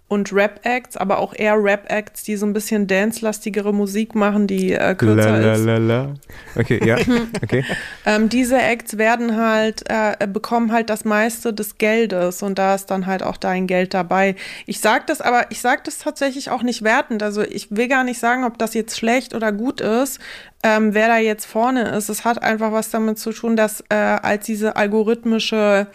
und 0.10 0.32
Rap-Acts, 0.32 0.96
aber 0.96 1.18
auch 1.18 1.34
eher 1.36 1.62
Rap-Acts, 1.62 2.24
die 2.24 2.38
so 2.38 2.46
ein 2.46 2.54
bisschen 2.54 2.88
dance-lastigere 2.88 3.74
Musik 3.74 4.16
machen, 4.16 4.48
die 4.48 4.72
äh, 4.72 4.96
kürzer 4.96 5.38
ist. 5.38 5.66
Lalalala. 5.66 6.14
Okay, 6.56 6.80
ja, 6.86 6.98
okay. 7.44 7.66
Ähm, 8.06 8.30
diese 8.30 8.58
Acts 8.58 8.98
werden 8.98 9.36
halt, 9.36 9.84
äh, 9.90 10.26
bekommen 10.28 10.72
halt 10.72 10.90
das 10.90 11.04
meiste 11.04 11.54
des 11.54 11.78
Geldes 11.78 12.42
und 12.42 12.58
da 12.58 12.76
ist 12.76 12.86
dann 12.86 13.06
halt 13.06 13.22
auch 13.22 13.36
dein 13.36 13.68
Geld 13.68 13.94
dabei. 13.94 14.36
Ich 14.66 14.80
sag 14.80 15.08
das 15.08 15.20
aber, 15.20 15.48
ich 15.50 15.60
sag 15.60 15.84
das 15.84 15.98
tatsächlich 15.98 16.52
auch 16.52 16.64
nicht 16.64 16.84
wertend. 16.84 17.22
Also 17.22 17.42
ich 17.42 17.68
will 17.72 17.90
gar 17.90 18.06
nicht 18.06 18.20
sagen, 18.20 18.46
ob 18.46 18.58
das 18.58 18.74
jetzt 18.74 18.98
schlecht 18.98 19.36
oder 19.36 19.52
gut 19.52 19.82
ist, 19.82 20.20
ähm, 20.64 20.94
wer 20.94 21.10
da 21.10 21.18
jetzt 21.18 21.46
vorne 21.46 21.90
ist. 21.90 22.08
Es 22.08 22.24
hat 22.24 22.42
einfach 22.42 22.72
was 22.72 22.90
damit 22.92 23.20
zu 23.20 23.34
tun, 23.34 23.58
dass 23.58 23.84
äh, 23.90 23.96
als 23.96 24.46
diese 24.46 24.78
algorithmische 24.78 25.88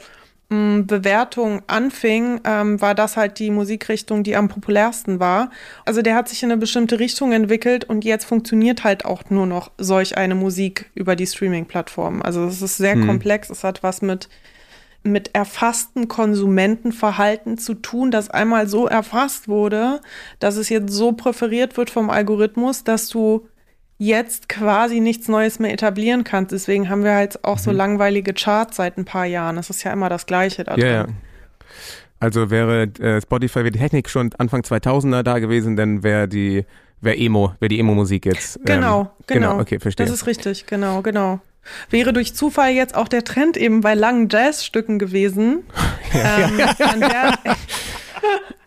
Bewertung 0.53 1.62
anfing, 1.67 2.41
ähm, 2.45 2.81
war 2.81 2.95
das 2.95 3.17
halt 3.17 3.38
die 3.38 3.51
Musikrichtung, 3.51 4.23
die 4.23 4.37
am 4.37 4.49
populärsten 4.49 5.21
war. 5.21 5.51
Also 5.85 6.03
der 6.03 6.15
hat 6.15 6.29
sich 6.29 6.43
in 6.43 6.51
eine 6.51 6.61
bestimmte 6.61 6.99
Richtung 6.99 7.33
entwickelt 7.33 7.85
und 7.85 8.05
jetzt 8.05 8.25
funktioniert 8.25 8.85
halt 8.85 9.05
auch 9.05 9.23
nur 9.31 9.47
noch 9.47 9.71
solch 9.79 10.17
eine 10.17 10.35
Musik 10.35 10.91
über 10.95 11.17
die 11.17 11.27
Streaming-Plattformen. 11.27 12.23
Also 12.23 12.45
es 12.45 12.62
ist 12.62 12.77
sehr 12.77 12.97
komplex, 12.97 13.51
es 13.51 13.65
hat 13.65 13.83
was 13.83 14.03
mit 14.03 14.29
mit 15.05 15.35
erfassten 15.35 16.07
Konsumentenverhalten 16.07 17.59
zu 17.59 17.75
tun, 17.75 18.11
das 18.11 18.31
einmal 18.31 18.69
so 18.69 18.87
erfasst 18.87 19.49
wurde, 19.49 20.01
dass 20.38 20.57
es 20.57 20.69
jetzt 20.69 20.93
so 20.93 21.12
präferiert 21.12 21.77
wird 21.77 21.91
vom 21.91 22.09
Algorithmus, 22.09 22.85
dass 22.85 23.09
du 23.09 23.49
jetzt 24.05 24.49
quasi 24.49 25.01
nichts 25.01 25.29
Neues 25.29 25.59
mehr 25.59 25.73
etablieren 25.73 26.25
kannst. 26.25 26.53
Deswegen 26.53 26.88
haben 26.88 27.05
wir 27.05 27.15
halt 27.15 27.45
auch 27.45 27.59
so 27.59 27.71
langweilige 27.71 28.33
Charts 28.35 28.77
seit 28.77 28.99
ein 28.99 29.05
paar 29.05 29.27
Jahren. 29.27 29.57
Das 29.57 29.71
ist 29.71 29.83
ja 29.85 29.93
immer 29.93 30.09
das 30.09 30.27
Gleiche 30.27 30.65
da 30.65 30.77
Ja, 30.77 30.87
ja. 30.87 31.03
drin. 31.05 31.15
Also 32.19 32.51
wäre 32.51 32.83
äh, 33.01 33.21
Spotify, 33.21 33.61
wäre 33.61 33.71
die 33.71 33.79
Technik 33.79 34.09
schon 34.09 34.31
Anfang 34.38 34.62
2000er 34.62 35.23
da 35.23 35.38
gewesen, 35.38 35.77
dann 35.77 36.03
wäre 36.03 36.29
die, 36.29 36.65
wäre 37.01 37.17
Emo, 37.17 37.53
wäre 37.61 37.69
die 37.69 37.81
Emo-Musik 37.81 38.27
jetzt. 38.27 38.57
ähm, 38.59 38.62
Genau, 38.65 39.11
genau. 39.27 39.59
Okay, 39.61 39.79
verstehe. 39.81 40.07
Das 40.07 40.15
ist 40.15 40.27
richtig, 40.27 40.67
genau, 40.67 41.03
genau. 41.03 41.41
Wäre 41.91 42.12
durch 42.12 42.35
Zufall 42.35 42.73
jetzt 42.73 42.97
auch 42.97 43.07
der 43.09 43.23
Trend 43.25 43.57
eben 43.57 43.81
bei 43.83 43.95
langen 43.95 44.29
Jazzstücken 44.31 44.99
gewesen. 44.99 45.62
Ähm, 46.15 46.59
dann 46.79 47.01
wär, 47.01 47.38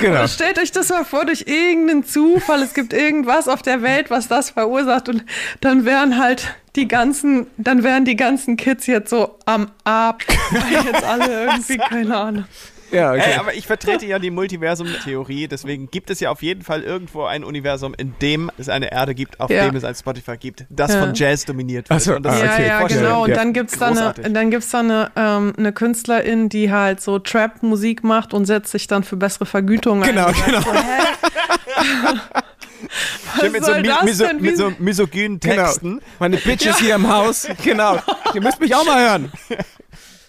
genau. 0.00 0.26
Stellt 0.26 0.58
euch 0.58 0.72
das 0.72 0.88
mal 0.88 1.04
vor, 1.04 1.24
durch 1.24 1.44
irgendeinen 1.46 2.04
Zufall, 2.04 2.62
es 2.62 2.74
gibt 2.74 2.92
irgendwas 2.92 3.48
auf 3.48 3.62
der 3.62 3.82
Welt, 3.82 4.10
was 4.10 4.28
das 4.28 4.50
verursacht 4.50 5.08
und 5.08 5.24
dann 5.60 5.84
wären 5.84 6.18
halt 6.18 6.54
die 6.76 6.88
ganzen, 6.88 7.46
dann 7.56 7.82
wären 7.82 8.04
die 8.04 8.16
ganzen 8.16 8.56
Kids 8.56 8.86
jetzt 8.86 9.10
so 9.10 9.38
am 9.46 9.70
Ab, 9.84 10.22
weil 10.50 10.84
jetzt 10.84 11.04
alle 11.04 11.44
irgendwie, 11.46 11.78
keine 11.78 12.16
Ahnung. 12.16 12.44
Ja, 12.92 13.12
okay. 13.12 13.22
Ey, 13.32 13.38
aber 13.38 13.54
ich 13.54 13.66
vertrete 13.66 14.04
ja 14.06 14.18
die 14.18 14.30
Multiversum-Theorie, 14.30 15.46
deswegen 15.48 15.90
gibt 15.90 16.10
es 16.10 16.18
ja 16.20 16.30
auf 16.30 16.42
jeden 16.42 16.62
Fall 16.62 16.82
irgendwo 16.82 17.24
ein 17.24 17.44
Universum, 17.44 17.94
in 17.96 18.14
dem 18.20 18.50
es 18.58 18.68
eine 18.68 18.90
Erde 18.92 19.14
gibt, 19.14 19.38
auf 19.40 19.50
Ja. 19.50 19.64
dem 19.66 19.76
es 19.76 19.84
ein 19.84 19.94
Spotify 19.94 20.36
gibt, 20.36 20.64
das 20.70 20.92
Ja. 20.92 21.00
von 21.00 21.14
Jazz 21.14 21.44
dominiert 21.44 21.88
wird. 21.88 22.00
So, 22.00 22.16
Und 22.16 22.24
das 22.24 22.34
ah, 22.34 22.36
ist 22.38 22.42
Ja, 22.44 22.52
okay, 22.54 22.66
ja, 22.66 22.78
vorstellen. 22.80 23.04
genau. 23.04 23.22
Und 23.24 23.30
Ja. 23.30 23.36
dann 23.36 23.52
gibt's 23.52 23.78
da 23.78 23.86
eine, 23.86 23.94
Großartig. 23.96 24.32
dann 24.32 24.50
gibt's 24.50 24.70
da 24.70 24.78
eine, 24.80 25.10
ähm, 25.16 25.52
eine 25.56 25.72
Künstlerin, 25.72 26.48
die 26.48 26.72
halt 26.72 27.00
so 27.00 27.18
Trap-Musik 27.18 28.02
macht 28.02 28.34
und 28.34 28.46
setzt 28.46 28.72
sich 28.72 28.86
dann 28.86 29.04
für 29.04 29.16
bessere 29.16 29.46
Vergütung 29.46 30.02
Genau, 30.02 30.26
ein. 30.26 30.34
genau. 30.46 30.60
Hä? 30.60 32.18
Schön 33.40 33.52
mit 33.52 33.64
so, 33.64 33.72
soll 33.72 33.82
mi 33.82 33.88
das 33.88 34.02
miso 34.02 34.24
denn? 34.26 34.40
mit 34.40 34.56
so 34.56 34.72
misogynen 34.78 35.38
Genau. 35.38 35.62
Texten. 35.64 36.00
Meine 36.18 36.36
Bitches 36.38 36.78
hier 36.78 36.94
im 36.96 37.08
Haus. 37.12 37.46
Genau. 37.62 37.98
Ihr 38.34 38.40
müsst 38.40 38.58
mich 38.60 38.74
auch 38.74 38.84
mal 38.84 39.00
hören. 39.08 39.32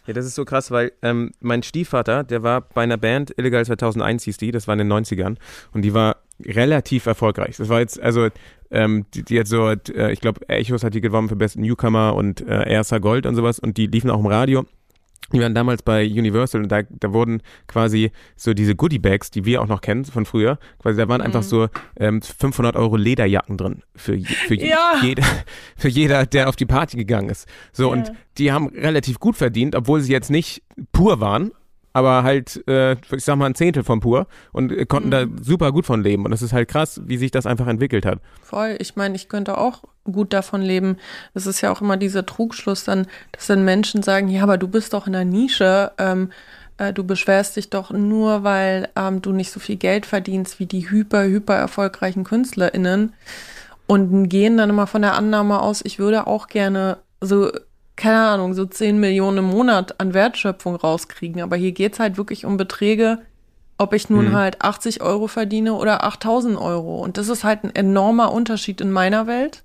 Ja, 0.08 0.14
das 0.14 0.26
ist 0.26 0.36
so 0.36 0.46
krass, 0.46 0.72
weil 0.72 0.92
ähm, 1.02 1.32
mein 1.40 1.62
Stiefvater, 1.62 2.24
der 2.24 2.42
war 2.42 2.62
bei 2.62 2.82
einer 2.82 2.98
Band, 2.98 3.34
Illegal 3.38 3.64
2001 3.66 4.24
hieß 4.24 4.38
die, 4.38 4.52
das 4.52 4.68
war 4.68 4.74
in 4.74 4.80
den 4.80 4.92
90ern, 4.92 5.38
und 5.74 5.84
die 5.84 5.94
war 5.94 6.18
relativ 6.44 7.06
erfolgreich. 7.06 7.58
Das 7.58 7.70
war 7.70 7.80
jetzt, 7.80 8.02
also, 8.02 8.30
ähm, 8.72 9.06
die, 9.14 9.24
die 9.24 9.40
hat 9.40 9.48
so, 9.48 9.70
äh, 9.70 10.12
ich 10.12 10.22
glaube, 10.22 10.48
Echos 10.50 10.84
hat 10.84 10.96
die 10.96 11.02
gewonnen 11.02 11.30
für 11.30 11.36
besten 11.36 11.62
Newcomer 11.62 12.16
und 12.16 12.42
äh, 12.42 12.68
Erster 12.68 13.00
Gold 13.00 13.26
und 13.26 13.36
sowas, 13.36 13.60
und 13.60 13.78
die 13.78 13.88
liefen 13.88 14.10
auch 14.10 14.20
im 14.20 14.26
Radio. 14.26 14.66
Die 15.34 15.40
waren 15.40 15.56
damals 15.56 15.82
bei 15.84 16.06
Universal 16.06 16.62
und 16.64 16.70
da, 16.72 16.82
da 16.84 17.14
wurden 17.14 17.42
quasi 17.68 18.12
so 18.36 18.54
diese 18.54 18.76
Goodie-Bags, 18.76 19.32
die 19.32 19.46
wir 19.46 19.62
auch 19.62 19.68
noch 19.68 19.82
kennen 19.82 20.06
von 20.06 20.26
früher, 20.26 20.60
quasi 20.80 20.98
da 20.98 21.08
waren 21.08 21.22
einfach 21.22 21.44
so 21.44 21.68
ähm, 22.00 22.22
500 22.22 22.76
Euro 22.76 22.98
Lederjacken 22.98 23.58
drin 23.58 23.84
für, 23.96 24.16
je- 24.16 24.26
für, 24.26 24.56
je- 24.56 24.70
Ja. 24.70 24.94
jeder, 25.02 25.24
für 25.78 25.88
jeder, 25.90 26.26
der 26.26 26.50
auf 26.50 26.56
die 26.56 26.66
Party 26.66 26.98
gegangen 26.98 27.30
ist. 27.30 27.48
So, 27.72 27.92
und 27.92 28.12
die 28.38 28.52
haben 28.52 28.68
relativ 28.70 29.20
gut 29.20 29.36
verdient, 29.36 29.76
obwohl 29.76 30.02
sie 30.02 30.12
jetzt 30.12 30.30
nicht 30.32 30.64
pur 30.92 31.20
waren, 31.20 31.52
aber 31.94 32.24
halt, 32.24 32.64
äh, 32.70 32.94
ich 32.94 33.24
sag 33.26 33.36
mal, 33.36 33.48
ein 33.48 33.56
Zehntel 33.56 33.84
von 33.84 34.00
pur 34.00 34.28
und 34.54 34.88
konnten 34.88 35.10
Mhm. 35.10 35.12
da 35.12 35.26
super 35.42 35.72
gut 35.74 35.86
von 35.86 36.02
leben. 36.04 36.24
Und 36.24 36.32
das 36.32 36.42
ist 36.42 36.54
halt 36.54 36.70
krass, 36.70 37.02
wie 37.06 37.18
sich 37.18 37.32
das 37.32 37.46
einfach 37.46 37.68
entwickelt 37.68 38.06
hat. 38.06 38.20
Voll. 38.42 38.78
Ich 38.80 38.96
meine, 38.96 39.16
ich 39.16 39.28
könnte 39.28 39.58
auch 39.58 39.84
gut 40.10 40.34
davon 40.34 40.62
leben. 40.62 40.98
Es 41.34 41.46
ist 41.46 41.62
ja 41.62 41.72
auch 41.72 41.82
immer 41.82 41.98
dieser 41.98 42.26
Trugschluss 42.26 42.84
dann, 42.84 43.08
dass 43.32 43.48
dann 43.48 43.66
Menschen 43.66 44.04
sagen, 44.04 44.28
ja, 44.30 44.44
aber 44.44 44.58
du 44.58 44.68
bist 44.68 44.94
doch 44.94 45.08
in 45.08 45.14
der 45.14 45.26
Nische, 45.26 45.92
ähm, 45.98 46.32
äh, 46.78 46.94
du 46.94 47.04
beschwerst 47.04 47.56
dich 47.56 47.70
doch 47.70 47.92
nur, 47.92 48.44
weil 48.44 48.90
ähm, 48.96 49.22
du 49.22 49.32
nicht 49.32 49.52
so 49.52 49.60
viel 49.60 49.76
Geld 49.76 50.06
verdienst 50.06 50.60
wie 50.60 50.66
die 50.66 50.90
hyper, 50.90 51.26
hyper 51.26 51.56
erfolgreichen 51.56 52.24
KünstlerInnen 52.24 53.14
und 53.88 54.30
gehen 54.30 54.58
dann 54.58 54.70
immer 54.70 54.88
von 54.88 55.02
der 55.02 55.16
Annahme 55.16 55.62
aus, 55.62 55.82
ich 55.84 56.00
würde 56.00 56.26
auch 56.26 56.48
gerne 56.48 56.98
so, 57.20 57.52
keine 57.96 58.22
Ahnung, 58.22 58.54
so 58.54 58.66
10 58.66 59.00
Millionen 59.00 59.40
im 59.40 59.46
Monat 59.46 60.00
an 60.00 60.14
Wertschöpfung 60.14 60.76
rauskriegen. 60.76 61.42
Aber 61.42 61.56
hier 61.56 61.72
geht's 61.72 62.00
halt 62.00 62.18
wirklich 62.18 62.46
um 62.46 62.58
Beträge, 62.58 63.20
ob 63.78 63.94
ich 63.94 64.10
nun 64.10 64.34
halt 64.34 64.62
80 64.62 65.02
Euro 65.02 65.28
verdiene 65.28 65.74
oder 65.74 66.04
8000 66.04 66.58
Euro. 66.58 67.02
Und 67.02 67.18
das 67.18 67.30
ist 67.30 67.44
halt 67.44 67.64
ein 67.64 67.76
enormer 67.76 68.32
Unterschied 68.32 68.80
in 68.80 68.92
meiner 68.92 69.28
Welt. 69.28 69.64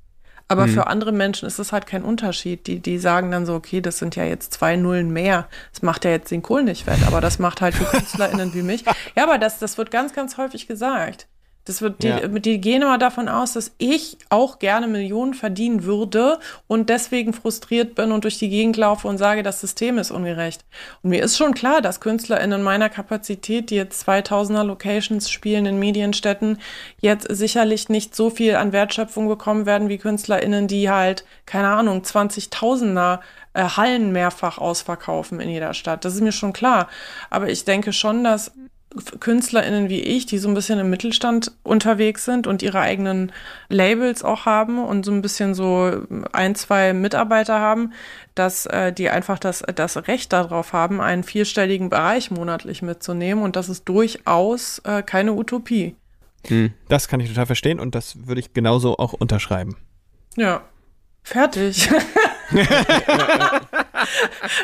Aber 0.48 0.68
für 0.68 0.86
andere 0.86 1.10
Menschen 1.10 1.46
ist 1.46 1.58
es 1.58 1.72
halt 1.72 1.86
kein 1.86 2.04
Unterschied. 2.04 2.66
Die, 2.66 2.78
die 2.78 2.98
sagen 2.98 3.30
dann 3.32 3.46
so, 3.46 3.54
okay, 3.54 3.80
das 3.80 3.98
sind 3.98 4.14
ja 4.14 4.24
jetzt 4.24 4.52
zwei 4.52 4.76
Nullen 4.76 5.12
mehr. 5.12 5.48
Das 5.72 5.82
macht 5.82 6.04
ja 6.04 6.12
jetzt 6.12 6.30
den 6.30 6.42
Kohl 6.42 6.62
nicht 6.62 6.86
wett, 6.86 7.00
aber 7.06 7.20
das 7.20 7.38
macht 7.38 7.60
halt 7.60 7.74
für 7.74 7.84
KünstlerInnen 7.96 8.54
wie 8.54 8.62
mich. 8.62 8.84
Ja, 9.16 9.24
aber 9.24 9.38
das, 9.38 9.58
das 9.58 9.76
wird 9.76 9.90
ganz, 9.90 10.12
ganz 10.12 10.36
häufig 10.36 10.68
gesagt. 10.68 11.26
Das 11.66 11.82
wird, 11.82 12.02
die, 12.02 12.08
Ja. 12.08 12.26
die 12.28 12.60
gehen 12.60 12.82
immer 12.82 12.96
davon 12.96 13.28
aus, 13.28 13.52
dass 13.52 13.72
ich 13.78 14.16
auch 14.30 14.58
gerne 14.58 14.86
Millionen 14.86 15.34
verdienen 15.34 15.84
würde 15.84 16.38
und 16.66 16.88
deswegen 16.88 17.32
frustriert 17.32 17.94
bin 17.96 18.12
und 18.12 18.24
durch 18.24 18.38
die 18.38 18.48
Gegend 18.48 18.76
laufe 18.76 19.08
und 19.08 19.18
sage, 19.18 19.42
das 19.42 19.60
System 19.60 19.98
ist 19.98 20.10
ungerecht. 20.10 20.64
Und 21.02 21.10
mir 21.10 21.22
ist 21.22 21.36
schon 21.36 21.54
klar, 21.54 21.82
dass 21.82 22.00
KünstlerInnen 22.00 22.62
meiner 22.62 22.88
Kapazität, 22.88 23.70
die 23.70 23.74
jetzt 23.76 24.08
2000er 24.08 24.62
Locations 24.62 25.28
spielen 25.28 25.66
in 25.66 25.78
Medienstädten, 25.78 26.58
jetzt 27.00 27.26
sicherlich 27.28 27.88
nicht 27.88 28.14
so 28.14 28.30
viel 28.30 28.54
an 28.56 28.72
Wertschöpfung 28.72 29.28
bekommen 29.28 29.66
werden 29.66 29.88
wie 29.88 29.98
KünstlerInnen, 29.98 30.68
die 30.68 30.88
halt, 30.88 31.24
keine 31.46 31.68
Ahnung, 31.68 32.02
20.000er 32.02 33.18
äh, 33.54 33.62
Hallen 33.64 34.12
mehrfach 34.12 34.58
ausverkaufen 34.58 35.40
in 35.40 35.48
jeder 35.48 35.74
Stadt. 35.74 36.04
Das 36.04 36.14
ist 36.14 36.20
mir 36.20 36.32
schon 36.32 36.52
klar. 36.52 36.88
Aber 37.30 37.48
ich 37.48 37.64
denke 37.64 37.92
schon, 37.92 38.22
dass 38.22 38.52
KünstlerInnen 39.20 39.88
wie 39.88 40.00
ich, 40.00 40.26
die 40.26 40.38
so 40.38 40.48
ein 40.48 40.54
bisschen 40.54 40.78
im 40.78 40.90
Mittelstand 40.90 41.52
unterwegs 41.62 42.24
sind 42.24 42.46
und 42.46 42.62
ihre 42.62 42.80
eigenen 42.80 43.32
Labels 43.68 44.22
auch 44.22 44.46
haben 44.46 44.82
und 44.82 45.04
so 45.04 45.12
ein 45.12 45.22
bisschen 45.22 45.54
so 45.54 46.02
ein, 46.32 46.54
zwei 46.54 46.92
Mitarbeiter 46.92 47.58
haben, 47.60 47.92
dass 48.34 48.66
äh, 48.66 48.92
die 48.92 49.10
einfach 49.10 49.38
das, 49.38 49.62
das 49.74 50.08
Recht 50.08 50.32
darauf 50.32 50.72
haben, 50.72 51.00
einen 51.00 51.22
vierstelligen 51.22 51.90
Bereich 51.90 52.30
monatlich 52.30 52.82
mitzunehmen 52.82 53.42
und 53.42 53.56
das 53.56 53.68
ist 53.68 53.84
durchaus 53.84 54.80
äh, 54.80 55.02
keine 55.02 55.32
Utopie. 55.32 55.94
Das 56.88 57.08
kann 57.08 57.20
ich 57.20 57.28
total 57.28 57.46
verstehen 57.46 57.80
und 57.80 57.94
das 57.94 58.26
würde 58.26 58.40
ich 58.40 58.52
genauso 58.52 58.98
auch 58.98 59.12
unterschreiben. 59.12 59.76
Ja. 60.36 60.62
Fertig. 61.22 61.90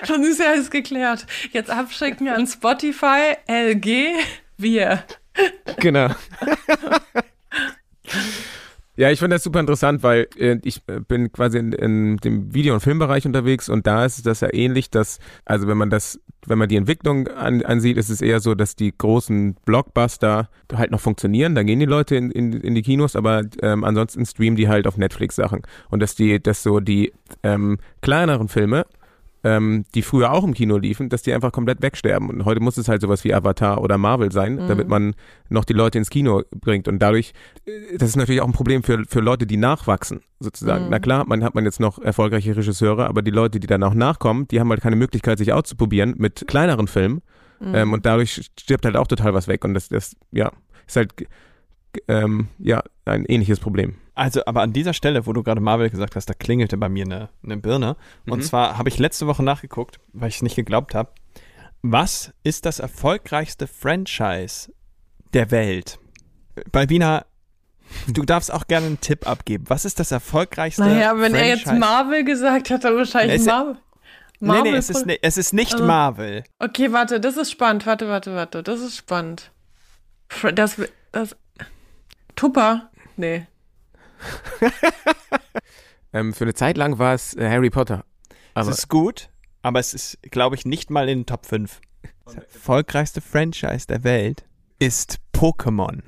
Dann 0.09 0.23
ist 0.23 0.41
ja 0.41 0.51
alles 0.51 0.71
geklärt. 0.71 1.27
Jetzt 1.53 1.71
abschicken 1.71 2.29
an 2.29 2.47
Spotify, 2.47 3.37
LG, 3.47 4.15
wir. 4.57 5.05
Genau. 5.79 6.09
Ja, 8.95 9.11
ich 9.11 9.21
finde 9.21 9.37
das 9.37 9.43
super 9.43 9.61
interessant, 9.61 10.03
weil 10.03 10.29
äh, 10.37 10.59
ich 10.65 10.83
äh, 10.87 11.01
bin 11.01 11.33
quasi 11.33 11.57
in, 11.59 11.73
in 11.73 12.17
dem 12.19 12.53
Video- 12.53 12.75
und 12.75 12.81
Filmbereich 12.81 13.25
unterwegs 13.25 13.71
und 13.71 13.87
da 13.87 14.05
ist 14.05 14.27
das 14.27 14.41
ja 14.41 14.53
ähnlich, 14.53 14.91
dass, 14.91 15.19
also 15.47 15.67
wenn 15.67 15.79
man 15.79 15.89
das, 15.89 16.21
wenn 16.47 16.59
man 16.59 16.69
die 16.69 16.77
Entwicklung 16.77 17.27
an, 17.29 17.63
ansieht, 17.63 17.97
ist 17.97 18.11
es 18.11 18.21
eher 18.21 18.41
so, 18.41 18.55
dass 18.55 18.77
die 18.77 18.93
großen 18.97 19.55
Blockbuster 19.65 20.51
halt 20.75 20.91
noch 20.91 21.01
funktionieren, 21.01 21.55
da 21.55 21.63
gehen 21.63 21.81
die 21.81 21.87
Leute 21.87 22.17
in, 22.17 22.31
in, 22.31 22.53
in 22.53 22.75
die 22.75 22.83
Kinos, 22.83 23.17
aber 23.17 23.45
ähm, 23.63 23.83
ansonsten 23.83 24.27
streamen 24.27 24.57
die 24.57 24.69
halt 24.69 24.87
auf 24.87 24.99
Netflix 24.99 25.37
Sachen. 25.37 25.63
Und 25.89 26.01
dass 26.01 26.15
die, 26.15 26.43
dass 26.43 26.63
so 26.63 26.81
die 26.81 27.15
ähm, 27.43 27.79
kleineren 28.03 28.49
Filme, 28.49 28.85
ähm, 29.45 29.85
die 29.95 30.03
früher 30.03 30.33
auch 30.33 30.45
im 30.45 30.55
Kino 30.55 30.79
liefen, 30.79 31.09
dass 31.09 31.23
die 31.23 31.33
einfach 31.33 31.53
komplett 31.53 31.83
wegsterben. 31.83 32.31
Und 32.31 32.45
heute 32.45 32.61
muss 32.61 32.77
es 32.77 32.89
halt 32.89 33.01
sowas 33.03 33.25
wie 33.25 33.35
Avatar 33.35 33.81
oder 33.81 33.99
Marvel 33.99 34.31
sein, 34.31 34.59
damit 34.69 34.89
man 34.89 35.15
noch 35.49 35.65
die 35.65 35.73
Leute 35.73 35.99
ins 35.99 36.11
Kino 36.11 36.43
bringt. 36.51 36.89
Und 36.89 37.01
dadurch, 37.01 37.33
äh, 37.67 37.97
das 37.99 38.11
ist 38.11 38.17
natürlich 38.17 38.41
auch 38.41 38.47
ein 38.47 38.53
Problem 38.53 38.83
für, 38.83 39.05
für 39.09 39.21
Leute, 39.21 39.47
die 39.47 39.57
nachwachsen, 39.57 40.21
sozusagen. 40.41 40.87
Na 40.91 40.99
klar, 40.99 41.25
man 41.27 41.43
hat 41.45 41.55
man 41.55 41.65
jetzt 41.65 41.81
noch 41.81 41.99
erfolgreiche 41.99 42.57
Regisseure, 42.57 43.07
aber 43.07 43.23
die 43.23 43.31
Leute, 43.31 43.61
die 43.61 43.67
dann 43.67 43.83
auch 43.83 43.95
nachkommen, 43.95 44.47
die 44.49 44.61
haben 44.61 44.71
halt 44.71 44.81
keine 44.81 44.97
Möglichkeit, 44.97 45.39
sich 45.39 45.53
auszuprobieren 45.53 46.15
mit 46.19 46.47
kleineren 46.47 46.87
Filmen. 46.87 47.23
Ähm, 47.65 47.93
und 47.93 48.07
dadurch 48.07 48.51
stirbt 48.59 48.85
halt 48.85 48.97
auch 48.97 49.07
total 49.07 49.35
was 49.35 49.47
weg. 49.47 49.65
Und 49.65 49.75
das, 49.75 49.89
das 49.89 50.17
ja, 50.33 50.51
ist 50.87 50.97
halt 50.97 51.13
ähm, 52.09 52.49
ja, 52.59 52.83
ein 53.05 53.25
ähnliches 53.27 53.61
Problem. 53.61 53.97
Also, 54.15 54.45
aber 54.45 54.61
an 54.63 54.73
dieser 54.73 54.93
Stelle, 54.93 55.27
wo 55.27 55.33
du 55.33 55.43
gerade 55.43 55.61
Marvel 55.61 55.89
gesagt 55.91 56.17
hast, 56.17 56.27
da 56.29 56.35
klingelte 56.35 56.77
bei 56.77 56.89
mir 56.89 57.05
eine, 57.05 57.29
eine 57.43 57.57
Birne. 57.57 57.97
Und 58.27 58.45
zwar 58.45 58.77
habe 58.79 58.89
ich 58.89 58.99
letzte 58.99 59.27
Woche 59.27 59.43
nachgeguckt, 59.43 60.01
weil 60.13 60.29
ich 60.29 60.37
es 60.37 60.43
nicht 60.43 60.57
geglaubt 60.57 60.95
habe. 60.95 61.11
Was 61.83 62.33
ist 62.45 62.67
das 62.67 62.79
erfolgreichste 62.79 63.67
Franchise 63.67 64.73
der 65.33 65.51
Welt? 65.51 65.99
Balbina, 66.71 67.25
du 68.09 68.23
darfst 68.25 68.53
auch 68.53 68.67
gerne 68.67 68.87
einen 68.87 69.01
Tipp 69.01 69.27
abgeben. 69.27 69.65
Was 69.69 69.85
ist 69.85 69.99
das 69.99 70.13
erfolgreichste 70.13 70.83
Naja, 70.83 71.19
wenn 71.19 71.35
er 71.35 71.47
jetzt 71.49 71.63
Franchise? 71.65 71.81
Marvel 71.81 72.25
gesagt 72.25 72.71
hat, 72.71 72.85
dann 72.85 72.97
wahrscheinlich 72.97 73.37
Es- 73.41 73.47
Marvel. 73.47 73.77
Nee, 74.41 74.49
Marvel 74.49 74.73
nee, 74.73 74.79
es 74.79 74.91
ist, 74.91 75.07
ne- 75.07 75.19
es 75.23 75.37
ist 75.39 75.53
nicht 75.53 75.73
Also- 75.75 75.85
Marvel. 75.87 76.45
Okay, 76.59 76.93
warte, 76.93 77.21
das 77.21 77.37
ist 77.37 77.51
spannend. 77.53 77.87
Warte, 77.87 78.09
warte, 78.09 78.35
warte. 78.35 78.63
Das 78.63 78.81
ist 78.81 78.97
spannend. 78.97 79.51
Das, 80.55 80.81
das. 81.13 81.37
Tupper? 82.37 82.91
Nee. 83.17 83.47
Ähm, 86.13 86.35
für 86.35 86.45
eine 86.45 86.55
Zeit 86.55 86.77
lang 86.77 86.99
war 86.99 87.15
es 87.15 87.35
äh, 87.35 87.49
Harry 87.49 87.71
Potter. 87.71 88.05
Es 88.29 88.37
Aber 88.55 88.71
ist 88.71 88.89
gut, 88.89 89.31
aber 89.63 89.81
es 89.81 89.95
ist, 89.95 90.19
glaube 90.23 90.57
ich, 90.57 90.67
nicht 90.67 90.91
mal 90.91 91.09
in 91.09 91.21
den 91.21 91.27
Top 91.27 91.47
5. 91.47 91.81
Das 92.27 92.35
erfolgreichste 92.35 93.21
Franchise 93.21 93.87
der 93.87 94.05
Welt 94.05 94.45
ist 94.79 95.21
Pokémon. 95.33 96.03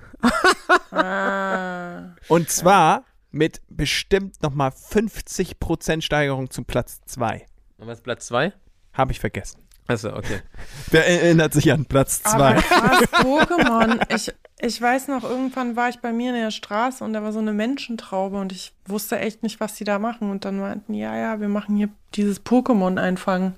Ah. 0.91 2.15
Und 2.29 2.51
zwar 2.51 3.05
mit 3.31 3.63
bestimmt 3.69 4.43
nochmal 4.43 4.71
50% 4.71 6.03
Steigerung 6.03 6.51
zu 6.51 6.63
Platz 6.63 7.01
2. 7.07 7.47
Und 7.79 7.87
was 7.89 8.01
Platz 8.01 8.27
zwei? 8.27 8.53
Habe 8.93 9.11
ich 9.11 9.19
vergessen. 9.19 9.64
Achso, 9.87 10.17
okay. 10.17 10.41
Wer 10.91 11.07
erinnert 11.07 11.53
sich 11.53 11.71
an 11.73 11.85
Platz 11.85 12.21
Aber 12.25 12.57
2? 12.57 12.63
krass, 12.63 13.03
Pokémon. 13.13 14.15
Ich, 14.15 14.33
ich 14.61 14.81
weiß 14.81 15.09
noch, 15.09 15.23
irgendwann 15.25 15.77
war 15.77 15.89
ich 15.91 15.99
bei 15.99 16.13
mir 16.13 16.31
in 16.35 16.41
der 16.41 16.51
Straße 16.51 17.05
und 17.05 17.13
da 17.13 17.23
war 17.23 17.33
so 17.33 17.39
eine 17.41 17.53
Menschentraube 17.53 18.39
und 18.39 18.53
ich 18.53 18.73
wusste 18.87 19.19
echt 19.19 19.43
nicht, 19.43 19.61
was 19.61 19.75
die 19.75 19.85
da 19.85 19.99
machen. 19.99 20.31
Und 20.31 20.45
dann 20.45 20.59
meinten, 20.59 20.95
ja, 20.95 21.15
ja, 21.17 21.41
wir 21.41 21.49
machen 21.49 21.77
hier 21.77 21.89
dieses 22.15 22.45
Pokémon 22.45 22.99
einfangen. 22.99 23.55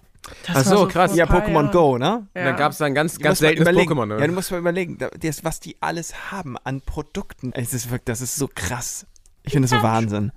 Das 0.47 0.57
Ach 0.57 0.65
so, 0.65 0.77
war 0.81 0.89
krass. 0.89 1.15
Ja, 1.15 1.27
Pokémon. 1.27 1.71
Go, 1.71 1.99
ne? 1.99 2.27
Ja. 2.35 2.45
Dann 2.45 2.57
gab 2.57 2.73
es 2.73 2.79
da 2.79 2.87
ein 2.87 2.95
ganz, 2.97 3.19
ganz 3.21 3.39
seltenes 3.39 3.69
überlegen. 3.69 3.93
Pokémon. 3.93 4.07
Oder? 4.07 4.19
Ja, 4.21 4.27
du 4.27 4.33
musst 4.33 4.51
mal 4.51 4.59
überlegen, 4.59 4.99
da- 4.99 5.11
das, 5.11 5.45
was 5.45 5.61
die 5.61 5.77
alles 5.81 6.33
haben 6.33 6.57
an 6.65 6.81
Produkten. 6.81 7.53
Es 7.53 7.73
ist 7.73 7.87
wirklich, 7.91 8.07
das 8.07 8.21
ist 8.21 8.35
so 8.35 8.49
krass. 8.53 9.07
Ich 9.45 9.53
finde 9.53 9.69
das 9.69 9.79
so 9.79 9.85
Wahnsinn. 9.87 10.33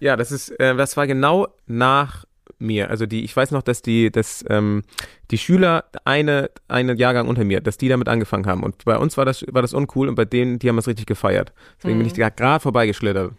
Ja, 0.00 0.16
das 0.16 0.32
ist, 0.32 0.48
äh, 0.58 0.74
das 0.74 0.96
war 0.96 1.06
genau 1.06 1.46
nach 1.68 2.24
mir. 2.58 2.90
Also 2.90 3.06
die, 3.06 3.24
ich 3.24 3.36
weiß 3.36 3.50
noch, 3.50 3.62
dass 3.62 3.82
die, 3.82 4.10
dass 4.10 4.44
ähm, 4.48 4.82
die 5.30 5.38
Schüler 5.38 5.84
eine, 6.04 6.50
einen 6.68 6.96
Jahrgang 6.96 7.28
unter 7.28 7.44
mir, 7.44 7.60
dass 7.60 7.78
die 7.78 7.88
damit 7.88 8.08
angefangen 8.08 8.46
haben. 8.46 8.62
Und 8.62 8.84
bei 8.84 8.96
uns 8.96 9.16
war 9.16 9.24
das, 9.24 9.44
war 9.50 9.62
das 9.62 9.74
uncool 9.74 10.08
und 10.08 10.14
bei 10.14 10.24
denen, 10.24 10.58
die 10.58 10.68
haben 10.68 10.78
es 10.78 10.86
richtig 10.86 11.06
gefeiert. 11.06 11.52
Deswegen 11.78 11.98
bin 11.98 12.06
ich 12.06 12.12
da 12.12 12.28
gerade 12.28 12.60
vorbeigeschlittert. 12.60 13.32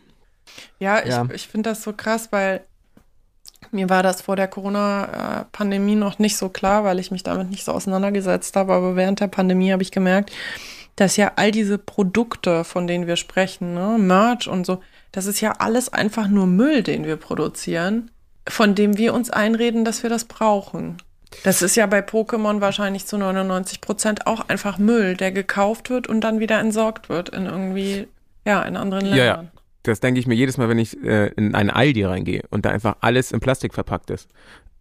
Ja, 0.79 0.99
ich, 1.03 1.09
Ja. 1.09 1.27
ich 1.33 1.47
finde 1.47 1.69
das 1.69 1.83
so 1.83 1.93
krass, 1.93 2.29
weil 2.31 2.61
mir 3.71 3.89
war 3.89 4.03
das 4.03 4.21
vor 4.21 4.35
der 4.35 4.47
Corona-Pandemie 4.47 5.95
noch 5.95 6.19
nicht 6.19 6.37
so 6.37 6.49
klar, 6.49 6.83
weil 6.83 6.99
ich 6.99 7.11
mich 7.11 7.23
damit 7.23 7.49
nicht 7.49 7.63
so 7.65 7.71
auseinandergesetzt 7.71 8.55
habe. 8.55 8.73
Aber 8.73 8.95
während 8.95 9.19
der 9.19 9.27
Pandemie 9.27 9.71
habe 9.71 9.83
ich 9.83 9.91
gemerkt, 9.91 10.31
dass 10.95 11.17
ja 11.17 11.33
all 11.35 11.51
diese 11.51 11.77
Produkte, 11.77 12.63
von 12.63 12.87
denen 12.87 13.07
wir 13.07 13.15
sprechen, 13.15 13.73
ne, 13.73 13.97
Merch 13.99 14.47
und 14.47 14.65
so, 14.65 14.81
das 15.11 15.25
ist 15.25 15.41
ja 15.41 15.53
alles 15.59 15.91
einfach 15.91 16.27
nur 16.27 16.45
Müll, 16.45 16.83
den 16.83 17.05
wir 17.05 17.15
produzieren, 17.17 18.11
von 18.47 18.75
dem 18.75 18.97
wir 18.97 19.13
uns 19.13 19.29
einreden, 19.29 19.85
dass 19.85 20.03
wir 20.03 20.09
das 20.09 20.25
brauchen. 20.25 20.97
Das 21.43 21.61
ist 21.61 21.75
ja 21.75 21.85
bei 21.85 21.99
Pokémon 21.99 22.61
wahrscheinlich 22.61 23.05
zu 23.07 23.17
99 23.17 23.81
Prozent 23.81 24.25
auch 24.27 24.47
einfach 24.47 24.77
Müll, 24.77 25.15
der 25.17 25.31
gekauft 25.31 25.89
wird 25.89 26.07
und 26.07 26.21
dann 26.21 26.39
wieder 26.39 26.59
entsorgt 26.59 27.09
wird 27.09 27.29
in 27.29 27.45
irgendwie, 27.45 28.07
ja, 28.45 28.61
in 28.63 28.77
anderen 28.77 29.05
Ja, 29.07 29.15
ja. 29.15 29.23
Ländern. 29.35 29.51
Das 29.83 29.99
denke 29.99 30.19
ich 30.19 30.27
mir 30.27 30.33
jedes 30.35 30.57
Mal, 30.57 30.69
wenn 30.69 30.79
ich 30.79 31.01
äh, 31.03 31.27
in 31.35 31.53
einen 31.53 31.69
Aldi 31.69 32.05
reingehe 32.05 32.43
und 32.49 32.65
da 32.65 32.69
einfach 32.71 32.95
alles 33.01 33.31
in 33.31 33.39
Plastik 33.39 33.73
verpackt 33.73 34.09
ist. 34.09 34.29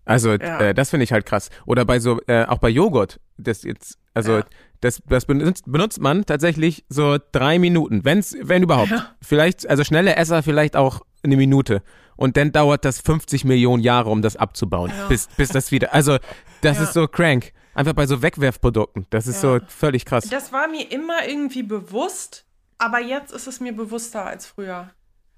Also 0.06 0.32
Ja. 0.34 0.60
äh, 0.60 0.74
das 0.74 0.90
finde 0.90 1.04
ich 1.04 1.12
halt 1.12 1.26
krass. 1.26 1.50
Oder 1.66 1.84
bei 1.84 1.98
so, 1.98 2.20
äh, 2.26 2.44
auch 2.44 2.58
bei 2.58 2.68
Joghurt, 2.68 3.18
das 3.36 3.62
jetzt, 3.64 3.98
also 4.14 4.38
Ja. 4.38 4.44
das, 4.80 5.02
das 5.08 5.24
benutzt, 5.26 5.64
benutzt 5.66 6.00
man 6.00 6.24
tatsächlich 6.24 6.84
so 6.88 7.18
drei 7.32 7.58
Minuten, 7.58 8.04
wenn's, 8.04 8.36
wenn 8.40 8.62
überhaupt. 8.62 8.92
Vielleicht, 9.20 9.68
also 9.68 9.82
schnelle 9.84 10.16
Esser 10.16 10.42
vielleicht 10.42 10.76
auch 10.76 11.00
eine 11.22 11.36
Minute. 11.36 11.82
Und 12.16 12.36
dann 12.36 12.52
dauert 12.52 12.84
das 12.84 13.00
50 13.00 13.44
Millionen 13.44 13.82
Jahre, 13.82 14.10
um 14.10 14.22
das 14.22 14.36
abzubauen, 14.36 14.92
bis, 15.08 15.26
bis 15.36 15.48
das 15.50 15.70
wieder. 15.70 15.92
Also 15.94 16.18
Das 16.62 16.78
Ja. 16.78 16.84
ist 16.84 16.94
so 16.94 17.06
crank. 17.06 17.52
Einfach 17.74 17.92
bei 17.92 18.06
so 18.06 18.22
Wegwerfprodukten. 18.22 19.06
Das 19.10 19.26
ist 19.26 19.42
Ja. 19.42 19.58
so 19.58 19.64
völlig 19.68 20.04
krass. 20.06 20.28
Das 20.30 20.52
war 20.52 20.66
mir 20.68 20.90
immer 20.90 21.26
irgendwie 21.28 21.62
bewusst, 21.62 22.44
aber 22.78 23.00
jetzt 23.00 23.32
ist 23.32 23.46
es 23.46 23.60
mir 23.60 23.74
bewusster 23.74 24.24
als 24.24 24.46
früher. 24.46 24.90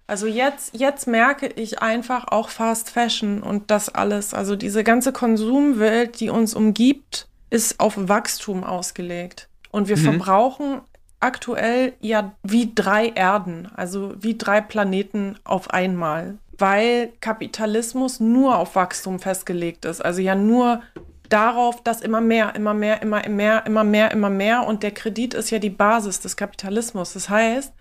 Also 0.06 0.26
jetzt, 0.28 0.78
jetzt 0.78 1.08
merke 1.08 1.48
ich 1.48 1.82
einfach 1.82 2.28
auch 2.28 2.48
Fast 2.50 2.90
Fashion 2.90 3.42
und 3.42 3.72
das 3.72 3.88
alles. 3.88 4.34
Also 4.34 4.54
diese 4.54 4.84
ganze 4.84 5.12
Konsumwelt, 5.12 6.20
die 6.20 6.30
uns 6.30 6.54
umgibt, 6.54 7.26
ist 7.50 7.80
auf 7.80 7.94
Wachstum 7.96 8.62
ausgelegt. 8.62 9.48
Und 9.72 9.88
wir 9.88 9.96
verbrauchen 9.98 10.82
aktuell 11.18 11.94
ja 12.00 12.34
wie 12.44 12.72
drei 12.74 13.08
Erden, 13.08 13.68
also 13.74 14.14
wie 14.20 14.36
drei 14.38 14.60
Planeten 14.60 15.36
auf 15.44 15.70
einmal, 15.70 16.38
weil 16.58 17.12
Kapitalismus 17.20 18.20
nur 18.20 18.58
auf 18.58 18.74
Wachstum 18.74 19.18
festgelegt 19.18 19.84
ist. 19.84 20.04
Also 20.04 20.20
ja 20.20 20.34
nur 20.34 20.82
darauf, 21.28 21.82
dass 21.82 22.00
immer 22.00 22.20
mehr, 22.20 22.54
immer 22.54 22.74
mehr, 22.74 23.02
immer 23.02 23.28
mehr, 23.28 23.66
immer 23.66 23.84
mehr, 23.84 24.10
immer 24.12 24.30
mehr. 24.30 24.66
Und 24.66 24.82
der 24.82 24.92
Kredit 24.92 25.34
ist 25.34 25.50
ja 25.50 25.58
die 25.58 25.70
Basis 25.70 26.20
des 26.20 26.36
Kapitalismus. 26.36 27.12
Das 27.12 27.28
heißt, 27.28 27.72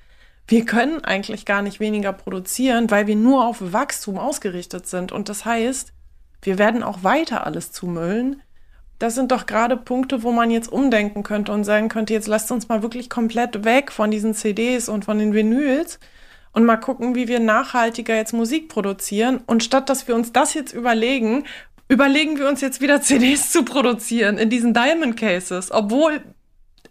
wir 0.47 0.65
können 0.65 1.03
eigentlich 1.03 1.45
gar 1.45 1.61
nicht 1.61 1.79
weniger 1.79 2.13
produzieren, 2.13 2.91
weil 2.91 3.07
wir 3.07 3.15
nur 3.15 3.45
auf 3.45 3.57
Wachstum 3.73 4.17
ausgerichtet 4.17 4.87
sind. 4.87 5.11
Und 5.11 5.29
das 5.29 5.45
heißt, 5.45 5.93
wir 6.41 6.57
werden 6.57 6.83
auch 6.83 7.03
weiter 7.03 7.45
alles 7.45 7.71
zumüllen. 7.71 8.41
Das 8.99 9.15
sind 9.15 9.31
doch 9.31 9.45
gerade 9.45 9.75
Punkte, 9.75 10.23
wo 10.23 10.31
man 10.31 10.51
jetzt 10.51 10.71
umdenken 10.71 11.23
könnte 11.23 11.51
und 11.51 11.63
sagen 11.65 11.89
könnte, 11.89 12.13
jetzt 12.13 12.27
lasst 12.27 12.51
uns 12.51 12.69
mal 12.69 12.81
wirklich 12.81 13.09
komplett 13.09 13.65
weg 13.65 13.91
von 13.91 14.09
diesen 14.09 14.33
CDs 14.33 14.87
und 14.87 15.05
von 15.05 15.19
den 15.19 15.33
Vinyls 15.33 15.99
und 16.55 16.63
mal 16.63 16.77
gucken, 16.77 17.15
wie 17.15 17.27
wir 17.27 17.39
nachhaltiger 17.39 18.15
jetzt 18.15 18.33
Musik 18.33 18.69
produzieren. 18.69 19.41
Und 19.45 19.63
statt 19.63 19.89
dass 19.89 20.07
wir 20.07 20.15
uns 20.15 20.31
das 20.31 20.53
jetzt 20.53 20.73
überlegen, 20.73 21.43
überlegen 21.89 22.39
wir 22.39 22.47
uns 22.47 22.61
jetzt 22.61 22.79
wieder 22.81 23.01
CDs 23.03 23.51
zu 23.51 23.63
produzieren 23.63 24.37
in 24.37 24.49
diesen 24.49 24.73
Diamond 24.73 25.17
Cases, 25.17 25.69
obwohl 25.71 26.21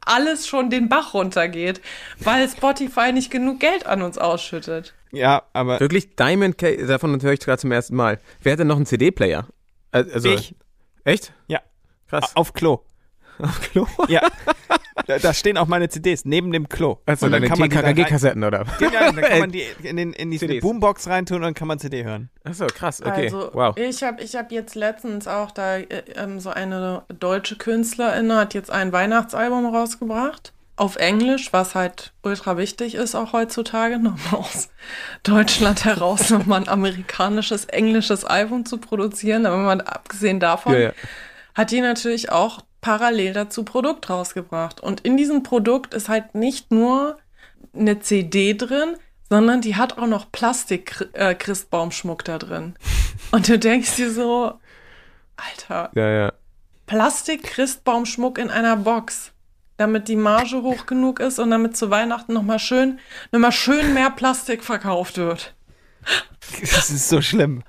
alles 0.04 0.46
schon 0.46 0.68
den 0.68 0.90
Bach 0.90 1.14
runtergeht, 1.14 1.80
weil 2.20 2.46
Spotify 2.46 3.10
nicht 3.12 3.30
genug 3.30 3.58
Geld 3.58 3.86
an 3.86 4.02
uns 4.02 4.18
ausschüttet. 4.18 4.92
Ja, 5.12 5.44
aber 5.54 5.80
Wirklich 5.80 6.14
Diamond 6.14 6.58
Case, 6.58 6.86
davon 6.86 7.20
höre 7.22 7.32
ich 7.32 7.40
gerade 7.40 7.58
zum 7.58 7.72
ersten 7.72 7.96
Mal. 7.96 8.20
Wer 8.42 8.52
hat 8.52 8.58
denn 8.58 8.66
noch 8.66 8.76
einen 8.76 8.86
CD-Player? 8.86 9.46
Also, 9.92 10.28
ich. 10.28 10.54
Echt? 11.04 11.32
Ja. 11.46 11.60
Krass. 12.08 12.36
Auf 12.36 12.52
Klo. 12.52 12.80
Auf 13.38 13.60
Klo? 13.60 13.86
Ja. 14.08 14.20
da, 15.06 15.18
da 15.18 15.34
stehen 15.34 15.58
auch 15.58 15.66
meine 15.66 15.88
CDs 15.88 16.24
neben 16.24 16.52
dem 16.52 16.68
Klo. 16.68 16.98
Also 17.06 17.28
deine 17.28 17.48
kann 17.48 17.58
man 17.58 17.68
die 17.68 17.74
da 17.76 17.82
rein- 17.82 17.94
TKKG-Kassetten, 17.94 18.44
oder? 18.44 18.64
Ja, 18.80 18.90
dann 19.12 19.16
kann 19.16 19.38
man 19.40 19.52
die 19.52 19.62
in, 19.82 19.96
den, 19.96 20.12
in 20.12 20.30
die 20.30 20.38
CDs. 20.38 20.62
Boombox 20.62 21.08
reintun 21.08 21.38
und 21.38 21.42
dann 21.42 21.54
kann 21.54 21.68
man 21.68 21.78
CD 21.78 22.04
hören. 22.04 22.30
Achso, 22.44 22.66
krass, 22.66 23.00
okay. 23.02 23.24
Also 23.24 23.50
wow. 23.52 23.76
ich 23.76 24.02
habe 24.02 24.22
ich 24.22 24.34
hab 24.36 24.52
jetzt 24.52 24.74
letztens 24.74 25.26
auch 25.28 25.50
da 25.50 25.78
äh, 25.78 26.04
ähm, 26.16 26.40
so 26.40 26.50
eine 26.50 27.02
deutsche 27.18 27.56
Künstlerin 27.56 28.32
hat 28.32 28.54
jetzt 28.54 28.70
ein 28.70 28.92
Weihnachtsalbum 28.92 29.66
rausgebracht. 29.74 30.52
Auf 30.76 30.96
Englisch, 30.96 31.52
was 31.52 31.76
halt 31.76 32.12
ultra 32.22 32.56
wichtig 32.56 32.96
ist 32.96 33.14
auch 33.14 33.32
heutzutage, 33.32 33.98
nochmal 34.00 34.40
aus 34.40 34.68
Deutschland 35.22 35.84
heraus 35.84 36.30
nochmal 36.30 36.62
ein 36.62 36.68
amerikanisches, 36.68 37.66
englisches 37.66 38.24
Album 38.24 38.64
zu 38.64 38.78
produzieren. 38.78 39.46
Aber 39.46 39.56
mal 39.58 39.80
abgesehen 39.80 40.40
davon 40.40 40.72
Ja, 40.72 40.78
ja. 40.78 40.92
hat 41.54 41.70
die 41.70 41.80
natürlich 41.80 42.32
auch 42.32 42.60
parallel 42.84 43.32
dazu 43.32 43.64
Produkt 43.64 44.10
rausgebracht. 44.10 44.78
Und 44.78 45.00
in 45.00 45.16
diesem 45.16 45.42
Produkt 45.42 45.94
ist 45.94 46.10
halt 46.10 46.34
nicht 46.34 46.70
nur 46.70 47.16
eine 47.74 47.98
CD 48.00 48.52
drin, 48.52 48.96
sondern 49.30 49.62
die 49.62 49.74
hat 49.76 49.96
auch 49.96 50.06
noch 50.06 50.30
Plastik-Christbaumschmuck 50.30 52.26
da 52.26 52.36
drin. 52.36 52.74
Und 53.30 53.48
du 53.48 53.58
denkst 53.58 53.96
dir 53.96 54.12
so, 54.12 54.60
Alter, 55.36 55.90
Ja, 55.94 56.10
ja. 56.10 56.32
Plastik-Christbaumschmuck 56.86 58.36
in 58.36 58.50
einer 58.50 58.76
Box, 58.76 59.32
damit 59.78 60.08
die 60.08 60.16
Marge 60.16 60.62
hoch 60.62 60.84
genug 60.84 61.20
ist 61.20 61.38
und 61.38 61.50
damit 61.50 61.78
zu 61.78 61.88
Weihnachten 61.88 62.34
nochmal 62.34 62.58
schön, 62.58 62.98
noch 63.32 63.40
mal 63.40 63.50
schön 63.50 63.94
mehr 63.94 64.10
Plastik 64.10 64.62
verkauft 64.62 65.16
wird. 65.16 65.54
Das 66.60 66.90
ist 66.90 67.08
so 67.08 67.22
schlimm. 67.22 67.62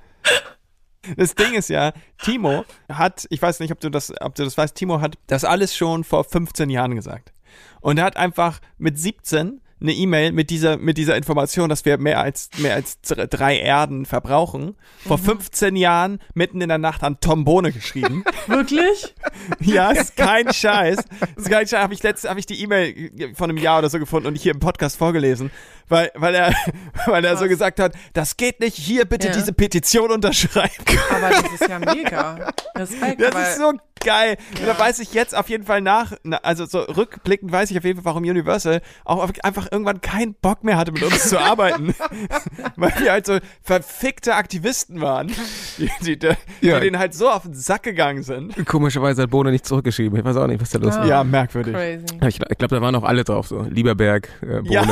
Das 1.17 1.35
Ding 1.35 1.53
ist 1.53 1.69
ja, 1.69 1.93
Timo 2.23 2.65
hat, 2.89 3.25
ich 3.29 3.41
weiß 3.41 3.59
nicht, 3.59 3.71
ob 3.71 3.79
du 3.79 3.89
das, 3.89 4.13
ob 4.21 4.35
du 4.35 4.43
das 4.43 4.57
weißt, 4.57 4.75
Timo 4.75 5.01
hat 5.01 5.17
das 5.27 5.43
alles 5.43 5.75
schon 5.75 6.03
vor 6.03 6.23
15 6.23 6.69
Jahren 6.69 6.95
gesagt. 6.95 7.33
Und 7.81 7.97
er 7.97 8.05
hat 8.05 8.17
einfach 8.17 8.59
mit 8.77 8.97
17 8.97 9.61
eine 9.81 9.93
E-Mail 9.93 10.31
mit 10.31 10.49
dieser, 10.49 10.77
mit 10.77 10.97
dieser 10.97 11.17
Information, 11.17 11.69
dass 11.69 11.85
wir 11.85 11.97
mehr 11.97 12.19
als, 12.19 12.49
mehr 12.57 12.75
als 12.75 13.01
drei 13.01 13.57
Erden 13.57 14.05
verbrauchen, 14.05 14.75
vor 15.05 15.17
15 15.17 15.75
Jahren 15.75 16.19
mitten 16.33 16.61
in 16.61 16.69
der 16.69 16.77
Nacht 16.77 17.03
an 17.03 17.19
Tom 17.19 17.43
Bohne 17.43 17.71
geschrieben. 17.71 18.23
Wirklich? 18.47 19.13
Ja, 19.59 19.91
ist 19.91 20.15
kein 20.15 20.51
Scheiß. 20.51 20.99
Ist 21.35 21.49
kein 21.49 21.67
Scheiß. 21.67 21.83
Habe 21.83 21.93
ich 21.93 22.01
letztens 22.03 22.29
habe 22.29 22.39
ich 22.39 22.45
die 22.45 22.61
E-Mail 22.61 23.33
von 23.35 23.49
einem 23.49 23.57
Jahr 23.57 23.79
oder 23.79 23.89
so 23.89 23.99
gefunden 23.99 24.27
und 24.27 24.35
hier 24.35 24.53
im 24.53 24.59
Podcast 24.59 24.97
vorgelesen, 24.97 25.51
weil 25.89 26.11
weil 26.15 26.35
er 26.35 26.53
weil 27.05 27.23
er 27.25 27.37
so 27.37 27.47
gesagt 27.47 27.79
hat, 27.79 27.93
das 28.13 28.37
geht 28.37 28.59
nicht. 28.59 28.75
Hier 28.77 29.05
bitte 29.05 29.27
Ja. 29.27 29.33
diese 29.33 29.53
Petition 29.53 30.11
unterschreiben. 30.11 30.71
Aber 31.09 31.29
das 31.29 31.43
ist 31.59 31.67
ja 31.69 31.79
mega. 31.79 32.51
Respekt. 32.75 33.21
Das 33.21 33.49
ist 33.49 33.57
so 33.59 33.73
geil. 34.03 34.37
Und 34.59 34.67
da 34.67 34.77
weiß 34.77 34.99
ich 34.99 35.13
jetzt 35.13 35.35
auf 35.35 35.49
jeden 35.49 35.65
Fall 35.65 35.81
nach, 35.81 36.13
na, 36.23 36.37
also 36.37 36.65
so 36.65 36.79
rückblickend 36.81 37.51
weiß 37.51 37.71
ich 37.71 37.77
auf 37.77 37.83
jeden 37.83 37.97
Fall, 37.97 38.05
warum 38.05 38.23
Universal 38.23 38.81
auch 39.03 39.27
einfach 39.43 39.71
irgendwann 39.71 39.99
keinen 40.01 40.35
Bock 40.35 40.63
mehr 40.63 40.77
hatte, 40.77 40.91
mit 40.91 41.01
uns 41.03 41.27
zu 41.29 41.39
arbeiten. 41.39 41.95
Weil 42.75 42.93
wir 42.99 43.11
halt 43.13 43.25
so 43.25 43.39
verfickte 43.63 44.35
Aktivisten 44.35 45.01
waren, 45.01 45.31
die, 45.77 45.89
die, 46.01 46.19
die, 46.19 46.31
Ja. 46.61 46.79
denen 46.79 46.99
halt 46.99 47.13
so 47.15 47.29
auf 47.29 47.43
den 47.43 47.53
Sack 47.55 47.83
gegangen 47.83 48.21
sind. 48.23 48.65
Komischerweise 48.67 49.23
hat 49.23 49.29
Bono 49.31 49.49
nicht 49.49 49.65
zurückgeschrieben. 49.65 50.19
Ich 50.19 50.25
weiß 50.25 50.35
auch 50.37 50.47
nicht, 50.47 50.61
was 50.61 50.69
da 50.69 50.79
los 50.79 50.93
Ja. 50.95 50.99
war. 51.01 51.07
Ja, 51.07 51.23
merkwürdig. 51.23 51.73
Crazy. 51.73 52.05
Ich, 52.27 52.39
ich 52.41 52.57
glaube, 52.57 52.75
da 52.75 52.81
waren 52.81 52.95
auch 52.95 53.03
alle 53.03 53.23
drauf, 53.23 53.47
so 53.47 53.61
Lieberberg, 53.63 54.29
äh, 54.41 54.61
Bohne. 54.61 54.69
Ja. 54.69 54.85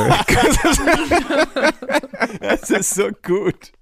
Das 2.40 2.70
ist 2.70 2.94
so 2.94 3.08
gut. 3.22 3.72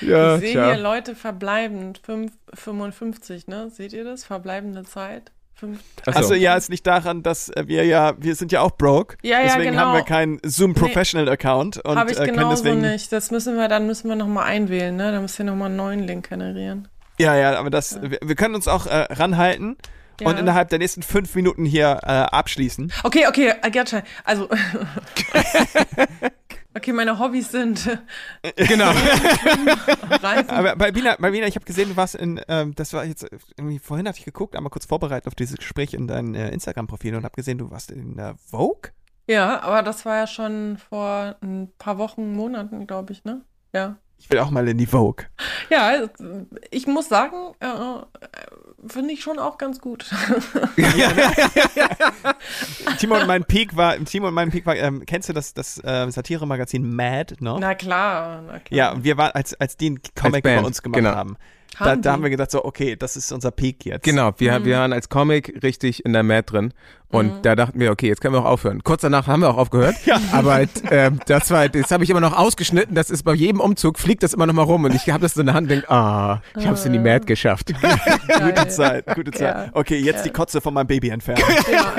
Ja, 0.00 0.34
Ich 0.36 0.40
sehe 0.40 0.52
tja. 0.52 0.72
hier 0.72 0.82
Leute 0.82 1.14
verbleibend, 1.14 2.00
fünf- 2.04 2.32
55, 2.54 3.46
ne? 3.48 3.70
Seht 3.70 3.92
ihr 3.92 4.04
das? 4.04 4.24
Verbleibende 4.24 4.84
Zeit. 4.84 5.32
Achso. 6.04 6.18
Also 6.18 6.34
ja, 6.34 6.54
es 6.56 6.68
liegt 6.68 6.86
daran, 6.86 7.22
dass 7.22 7.50
wir 7.64 7.86
ja, 7.86 8.12
wir 8.18 8.34
sind 8.34 8.52
ja 8.52 8.60
auch 8.60 8.72
broke. 8.72 9.16
Ja, 9.22 9.38
ja, 9.38 9.44
deswegen 9.44 9.70
genau. 9.70 9.86
haben 9.86 9.94
wir 9.94 10.02
keinen 10.04 10.38
Zoom 10.44 10.74
Professional 10.74 11.30
Account 11.30 11.78
und 11.78 11.96
Habe 11.96 12.10
ich 12.12 12.18
äh, 12.20 12.26
genauso 12.26 12.62
deswegen. 12.62 12.82
nicht. 12.82 13.10
Das 13.10 13.30
müssen 13.30 13.56
wir, 13.56 13.66
dann 13.68 13.86
müssen 13.86 14.08
wir 14.10 14.16
nochmal 14.16 14.44
einwählen, 14.44 14.94
ne? 14.94 15.12
Da 15.12 15.20
müsst 15.20 15.38
ihr 15.38 15.46
nochmal 15.46 15.68
einen 15.68 15.76
neuen 15.76 16.00
Link 16.06 16.28
generieren. 16.28 16.88
Ja, 17.18 17.34
ja, 17.36 17.58
aber 17.58 17.70
das, 17.70 18.02
wir, 18.02 18.18
wir 18.22 18.34
können 18.34 18.54
uns 18.54 18.68
auch 18.68 18.86
äh, 18.86 19.06
ranhalten 19.14 19.78
Ja. 20.20 20.28
und 20.28 20.38
innerhalb 20.38 20.68
der 20.68 20.78
nächsten 20.78 21.02
fünf 21.02 21.34
Minuten 21.34 21.64
hier 21.64 22.00
äh, 22.02 22.06
abschließen. 22.06 22.92
Okay, 23.04 23.26
okay, 23.28 23.54
I 23.64 23.76
you. 23.76 24.00
Also. 24.24 24.48
okay, 26.74 26.92
meine 26.92 27.18
Hobbys 27.18 27.50
sind 27.50 27.98
Genau. 28.56 28.90
Reisen. 30.22 30.50
Aber 30.50 30.76
bei 30.76 30.92
Bina, 30.92 31.16
bei 31.18 31.30
Bina 31.30 31.46
ich 31.46 31.56
habe 31.56 31.64
gesehen, 31.64 31.90
du 31.90 31.96
warst 31.96 32.14
in, 32.14 32.40
ähm, 32.48 32.74
das 32.74 32.92
war 32.92 33.04
jetzt 33.04 33.26
irgendwie 33.56 33.78
vorhin 33.78 34.08
hatte 34.08 34.18
ich 34.18 34.24
geguckt, 34.24 34.56
einmal 34.56 34.70
kurz 34.70 34.86
vorbereitet 34.86 35.26
auf 35.26 35.34
dieses 35.34 35.56
Gespräch 35.56 35.94
in 35.94 36.06
dein 36.06 36.34
äh, 36.34 36.50
Instagram-Profil 36.50 37.14
und 37.14 37.24
habe 37.24 37.34
gesehen, 37.34 37.58
du 37.58 37.70
warst 37.70 37.90
in 37.90 38.16
der 38.16 38.36
Vogue. 38.36 38.90
Ja, 39.28 39.60
aber 39.62 39.82
das 39.82 40.06
war 40.06 40.16
ja 40.16 40.26
schon 40.26 40.78
vor 40.78 41.36
ein 41.42 41.72
paar 41.78 41.98
Wochen, 41.98 42.34
Monaten, 42.34 42.86
glaube 42.86 43.12
ich, 43.12 43.24
ne? 43.24 43.42
Ja. 43.72 43.96
Ich 44.18 44.30
will 44.30 44.38
auch 44.38 44.50
mal 44.50 44.66
in 44.66 44.78
die 44.78 44.86
Vogue. 44.86 45.26
Ja, 45.68 45.92
ich 46.70 46.86
muss 46.86 47.08
sagen, 47.08 47.54
äh, 47.60 47.66
äh, 47.66 48.02
finde 48.88 49.12
ich 49.12 49.22
schon 49.22 49.38
auch 49.38 49.58
ganz 49.58 49.80
gut. 49.80 50.06
Timo 52.98 53.16
und 53.16 53.26
mein 53.26 53.44
Peak 53.44 53.76
war, 53.76 53.96
Timo 54.04 54.28
und 54.28 54.34
mein 54.34 54.50
Peak 54.50 54.66
war, 54.66 54.76
ähm, 54.76 55.04
kennst 55.06 55.28
du 55.28 55.32
das, 55.32 55.54
das 55.54 55.82
äh, 55.84 56.10
Satire-Magazin 56.10 56.94
Mad 56.94 57.36
noch? 57.40 57.58
na 57.58 57.74
klar, 57.74 58.42
na 58.46 58.58
klar. 58.58 58.76
Ja, 58.76 58.92
und 58.92 59.04
wir 59.04 59.16
waren, 59.16 59.32
als, 59.32 59.54
als 59.54 59.76
die 59.76 59.86
einen 59.86 60.00
Comic 60.14 60.44
über 60.44 60.54
Band, 60.54 60.66
uns 60.66 60.82
gemacht 60.82 60.98
genau. 60.98 61.14
haben, 61.14 61.36
da, 61.78 61.84
Haben 61.84 62.02
da 62.02 62.12
haben 62.12 62.22
wir 62.22 62.30
gedacht 62.30 62.50
so, 62.50 62.64
okay, 62.64 62.96
das 62.96 63.16
ist 63.16 63.32
unser 63.32 63.50
Peak 63.50 63.84
jetzt. 63.84 64.02
Genau, 64.02 64.32
wir, 64.38 64.58
Mhm. 64.58 64.64
wir 64.64 64.78
waren 64.78 64.92
als 64.94 65.10
Comic 65.10 65.62
richtig 65.62 66.04
in 66.06 66.14
der 66.14 66.22
Mad 66.22 66.44
drin 66.46 66.72
und 67.08 67.44
da 67.44 67.54
dachten 67.54 67.78
wir, 67.78 67.92
okay, 67.92 68.08
jetzt 68.08 68.20
können 68.20 68.34
wir 68.34 68.40
auch 68.40 68.50
aufhören. 68.50 68.82
Kurz 68.82 69.02
danach 69.02 69.26
haben 69.26 69.40
wir 69.40 69.50
auch 69.50 69.58
aufgehört, 69.58 69.94
aber 70.32 70.54
halt, 70.54 70.70
ähm, 70.90 71.20
das 71.26 71.50
war, 71.50 71.68
das 71.68 71.90
habe 71.90 72.02
ich 72.02 72.10
immer 72.10 72.20
noch 72.20 72.36
ausgeschnitten, 72.36 72.94
das 72.94 73.10
ist 73.10 73.24
bei 73.24 73.34
jedem 73.34 73.60
Umzug, 73.60 73.98
fliegt 73.98 74.22
das 74.22 74.32
immer 74.32 74.46
noch 74.46 74.54
mal 74.54 74.62
rum 74.62 74.84
und 74.84 74.94
ich 74.94 75.10
habe 75.10 75.20
das 75.20 75.34
so 75.34 75.40
in 75.40 75.46
der 75.46 75.54
Hand 75.54 75.64
und 75.66 75.70
denke, 75.70 75.90
ah, 75.90 76.40
ich 76.56 76.64
habe 76.64 76.74
es 76.76 76.84
in 76.86 76.94
die 76.94 76.98
Mad 76.98 77.26
geschafft. 77.26 77.74
Gute 77.74 78.54
Geil. 78.54 78.54
Zeit, 78.76 79.06
gute 79.14 79.30
Zeit. 79.30 79.70
Okay, 79.72 79.98
jetzt 79.98 80.24
die 80.24 80.30
Kotze 80.30 80.60
von 80.60 80.74
meinem 80.74 80.86
Baby 80.86 81.10
entfernen. 81.10 81.42
Ja, 81.70 81.94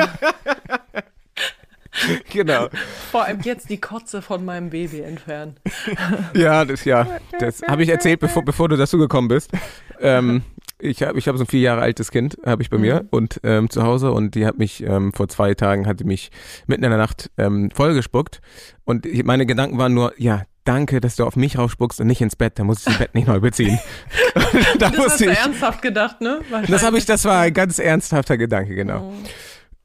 genau. 2.31 2.67
vor 3.11 3.25
allem 3.25 3.41
jetzt 3.41 3.69
die 3.69 3.79
Kotze 3.79 4.21
von 4.21 4.45
meinem 4.45 4.69
Baby 4.69 5.01
entfernen. 5.01 5.55
Ja, 6.33 6.65
das 6.65 6.85
ja, 6.85 7.07
das 7.39 7.61
habe 7.63 7.83
ich 7.83 7.89
erzählt, 7.89 8.19
bevor, 8.19 8.43
bevor 8.43 8.69
du 8.69 8.77
dazu 8.77 8.97
gekommen 8.97 9.27
bist. 9.27 9.51
Ähm, 9.99 10.43
ich 10.79 11.01
habe 11.01 11.17
ich 11.17 11.27
hab 11.27 11.37
so 11.37 11.43
ein 11.43 11.47
vier 11.47 11.61
Jahre 11.61 11.81
altes 11.81 12.11
Kind, 12.11 12.37
habe 12.45 12.61
ich 12.61 12.69
bei 12.69 12.77
mir 12.77 13.07
und 13.09 13.39
ähm, 13.43 13.69
zu 13.69 13.83
Hause 13.83 14.11
und 14.11 14.35
die 14.35 14.45
hat 14.45 14.57
mich 14.57 14.83
ähm, 14.83 15.11
vor 15.11 15.27
zwei 15.27 15.55
Tagen, 15.55 15.87
hat 15.87 15.99
die 15.99 16.03
mich 16.03 16.29
mitten 16.67 16.83
in 16.83 16.91
der 16.91 16.99
Nacht 16.99 17.31
ähm, 17.37 17.71
vollgespuckt 17.71 18.41
und 18.85 19.05
ich, 19.05 19.23
meine 19.23 19.45
Gedanken 19.47 19.79
waren 19.79 19.93
nur, 19.93 20.13
ja, 20.17 20.43
danke, 20.67 20.99
dass 21.01 21.15
du 21.15 21.25
auf 21.25 21.35
mich 21.35 21.57
rausspuckst 21.57 22.01
und 22.01 22.07
nicht 22.07 22.21
ins 22.21 22.35
Bett. 22.35 22.59
Da 22.59 22.63
muss 22.63 22.79
ich 22.79 22.85
das 22.85 22.97
Bett 22.97 23.15
nicht 23.15 23.27
neu 23.27 23.39
beziehen. 23.39 23.79
da 24.79 24.89
Das 24.89 24.97
hast 24.97 25.19
du 25.21 25.29
ich. 25.29 25.37
ernsthaft 25.37 25.81
gedacht, 25.81 26.21
ne? 26.21 26.41
Das 26.67 26.83
habe 26.83 26.97
ich, 26.97 27.05
das 27.05 27.25
war 27.25 27.41
ein 27.41 27.53
ganz 27.53 27.79
ernsthafter 27.79 28.37
Gedanke, 28.37 28.75
genau. 28.75 29.13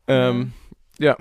Ähm, 0.09 0.53
ja. 0.99 1.17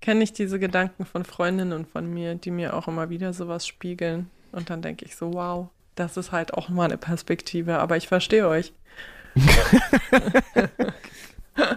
Kenne 0.00 0.24
ich 0.24 0.32
diese 0.32 0.58
Gedanken 0.58 1.06
von 1.06 1.24
Freundinnen 1.24 1.86
von 1.86 2.12
mir, 2.12 2.34
die 2.34 2.50
mir 2.50 2.74
auch 2.74 2.88
immer 2.88 3.08
wieder 3.10 3.32
sowas 3.32 3.66
spiegeln. 3.66 4.30
Und 4.52 4.70
dann 4.70 4.82
denke 4.82 5.04
ich 5.04 5.16
so, 5.16 5.32
wow, 5.32 5.68
das 5.94 6.16
ist 6.16 6.32
halt 6.32 6.54
auch 6.54 6.68
mal 6.68 6.84
eine 6.84 6.98
Perspektive. 6.98 7.78
Aber 7.78 7.96
ich 7.96 8.08
verstehe 8.08 8.46
euch. 8.48 8.72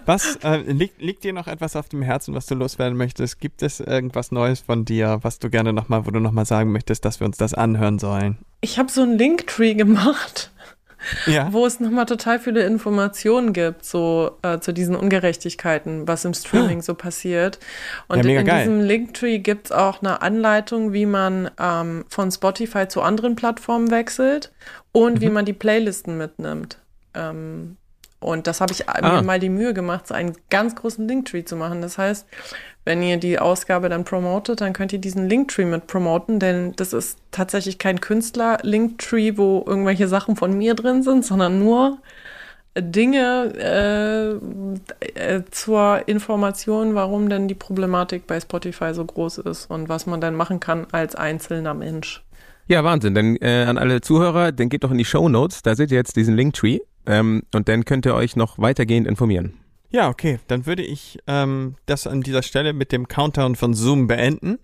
Was 0.05 0.37
äh, 0.43 0.57
liegt, 0.57 1.01
liegt 1.01 1.23
dir 1.23 1.33
noch 1.33 1.47
etwas 1.47 1.75
auf 1.75 1.89
dem 1.89 2.01
Herzen, 2.01 2.33
was 2.33 2.45
du 2.47 2.55
loswerden 2.55 2.97
möchtest? 2.97 3.39
Gibt 3.39 3.61
es 3.61 3.79
irgendwas 3.79 4.31
Neues 4.31 4.59
von 4.61 4.85
dir, 4.85 5.19
was 5.21 5.39
du 5.39 5.49
gerne 5.49 5.73
nochmal, 5.73 6.05
wo 6.05 6.11
du 6.11 6.19
nochmal 6.19 6.45
sagen 6.45 6.71
möchtest, 6.71 7.05
dass 7.05 7.19
wir 7.19 7.27
uns 7.27 7.37
das 7.37 7.53
anhören 7.53 7.99
sollen? 7.99 8.37
Ich 8.61 8.79
habe 8.79 8.91
so 8.91 9.01
einen 9.03 9.17
Linktree 9.17 9.75
gemacht, 9.75 10.51
Ja. 11.27 11.53
wo 11.53 11.65
es 11.65 11.79
nochmal 11.79 12.05
total 12.07 12.39
viele 12.39 12.65
Informationen 12.65 13.53
gibt, 13.53 13.85
so 13.85 14.31
äh, 14.41 14.59
zu 14.59 14.73
diesen 14.73 14.95
Ungerechtigkeiten, 14.95 16.07
was 16.07 16.25
im 16.25 16.33
Streaming 16.33 16.81
so 16.81 16.95
passiert. 16.95 17.59
Und 18.07 18.25
Ja, 18.25 18.39
in 18.39 18.45
geil. 18.47 18.59
diesem 18.65 18.81
Linktree 18.81 19.37
gibt 19.39 19.67
es 19.67 19.71
auch 19.71 20.01
eine 20.01 20.21
Anleitung, 20.23 20.93
wie 20.93 21.05
man 21.05 21.51
ähm, 21.59 22.03
von 22.09 22.31
Spotify 22.31 22.87
zu 22.87 23.01
anderen 23.03 23.35
Plattformen 23.35 23.91
wechselt 23.91 24.51
und 24.91 25.15
Mhm. 25.15 25.21
wie 25.21 25.29
man 25.29 25.45
die 25.45 25.53
Playlisten 25.53 26.17
mitnimmt. 26.17 26.79
Ähm, 27.13 27.77
und 28.19 28.47
das 28.47 28.61
habe 28.61 28.73
ich 28.73 28.89
Ah. 28.89 29.17
mir 29.17 29.21
mal 29.23 29.39
die 29.39 29.49
Mühe 29.49 29.73
gemacht, 29.73 30.07
so 30.07 30.13
einen 30.13 30.33
ganz 30.49 30.75
großen 30.75 31.07
Linktree 31.07 31.43
zu 31.45 31.55
machen. 31.55 31.81
Das 31.81 31.97
heißt, 31.97 32.25
wenn 32.85 33.03
ihr 33.03 33.17
die 33.17 33.37
Ausgabe 33.39 33.89
dann 33.89 34.05
promotet, 34.05 34.61
dann 34.61 34.73
könnt 34.73 34.93
ihr 34.93 34.99
diesen 34.99 35.27
Linktree 35.29 35.65
mit 35.65 35.87
promoten, 35.87 36.39
denn 36.39 36.73
das 36.77 36.93
ist 36.93 37.19
tatsächlich 37.31 37.77
kein 37.79 37.99
Künstler-Linktree, 38.01 39.33
wo 39.37 39.63
irgendwelche 39.67 40.07
Sachen 40.07 40.35
von 40.35 40.57
mir 40.57 40.73
drin 40.73 41.03
sind, 41.03 41.25
sondern 41.25 41.59
nur 41.59 41.97
Dinge 42.79 43.53
äh, 43.57 45.35
äh, 45.35 45.43
zur 45.51 46.07
Information, 46.07 46.95
warum 46.95 47.27
denn 47.29 47.47
die 47.47 47.55
Problematik 47.55 48.27
bei 48.27 48.39
Spotify 48.39 48.93
so 48.93 49.03
groß 49.03 49.39
ist 49.39 49.69
und 49.69 49.89
was 49.89 50.05
man 50.05 50.21
dann 50.21 50.35
machen 50.35 50.59
kann 50.59 50.85
als 50.91 51.15
einzelner 51.15 51.73
Mensch. 51.73 52.23
Ja, 52.67 52.83
Wahnsinn. 52.83 53.15
Dann 53.15 53.35
äh, 53.37 53.65
an 53.67 53.77
alle 53.77 54.01
Zuhörer, 54.01 54.51
dann 54.51 54.69
geht 54.69 54.83
doch 54.83 54.91
in 54.91 54.97
die 54.97 55.05
Show 55.05 55.27
Notes. 55.29 55.61
Da 55.63 55.75
seht 55.75 55.89
ihr 55.91 55.97
jetzt 55.97 56.15
diesen 56.15 56.35
Linktree. 56.35 56.79
Ähm, 57.07 57.43
und 57.53 57.67
dann 57.69 57.85
könnt 57.85 58.05
ihr 58.05 58.13
euch 58.15 58.35
noch 58.35 58.59
weitergehend 58.59 59.07
informieren. 59.07 59.53
Ja, 59.89 60.09
okay. 60.09 60.39
Dann 60.47 60.65
würde 60.65 60.83
ich 60.83 61.17
ähm, 61.27 61.75
das 61.85 62.07
an 62.07 62.21
dieser 62.21 62.43
Stelle 62.43 62.73
mit 62.73 62.91
dem 62.91 63.07
Countdown 63.07 63.55
von 63.55 63.73
Zoom 63.73 64.07
beenden. 64.07 64.59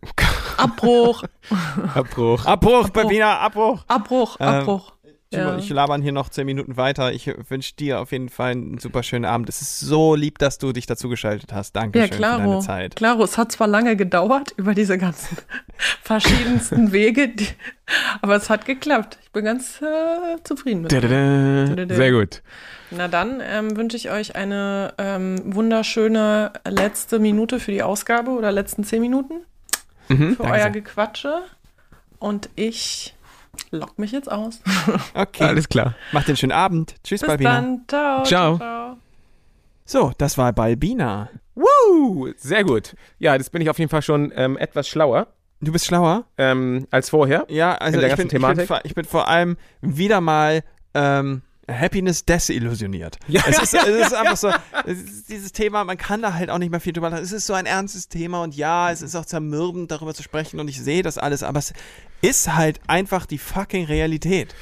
Abbruch, 0.57 1.23
Abbruch. 1.95 2.45
Abbruch, 2.45 2.89
Babina, 2.89 3.39
Abbruch. 3.39 3.83
Abbruch, 3.87 4.37
Ähm, 4.39 4.47
Abbruch. 4.47 4.91
Timo 4.91 5.02
Ja. 5.33 5.57
ich 5.57 5.69
labern 5.69 6.01
hier 6.01 6.11
noch 6.11 6.29
zehn 6.29 6.45
Minuten 6.45 6.77
weiter. 6.77 7.11
Ich 7.11 7.29
wünsche 7.49 7.75
dir 7.75 7.99
auf 7.99 8.11
jeden 8.11 8.29
Fall 8.29 8.51
einen 8.51 8.77
super 8.77 9.03
schönen 9.03 9.25
Abend. 9.25 9.49
Es 9.49 9.61
ist 9.61 9.79
so 9.79 10.15
lieb, 10.15 10.39
dass 10.39 10.57
du 10.57 10.71
dich 10.73 10.85
dazu 10.85 11.09
geschaltet 11.09 11.53
hast. 11.53 11.75
Dankeschön 11.75 12.21
Ja, 12.21 12.35
für 12.35 12.41
deine. 12.43 12.59
Zeit. 12.59 12.95
Klaro, 12.95 13.23
es 13.23 13.37
hat 13.37 13.51
zwar 13.51 13.67
lange 13.67 13.95
gedauert 13.95 14.53
über 14.57 14.73
diese 14.73 14.97
ganzen 14.97 15.37
verschiedensten 16.03 16.91
Wege, 16.91 17.29
die, 17.29 17.47
aber 18.21 18.35
es 18.35 18.49
hat 18.49 18.65
geklappt. 18.65 19.17
Ich 19.23 19.31
bin 19.31 19.45
ganz 19.45 19.81
äh, 19.81 20.41
zufrieden 20.43 20.81
mit. 20.81 20.91
Dadada. 20.91 21.95
Sehr 21.95 22.11
gut. 22.11 22.41
Na 22.91 23.07
dann 23.07 23.41
ähm, 23.43 23.75
wünsche 23.75 23.97
ich 23.97 24.11
euch 24.11 24.35
eine 24.35 24.93
ähm, 24.99 25.55
wunderschöne 25.55 26.53
letzte 26.69 27.19
Minute 27.19 27.59
für 27.59 27.71
die 27.71 27.81
Ausgabe 27.83 28.31
oder 28.31 28.51
letzten 28.51 28.83
zehn 28.83 29.01
Minuten 29.01 29.33
Mhm. 30.09 30.35
für 30.35 30.43
Danke 30.43 30.53
euer 30.57 30.61
sehr. 30.63 30.69
Gequatsche. 30.71 31.39
Und 32.19 32.49
ich 32.55 33.15
lock 33.77 33.97
mich 33.99 34.11
jetzt 34.11 34.31
aus. 34.31 34.61
Okay. 35.13 35.43
Alles 35.43 35.67
klar. 35.69 35.95
Mach 36.11 36.23
den 36.23 36.37
schönen 36.37 36.51
Abend. 36.51 36.95
Tschüss, 37.03 37.21
Bis 37.21 37.27
Babina. 37.27 37.53
dann. 37.53 37.81
Ciao. 37.87 38.23
Ciao. 38.23 38.57
ciao. 38.57 38.97
So, 39.85 40.11
das 40.17 40.37
war 40.37 40.53
Balbina. 40.53 41.29
Woo! 41.55 42.29
Sehr 42.37 42.63
gut. 42.63 42.95
Ja, 43.19 43.35
jetzt 43.35 43.51
bin 43.51 43.61
ich 43.61 43.69
auf 43.69 43.77
jeden 43.79 43.89
Fall 43.89 44.01
schon 44.01 44.31
ähm, 44.35 44.57
etwas 44.57 44.87
schlauer 44.87 45.27
Du 45.61 45.71
bist 45.71 45.85
schlauer? 45.85 46.25
ähm, 46.37 46.87
als 46.91 47.09
vorher. 47.09 47.45
Ja, 47.49 47.75
also 47.75 47.95
In 47.97 48.01
der 48.01 48.09
ich, 48.11 48.17
ganzen 48.17 48.27
bin, 48.27 48.27
ich, 48.27 48.31
bin, 48.31 48.41
Thematik? 48.41 48.67
vor- 48.67 48.81
ich 48.83 48.95
bin 48.95 49.05
vor 49.05 49.27
allem 49.29 49.55
wieder 49.81 50.19
mal 50.19 50.63
ähm, 50.93 51.41
Happiness 51.71 52.25
desillusioniert. 52.25 53.17
Ja. 53.27 53.41
Es 53.47 53.61
ist, 53.61 53.73
es 53.73 53.85
ist 54.07 54.13
einfach 54.13 54.35
so, 54.35 54.49
ist 54.85 55.29
dieses 55.29 55.53
Thema, 55.53 55.83
man 55.85 55.97
kann 55.97 56.21
da 56.21 56.33
halt 56.33 56.49
auch 56.49 56.57
nicht 56.57 56.69
mehr 56.71 56.81
viel 56.81 56.91
drüber 56.91 57.09
lachen. 57.09 57.23
Es 57.23 57.31
ist 57.31 57.45
so 57.45 57.53
ein 57.53 57.65
ernstes 57.65 58.09
Thema 58.09 58.41
und 58.43 58.55
ja, 58.55 58.91
es 58.91 59.01
ist 59.01 59.15
auch 59.15 59.23
zermürbend, 59.25 59.89
darüber 59.89 60.13
zu 60.13 60.23
sprechen 60.23 60.59
und 60.59 60.67
ich 60.67 60.81
sehe 60.81 61.01
das 61.03 61.17
alles, 61.17 61.43
aber 61.43 61.59
es 61.59 61.71
ist 62.23 62.55
halt 62.55 62.79
einfach 62.87 63.25
die 63.25 63.37
fucking 63.37 63.85
Realität. 63.85 64.55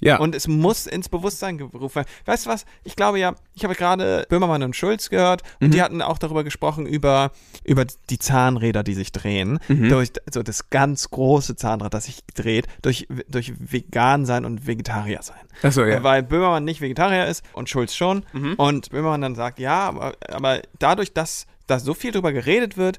Ja. 0.00 0.18
Und 0.18 0.34
es 0.34 0.46
muss 0.46 0.86
ins 0.86 1.08
Bewusstsein 1.08 1.56
gerufen 1.56 1.94
werden. 1.94 2.08
Weißt 2.26 2.44
du 2.44 2.50
was? 2.50 2.66
Ich 2.84 2.96
glaube 2.96 3.18
ja, 3.18 3.34
ich 3.54 3.64
habe 3.64 3.74
gerade 3.74 4.26
Böhmermann 4.28 4.62
und 4.62 4.76
Schulz 4.76 5.08
gehört 5.08 5.42
und 5.58 5.72
die 5.72 5.80
hatten 5.80 6.02
auch 6.02 6.18
darüber 6.18 6.44
gesprochen, 6.44 6.84
über, 6.84 7.32
über 7.64 7.86
die 8.10 8.18
Zahnräder, 8.18 8.82
die 8.82 8.92
sich 8.92 9.10
drehen. 9.10 9.58
Durch 9.68 10.12
so 10.30 10.42
das 10.42 10.68
ganz 10.68 11.10
große 11.10 11.56
Zahnrad, 11.56 11.94
das 11.94 12.04
sich 12.04 12.20
dreht, 12.34 12.66
durch, 12.82 13.08
durch 13.28 13.54
vegan 13.58 14.26
sein 14.26 14.44
und 14.44 14.66
Vegetarier 14.66 15.22
sein. 15.22 15.40
Achso, 15.62 15.82
ja. 15.84 16.02
Weil 16.02 16.22
Böhmermann 16.22 16.64
nicht 16.64 16.82
Vegetarier 16.82 17.26
ist 17.26 17.42
und 17.54 17.70
Schulz 17.70 17.94
schon. 17.94 18.24
Und 18.58 18.90
Böhmermann 18.90 19.22
dann 19.22 19.34
sagt, 19.34 19.58
ja, 19.58 19.88
aber, 19.88 20.12
aber 20.28 20.60
dadurch, 20.78 21.14
dass 21.14 21.46
da 21.66 21.78
so 21.78 21.94
viel 21.94 22.12
drüber 22.12 22.32
geredet 22.32 22.76
wird, 22.76 22.98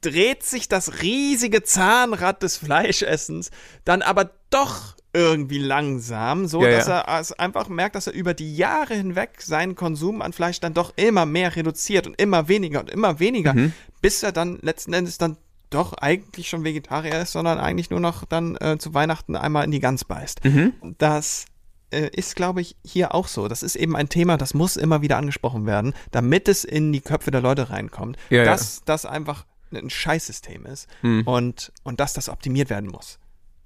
dreht 0.00 0.42
sich 0.42 0.68
das 0.68 1.02
riesige 1.02 1.62
Zahnrad 1.62 2.42
des 2.42 2.56
Fleischessens 2.56 3.50
dann 3.84 4.02
aber 4.02 4.30
doch 4.50 4.94
irgendwie 5.12 5.58
langsam, 5.58 6.46
so 6.46 6.62
Ja, 6.64 6.70
dass 6.70 6.86
ja. 6.86 7.00
er 7.00 7.20
es 7.20 7.32
einfach 7.32 7.68
merkt, 7.68 7.96
dass 7.96 8.06
er 8.06 8.12
über 8.12 8.32
die 8.32 8.54
Jahre 8.56 8.94
hinweg 8.94 9.42
seinen 9.42 9.74
Konsum 9.74 10.22
an 10.22 10.32
Fleisch 10.32 10.60
dann 10.60 10.74
doch 10.74 10.92
immer 10.96 11.26
mehr 11.26 11.56
reduziert 11.56 12.06
und 12.06 12.20
immer 12.20 12.46
weniger 12.48 12.80
und 12.80 12.90
immer 12.90 13.18
weniger, 13.18 13.54
Mhm. 13.54 13.72
bis 14.00 14.22
er 14.22 14.30
dann 14.32 14.58
letzten 14.62 14.92
Endes 14.92 15.18
dann 15.18 15.36
doch 15.70 15.94
eigentlich 15.94 16.48
schon 16.48 16.64
Vegetarier 16.64 17.20
ist, 17.20 17.32
sondern 17.32 17.58
eigentlich 17.58 17.90
nur 17.90 18.00
noch 18.00 18.24
dann 18.24 18.56
äh, 18.56 18.76
zu 18.78 18.92
Weihnachten 18.94 19.34
einmal 19.36 19.64
in 19.64 19.70
die 19.70 19.80
Gans 19.80 20.04
beißt. 20.04 20.44
Mhm. 20.44 20.74
Das 20.98 21.46
äh, 21.90 22.08
ist, 22.12 22.36
glaube 22.36 22.60
ich, 22.60 22.76
hier 22.84 23.14
auch 23.14 23.26
so. 23.28 23.48
Das 23.48 23.62
ist 23.64 23.74
eben 23.76 23.96
ein 23.96 24.08
Thema, 24.08 24.36
das 24.36 24.54
muss 24.54 24.76
immer 24.76 25.02
wieder 25.02 25.16
angesprochen 25.16 25.66
werden, 25.66 25.94
damit 26.12 26.48
es 26.48 26.62
in 26.64 26.92
die 26.92 27.00
Köpfe 27.00 27.30
der 27.32 27.40
Leute 27.40 27.70
reinkommt, 27.70 28.16
ja. 28.30 28.44
dass 28.44 28.82
das 28.84 29.06
einfach 29.06 29.44
ein 29.72 29.90
Scheißsystem 29.90 30.66
ist 30.66 30.88
Mhm. 31.02 31.22
und, 31.26 31.72
und 31.82 32.00
dass 32.00 32.12
das 32.12 32.28
optimiert 32.28 32.70
werden 32.70 32.90
muss. 32.90 33.18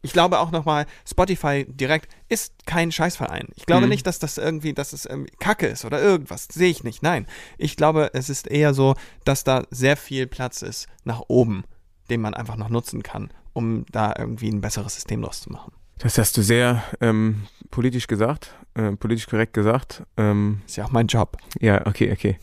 Ich 0.03 0.13
glaube 0.13 0.39
auch 0.39 0.51
nochmal, 0.51 0.85
Spotify 1.09 1.65
direkt 1.67 2.15
ist 2.29 2.67
kein 2.67 2.93
Scheißverein. 2.93 3.49
Ich 3.57 3.65
glaube 3.65 3.85
Mhm. 3.87 3.89
nicht, 3.89 4.07
dass 4.07 4.19
das 4.19 4.37
irgendwie, 4.37 4.75
dass 4.75 4.93
es 4.93 5.09
ähm, 5.09 5.27
Kacke 5.41 5.67
ist 5.67 5.87
oder 5.87 5.99
irgendwas. 6.03 6.47
Sehe 6.53 6.69
ich 6.71 6.85
nicht. 6.85 7.03
Nein. 7.03 7.27
Ich 7.57 7.77
glaube, 7.77 8.11
es 8.13 8.29
ist 8.29 8.47
eher 8.47 8.75
so, 8.75 8.97
dass 9.25 9.45
da 9.45 9.65
sehr 9.71 9.97
viel 9.97 10.27
Platz 10.27 10.61
ist 10.61 10.89
nach 11.05 11.23
oben, 11.29 11.65
den 12.11 12.21
man 12.21 12.35
einfach 12.35 12.57
noch 12.57 12.69
nutzen 12.69 13.03
kann, 13.03 13.31
um 13.55 13.87
da 13.93 14.13
irgendwie 14.19 14.51
ein 14.51 14.61
besseres 14.61 14.95
System 14.95 15.23
draus 15.23 15.41
zu 15.41 15.51
machen. 15.51 15.73
Das 15.99 16.19
hast 16.19 16.37
du 16.37 16.43
sehr 16.43 16.83
ähm, 17.01 17.45
politisch 17.71 18.07
gesagt, 18.07 18.55
äh, 18.75 18.93
politisch 18.93 19.27
korrekt 19.27 19.55
gesagt. 19.55 20.03
Ähm, 20.17 20.61
Ist 20.67 20.77
ja 20.77 20.85
auch 20.85 20.93
mein 20.93 21.07
Job. 21.07 21.37
ja, 21.61 21.87
okay, 21.87 22.13
okay. 22.13 22.39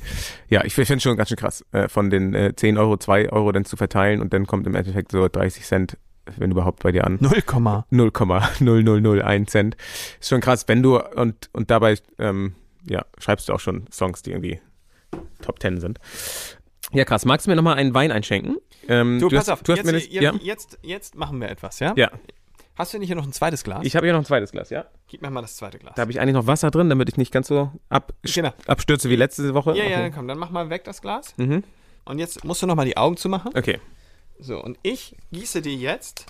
Ja, 0.49 0.63
ich 0.63 0.73
finde 0.73 0.95
es 0.95 1.03
schon 1.03 1.17
ganz 1.17 1.29
schön 1.29 1.37
krass, 1.37 1.65
äh, 1.71 1.87
von 1.87 2.09
den 2.09 2.33
äh, 2.33 2.55
10 2.55 2.77
Euro 2.77 2.97
2 2.97 3.31
Euro 3.31 3.51
dann 3.51 3.65
zu 3.65 3.77
verteilen 3.77 4.21
und 4.21 4.33
dann 4.33 4.47
kommt 4.47 4.67
im 4.67 4.75
Endeffekt 4.75 5.11
so 5.11 5.27
30 5.27 5.63
Cent, 5.65 5.97
wenn 6.37 6.51
überhaupt 6.51 6.83
bei 6.83 6.91
dir 6.91 7.05
an. 7.05 7.17
0, 7.19 7.31
0,0001 7.39 9.47
Cent. 9.47 9.75
Ist 10.19 10.29
schon 10.29 10.41
krass, 10.41 10.67
wenn 10.67 10.81
du 10.81 10.99
und, 10.99 11.49
und 11.53 11.69
dabei 11.71 11.97
ähm, 12.19 12.55
ja, 12.89 13.05
schreibst 13.19 13.49
du 13.49 13.53
auch 13.53 13.59
schon 13.59 13.85
Songs, 13.91 14.21
die 14.21 14.31
irgendwie 14.31 14.59
Top 15.41 15.61
10 15.61 15.79
sind. 15.81 15.99
Ja, 16.93 17.05
krass. 17.05 17.25
Magst 17.25 17.45
du 17.47 17.51
mir 17.51 17.55
nochmal 17.55 17.75
einen 17.75 17.93
Wein 17.93 18.11
einschenken? 18.11 18.57
Ähm, 18.87 19.19
Du, 19.19 19.29
pass 19.29 19.39
hast, 19.41 19.49
auf, 19.49 19.63
du 19.63 19.73
hast 19.73 19.77
jetzt, 19.79 19.85
mir 19.85 19.93
das, 19.93 20.03
jetzt, 20.09 20.21
ja? 20.21 20.33
jetzt, 20.41 20.79
jetzt 20.81 21.15
machen 21.15 21.39
wir 21.39 21.49
etwas, 21.49 21.79
ja? 21.79 21.93
Ja, 21.95 22.09
Hast 22.81 22.95
du 22.95 22.97
nicht 22.97 23.09
hier 23.09 23.15
noch 23.15 23.27
ein 23.27 23.31
zweites 23.31 23.63
Glas? 23.63 23.85
ich 23.85 23.95
habe 23.95 24.07
hier 24.07 24.13
noch 24.13 24.21
ein 24.21 24.25
zweites 24.25 24.51
Glas, 24.51 24.71
ja? 24.71 24.85
Gib 25.05 25.21
mir 25.21 25.29
mal 25.29 25.43
das 25.43 25.55
zweite 25.55 25.77
Glas. 25.77 25.93
Da 25.93 26.01
habe 26.01 26.11
ich 26.11 26.19
eigentlich 26.19 26.33
noch 26.33 26.47
Wasser 26.47 26.71
drin, 26.71 26.89
damit 26.89 27.09
ich 27.09 27.15
nicht 27.15 27.31
ganz 27.31 27.47
so 27.47 27.69
ab, 27.89 28.11
Genau. 28.23 28.49
abstürze 28.65 29.07
wie 29.07 29.15
letzte 29.15 29.53
Woche. 29.53 29.77
Ja, 29.77 29.83
ja, 29.83 29.99
okay. 29.99 30.11
komm, 30.15 30.27
dann 30.27 30.39
mach 30.39 30.49
mal 30.49 30.71
weg 30.71 30.83
das 30.83 30.99
Glas. 30.99 31.35
Mhm. 31.37 31.63
Und 32.05 32.17
jetzt 32.17 32.43
musst 32.43 32.63
du 32.63 32.65
noch 32.65 32.73
mal 32.73 32.85
die 32.87 32.97
Augen 32.97 33.17
zumachen. 33.17 33.51
Okay. 33.55 33.79
So, 34.39 34.59
und 34.59 34.79
ich 34.81 35.15
gieße 35.31 35.61
dir 35.61 35.75
jetzt 35.75 36.25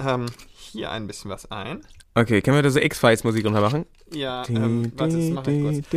ähm, 0.00 0.24
hier 0.56 0.90
ein 0.90 1.06
bisschen 1.06 1.30
was 1.30 1.50
ein. 1.52 1.82
Okay, 2.14 2.42
können 2.42 2.56
wir 2.58 2.62
da 2.62 2.68
so 2.70 2.78
X-Files-Musik 2.78 3.42
drunter 3.42 3.60
machen? 3.62 3.86
Ja, 4.12 4.42
ähm, 4.48 4.92
warte, 4.96 5.16
das 5.16 5.30
mache 5.30 5.50
ich 5.50 5.62
kurz. 5.62 5.78
Ich 5.86 5.90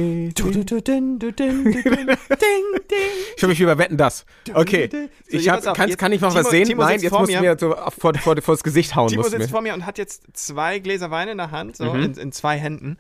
fühle 3.40 3.50
mich 3.50 3.60
wie 3.60 3.66
bei 3.66 3.78
Wetten, 3.78 3.98
das. 3.98 4.26
Okay. 4.54 4.90
So, 5.30 5.38
Ich 5.38 5.50
hab, 5.50 5.66
auf, 5.68 5.74
kann, 5.76 5.90
jetzt- 5.90 5.98
kann 5.98 6.12
ich 6.14 6.22
noch 6.22 6.34
was 6.34 6.46
Timo- 6.48 6.52
sehen? 6.52 6.68
Timo 6.68 6.84
Nein, 6.84 7.02
jetzt 7.02 7.12
du 7.12 7.20
mir. 7.26 7.42
mir 7.42 7.58
so 7.60 7.76
vor, 7.98 8.14
vor, 8.16 8.36
vor 8.42 8.56
das 8.56 8.64
Gesicht 8.64 8.96
hauen. 8.96 9.10
Timo 9.10 9.24
sitzt 9.24 9.40
mir. 9.40 9.48
vor 9.50 9.62
mir 9.62 9.74
und 9.74 9.86
hat 9.86 9.98
jetzt 9.98 10.24
zwei 10.34 10.80
Gläser 10.80 11.12
Wein 11.12 11.28
in 11.28 11.38
der 11.38 11.52
Hand, 11.52 11.76
so 11.78 11.94
Mhm. 11.94 12.04
in, 12.04 12.14
in 12.14 12.32
zwei 12.32 12.58
Händen. 12.58 12.98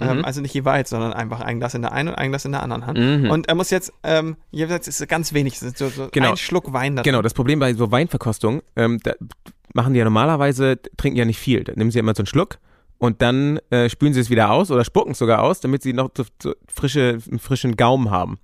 Ähm, 0.00 0.24
also 0.24 0.40
nicht 0.40 0.54
jeweils, 0.54 0.90
sondern 0.90 1.12
einfach 1.12 1.40
ein 1.40 1.58
Glas 1.58 1.74
in 1.74 1.82
der 1.82 1.90
einen 1.92 2.10
und 2.10 2.14
ein 2.14 2.30
Glas 2.30 2.44
in 2.44 2.52
der 2.52 2.62
anderen 2.62 2.86
Hand. 2.86 2.98
Mhm. 2.98 3.30
Und 3.30 3.48
er 3.48 3.56
muss 3.56 3.70
jetzt, 3.70 3.92
ähm, 4.04 4.36
jeweils 4.52 4.86
ist 4.86 5.00
es 5.00 5.08
ganz 5.08 5.32
wenig, 5.32 5.58
so, 5.58 5.70
so 5.88 6.08
Genau. 6.12 6.30
ein 6.30 6.36
Schluck 6.36 6.72
Wein 6.72 6.94
da 6.94 7.02
Genau, 7.02 7.20
das 7.20 7.34
Problem 7.34 7.58
bei 7.58 7.74
so 7.74 7.90
Weinverkostung, 7.90 8.62
ähm, 8.76 9.00
da, 9.02 9.14
machen 9.74 9.92
die 9.92 9.98
ja 9.98 10.04
normalerweise, 10.04 10.78
trinken 10.96 11.18
ja 11.18 11.24
nicht 11.24 11.38
viel. 11.38 11.64
Dann 11.64 11.76
nehmen 11.76 11.90
sie 11.90 11.98
ja 11.98 12.00
immer 12.00 12.14
so 12.14 12.22
einen 12.22 12.26
Schluck 12.26 12.58
und 12.98 13.22
dann 13.22 13.58
äh, 13.70 13.88
spülen 13.88 14.12
sie 14.12 14.20
es 14.20 14.28
wieder 14.28 14.50
aus 14.50 14.70
oder 14.70 14.84
spucken 14.84 15.12
es 15.12 15.18
sogar 15.18 15.42
aus, 15.42 15.60
damit 15.60 15.82
sie 15.82 15.92
noch 15.92 16.10
so, 16.16 16.24
so 16.42 16.54
frische, 16.66 17.18
einen 17.28 17.38
frischen 17.38 17.76
Gaumen 17.76 18.10
haben. 18.10 18.38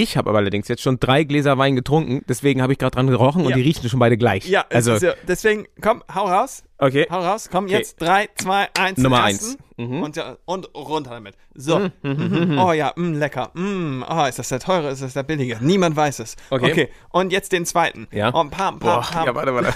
Ich 0.00 0.16
habe 0.16 0.30
aber 0.30 0.38
allerdings 0.38 0.68
jetzt 0.68 0.82
schon 0.82 1.00
drei 1.00 1.24
Gläser 1.24 1.58
Wein 1.58 1.74
getrunken, 1.74 2.22
deswegen 2.28 2.62
habe 2.62 2.72
ich 2.72 2.78
gerade 2.78 2.92
dran 2.94 3.08
gerochen 3.08 3.42
und 3.44 3.50
Ja. 3.50 3.56
die 3.56 3.62
riechen 3.62 3.88
schon 3.88 3.98
beide 3.98 4.16
gleich. 4.16 4.46
Ja, 4.46 4.64
also 4.72 4.92
also, 4.92 5.08
deswegen, 5.26 5.66
komm, 5.80 6.04
hau 6.14 6.26
raus. 6.26 6.62
okay. 6.78 7.06
Hau 7.10 7.18
raus, 7.20 7.48
komm 7.50 7.64
Okay. 7.64 7.74
jetzt. 7.78 8.00
Drei, 8.00 8.28
zwei, 8.36 8.68
eins. 8.78 8.98
Nummer 8.98 9.24
eins. 9.24 9.58
Mhm. 9.76 10.02
Und, 10.02 10.16
ja, 10.16 10.36
und 10.44 10.72
runter 10.74 11.10
damit. 11.10 11.34
So. 11.54 11.90
Mhm. 12.02 12.58
Oh 12.58 12.72
ja, 12.72 12.92
mm, 12.94 13.14
lecker. 13.14 13.50
Mm, 13.54 14.04
oh, 14.08 14.24
ist 14.26 14.38
das 14.38 14.48
der 14.48 14.60
teure, 14.60 14.90
ist 14.90 15.02
das 15.02 15.14
der 15.14 15.24
billige? 15.24 15.58
Niemand 15.60 15.96
weiß 15.96 16.20
es. 16.20 16.36
Okay. 16.50 16.88
Und 17.10 17.32
jetzt 17.32 17.50
den 17.52 17.66
zweiten. 17.66 18.06
Ja. 18.12 18.28
Und 18.28 18.50
pam, 18.50 18.78
pam, 18.78 19.00
Boah, 19.00 19.00
pam. 19.02 19.26
ja, 19.26 19.34
warte, 19.34 19.54
warte. 19.54 19.74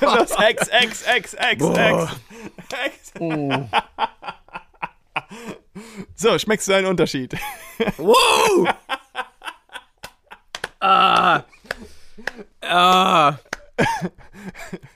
Los, 0.04 0.30
X, 0.50 0.68
X, 0.82 1.04
X, 1.16 1.36
X, 1.52 1.58
Boah. 1.58 2.10
X. 2.86 3.12
X. 3.24 3.52
So, 6.14 6.38
schmeckst 6.38 6.68
du 6.68 6.72
einen 6.74 6.86
Unterschied? 6.86 7.34
Wow! 7.96 8.68
ah. 10.80 11.42
Ah. 12.74 13.38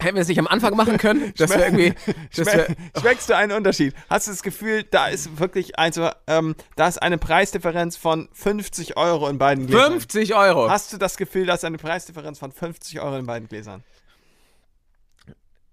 Hätten 0.01 0.17
wir 0.17 0.23
es 0.23 0.29
nicht 0.29 0.39
am 0.39 0.47
Anfang 0.47 0.77
machen 0.77 0.99
können? 0.99 1.33
Das 1.37 1.51
wäre 1.51 1.65
irgendwie. 1.65 1.95
Das 2.35 2.47
wär, 2.47 2.65
Schmeck, 2.65 2.77
schmeckst 3.01 3.31
du 3.31 3.37
einen 3.37 3.53
Unterschied? 3.53 3.95
Hast 4.11 4.27
du 4.27 4.33
das 4.33 4.43
Gefühl, 4.43 4.83
da 4.83 5.07
ist 5.09 5.39
wirklich 5.39 5.79
also, 5.79 6.11
ähm, 6.27 6.55
da 6.77 6.89
ist 6.89 7.01
eine 7.01 7.19
Preisdifferenz 7.19 7.97
von 7.97 8.29
50 8.33 8.97
Euro 8.97 9.29
in 9.29 9.39
beiden 9.39 9.67
Gläsern? 9.67 9.93
50 9.93 10.35
Euro. 10.35 10.69
Hast 10.69 10.93
du 10.93 10.97
das 10.97 11.17
Gefühl, 11.17 11.47
da 11.47 11.55
ist 11.55 11.65
eine 11.65 11.79
Preisdifferenz 11.79 12.39
von 12.39 12.53
50 12.53 13.01
Euro 13.01 13.17
in 13.17 13.27
beiden 13.27 13.49
Gläsern? 13.49 13.85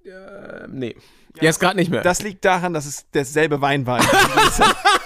Äh, 0.05 0.67
nee. 0.67 0.95
Jetzt 1.41 1.59
gerade 1.59 1.75
nicht 1.75 1.89
mehr. 1.89 2.01
Das 2.01 2.21
liegt 2.21 2.45
daran, 2.45 2.73
dass 2.73 2.85
es 2.85 3.09
derselbe 3.11 3.61
Wein 3.61 3.85
war. 3.85 3.99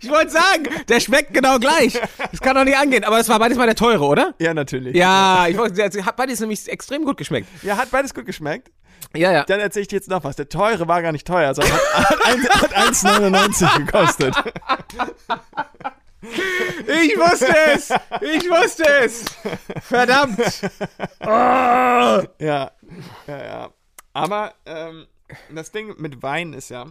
ich 0.00 0.10
wollte 0.10 0.30
sagen, 0.30 0.68
der 0.88 1.00
schmeckt 1.00 1.34
genau 1.34 1.58
gleich. 1.58 2.00
Das 2.30 2.40
kann 2.40 2.56
doch 2.56 2.64
nicht 2.64 2.76
angehen. 2.76 3.04
Aber 3.04 3.18
es 3.18 3.28
war 3.28 3.38
beides 3.38 3.58
mal 3.58 3.66
der 3.66 3.76
teure, 3.76 4.04
oder? 4.04 4.34
ja, 4.38 4.54
natürlich. 4.54 4.96
Ja, 4.96 5.46
ich 5.48 5.56
wollte, 5.56 5.82
hat 6.04 6.16
beides 6.16 6.40
nämlich 6.40 6.68
extrem 6.68 7.04
gut 7.04 7.16
geschmeckt. 7.16 7.48
Ja, 7.62 7.76
hat 7.76 7.90
beides 7.90 8.14
gut 8.14 8.26
geschmeckt. 8.26 8.70
Ja, 9.14 9.32
ja. 9.32 9.44
Dann 9.44 9.60
erzähle 9.60 9.82
ich 9.82 9.88
dir 9.88 9.96
jetzt 9.96 10.08
noch 10.08 10.24
was. 10.24 10.36
Der 10.36 10.48
teure 10.48 10.88
war 10.88 11.02
gar 11.02 11.12
nicht 11.12 11.26
teuer, 11.26 11.54
sondern 11.54 11.76
hat, 11.94 12.18
hat 12.62 12.76
1,99 12.76 13.78
gekostet. 13.86 14.34
Ich 16.22 17.16
wusste 17.18 17.54
es! 17.74 17.90
Ich 18.20 18.48
wusste 18.48 18.84
es! 19.00 19.24
Verdammt! 19.82 20.38
Oh. 21.20 21.26
Ja, 21.26 22.26
ja, 22.38 22.70
ja. 23.26 23.70
Aber 24.12 24.54
ähm, 24.66 25.06
das 25.50 25.72
Ding 25.72 25.94
mit 25.98 26.22
Wein 26.22 26.52
ist 26.52 26.70
ja, 26.70 26.86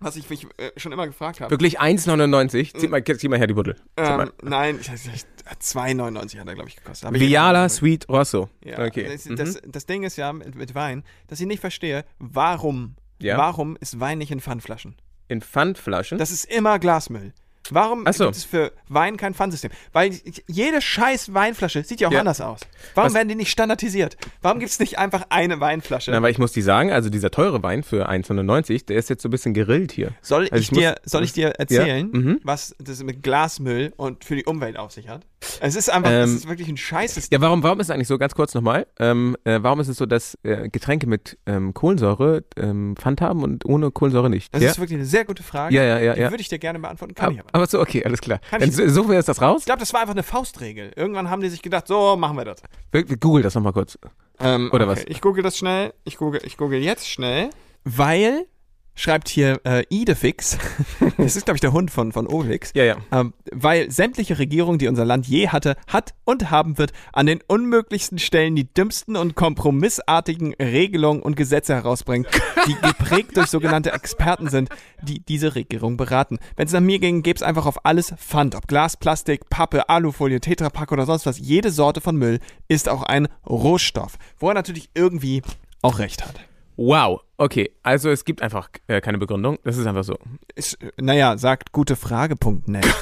was 0.00 0.16
ich 0.16 0.28
mich 0.30 0.46
äh, 0.58 0.70
schon 0.76 0.92
immer 0.92 1.06
gefragt 1.06 1.40
habe. 1.40 1.50
Wirklich 1.50 1.80
1,99. 1.80 2.78
Zieh 2.78 2.88
mal, 2.88 3.02
zieh 3.04 3.28
mal 3.28 3.38
her 3.38 3.46
die 3.46 3.54
Buddel. 3.54 3.76
Ähm, 3.96 4.30
nein, 4.42 4.78
ich 4.80 4.90
weiß 4.90 5.06
nicht, 5.06 5.26
2,99 5.60 6.38
hat 6.40 6.48
er, 6.48 6.54
glaube 6.54 6.68
ich, 6.68 6.76
gekostet. 6.76 7.12
Viala 7.14 7.68
Sweet 7.68 8.08
Rosso. 8.08 8.48
Ja, 8.64 8.84
Okay. 8.84 9.08
das, 9.10 9.24
Mhm. 9.26 9.36
das, 9.36 9.60
das 9.66 9.86
Ding 9.86 10.02
ist 10.02 10.16
ja 10.16 10.32
mit, 10.32 10.54
mit 10.54 10.74
Wein, 10.74 11.02
dass 11.28 11.40
ich 11.40 11.46
nicht 11.46 11.60
verstehe, 11.60 12.04
warum, 12.18 12.96
Ja. 13.20 13.38
warum 13.38 13.76
ist 13.80 13.98
Wein 14.00 14.18
nicht 14.18 14.30
in 14.30 14.40
Pfandflaschen? 14.40 14.96
In 15.28 15.40
Pfandflaschen. 15.40 16.18
Das 16.18 16.30
ist 16.30 16.44
immer 16.44 16.78
Glasmüll. 16.78 17.32
Warum 17.72 18.04
so. 18.12 18.24
gibt 18.24 18.36
es 18.36 18.44
für 18.44 18.72
Wein 18.88 19.16
kein 19.16 19.34
Pfandsystem? 19.34 19.70
Weil 19.92 20.12
jede 20.46 20.80
scheiß 20.80 21.34
Weinflasche 21.34 21.82
sieht 21.84 22.00
ja 22.00 22.08
auch 22.08 22.12
Ja. 22.12 22.20
anders 22.20 22.40
aus. 22.40 22.60
Warum 22.94 23.08
Was- 23.08 23.14
werden 23.14 23.28
die 23.28 23.34
nicht 23.34 23.50
standardisiert? 23.50 24.16
Warum 24.42 24.58
gibt 24.58 24.70
es 24.70 24.78
nicht 24.78 24.98
einfach 24.98 25.24
eine 25.30 25.60
Weinflasche? 25.60 26.10
Na, 26.10 26.18
aber 26.18 26.30
ich 26.30 26.38
muss 26.38 26.52
die 26.52 26.62
sagen, 26.62 26.90
also 26.92 27.10
dieser 27.10 27.30
teure 27.30 27.62
Wein 27.62 27.82
für 27.82 28.08
1,99, 28.08 28.86
der 28.86 28.96
ist 28.96 29.10
jetzt 29.10 29.22
so 29.22 29.28
ein 29.28 29.30
bisschen 29.30 29.54
gerillt 29.54 29.92
hier. 29.92 30.12
soll, 30.22 30.42
also 30.50 30.54
ich 30.56 30.62
ich 30.62 30.70
muss- 30.72 30.80
dir, 30.80 30.94
soll 31.04 31.24
ich 31.24 31.32
dir 31.32 31.48
erzählen, 31.58 32.08
mhm. 32.12 32.40
was 32.42 32.74
das 32.78 33.02
mit 33.02 33.22
Glasmüll 33.22 33.92
und 33.96 34.24
für 34.24 34.36
die 34.36 34.44
Umwelt 34.44 34.76
auf 34.78 34.92
sich 34.92 35.08
hat? 35.08 35.26
Es 35.60 35.76
ist 35.76 35.90
einfach, 35.90 36.10
es 36.10 36.30
Ähm, 36.30 36.36
ist 36.36 36.48
wirklich 36.48 36.68
ein 36.68 36.76
scheißes 36.76 37.28
Ja, 37.30 37.40
warum, 37.40 37.62
warum 37.62 37.78
ist 37.80 37.86
es 37.86 37.90
eigentlich 37.90 38.08
so, 38.08 38.18
ganz 38.18 38.34
kurz 38.34 38.54
nochmal, 38.54 38.86
ähm, 38.98 39.36
äh, 39.44 39.58
warum 39.62 39.80
ist 39.80 39.88
es 39.88 39.96
so, 39.96 40.06
dass 40.06 40.36
äh, 40.42 40.68
Getränke 40.68 41.06
mit 41.06 41.38
ähm, 41.46 41.72
Kohlensäure 41.74 42.44
ähm, 42.56 42.94
Pfand 42.98 43.20
haben 43.20 43.42
und 43.42 43.64
ohne 43.64 43.90
Kohlensäure 43.90 44.28
nicht? 44.30 44.52
Das 44.54 44.62
ja? 44.62 44.70
ist 44.70 44.78
wirklich 44.80 44.96
eine 44.98 45.06
sehr 45.06 45.24
gute 45.24 45.42
Frage. 45.42 45.74
Ja, 45.74 45.82
ja, 45.84 45.98
ja, 46.00 46.14
Die 46.14 46.20
ja. 46.22 46.30
würde 46.30 46.40
ich 46.40 46.48
dir 46.48 46.58
gerne 46.58 46.78
beantworten, 46.80 47.14
kann 47.14 47.32
ich 47.34 47.40
aber, 47.40 47.54
aber. 47.56 47.66
so, 47.66 47.80
okay, 47.80 48.04
alles 48.04 48.20
klar. 48.20 48.38
Kann 48.50 48.60
Dann 48.60 48.68
ich- 48.68 48.76
so- 48.76 48.88
suchen 48.88 49.08
wir 49.08 49.16
jetzt 49.16 49.28
das 49.28 49.40
raus? 49.42 49.60
Ich 49.60 49.66
glaube, 49.66 49.80
das 49.80 49.92
war 49.92 50.00
einfach 50.00 50.14
eine 50.14 50.22
Faustregel. 50.22 50.92
Irgendwann 50.96 51.28
haben 51.30 51.40
die 51.42 51.48
sich 51.48 51.62
gedacht, 51.62 51.86
so 51.88 52.16
machen 52.16 52.36
wir 52.36 52.44
das. 52.44 52.62
Wir- 52.92 53.08
wir 53.08 53.16
Google 53.16 53.42
das 53.42 53.54
nochmal 53.54 53.72
kurz. 53.72 53.98
Ähm, 54.38 54.70
Oder 54.72 54.86
was? 54.86 55.02
Ich 55.06 55.20
google 55.20 55.42
das 55.42 55.56
schnell. 55.56 55.92
Ich 56.04 56.16
google, 56.18 56.40
ich 56.44 56.56
google 56.56 56.78
jetzt 56.80 57.08
schnell. 57.08 57.50
Weil, 57.84 58.46
schreibt 58.96 59.28
hier 59.28 59.60
äh, 59.64 59.84
Idefix, 59.90 60.58
das 61.18 61.36
ist, 61.36 61.44
glaube 61.44 61.56
ich, 61.56 61.60
der 61.60 61.72
Hund 61.72 61.90
von, 61.92 62.10
von 62.10 62.26
Olix, 62.26 62.72
Ja, 62.74 62.84
ja. 62.84 62.96
ähm, 63.12 63.34
weil 63.52 63.90
sämtliche 63.90 64.38
Regierung, 64.38 64.78
die 64.78 64.88
unser 64.88 65.04
Land 65.04 65.26
je 65.28 65.48
hatte, 65.48 65.76
hat 65.86 66.14
und 66.24 66.50
haben 66.50 66.78
wird, 66.78 66.92
an 67.12 67.26
den 67.26 67.40
unmöglichsten 67.46 68.18
Stellen 68.18 68.56
die 68.56 68.72
dümmsten 68.72 69.16
und 69.16 69.36
kompromissartigen 69.36 70.54
Regelungen 70.54 71.22
und 71.22 71.36
Gesetze 71.36 71.74
herausbringen, 71.74 72.26
die 72.66 72.74
geprägt 72.74 73.36
durch 73.36 73.48
sogenannte 73.48 73.92
Experten 73.92 74.48
sind, 74.48 74.70
die 75.02 75.20
diese 75.20 75.54
Regierung 75.54 75.96
beraten. 75.96 76.38
Wenn 76.56 76.66
es 76.66 76.72
nach 76.72 76.80
mir 76.80 76.98
ging, 76.98 77.22
gäbe 77.22 77.36
es 77.36 77.42
einfach 77.42 77.66
auf 77.66 77.84
alles 77.84 78.14
Pfand, 78.16 78.54
ob 78.54 78.66
Glas, 78.66 78.96
Plastik, 78.96 79.48
Pappe, 79.50 79.88
Alufolie, 79.88 80.40
Tetrapack 80.40 80.90
oder 80.90 81.06
sonst 81.06 81.26
was. 81.26 81.38
Jede 81.38 81.70
Sorte 81.70 82.00
von 82.00 82.16
Müll 82.16 82.40
ist 82.68 82.88
auch 82.88 83.02
ein 83.02 83.28
Rohstoff, 83.46 84.16
wo 84.38 84.48
er 84.48 84.54
natürlich 84.54 84.88
irgendwie 84.94 85.42
auch 85.82 85.98
recht 85.98 86.24
hat. 86.24 86.40
Wow, 86.76 87.20
okay. 87.38 87.70
Also 87.82 88.10
es 88.10 88.24
gibt 88.24 88.42
einfach 88.42 88.68
äh, 88.86 89.00
keine 89.00 89.18
Begründung. 89.18 89.58
Das 89.64 89.76
ist 89.76 89.86
einfach 89.86 90.04
so. 90.04 90.18
Ist, 90.54 90.78
naja, 90.96 91.36
sagt 91.38 91.72
gutefrage.net. 91.72 92.86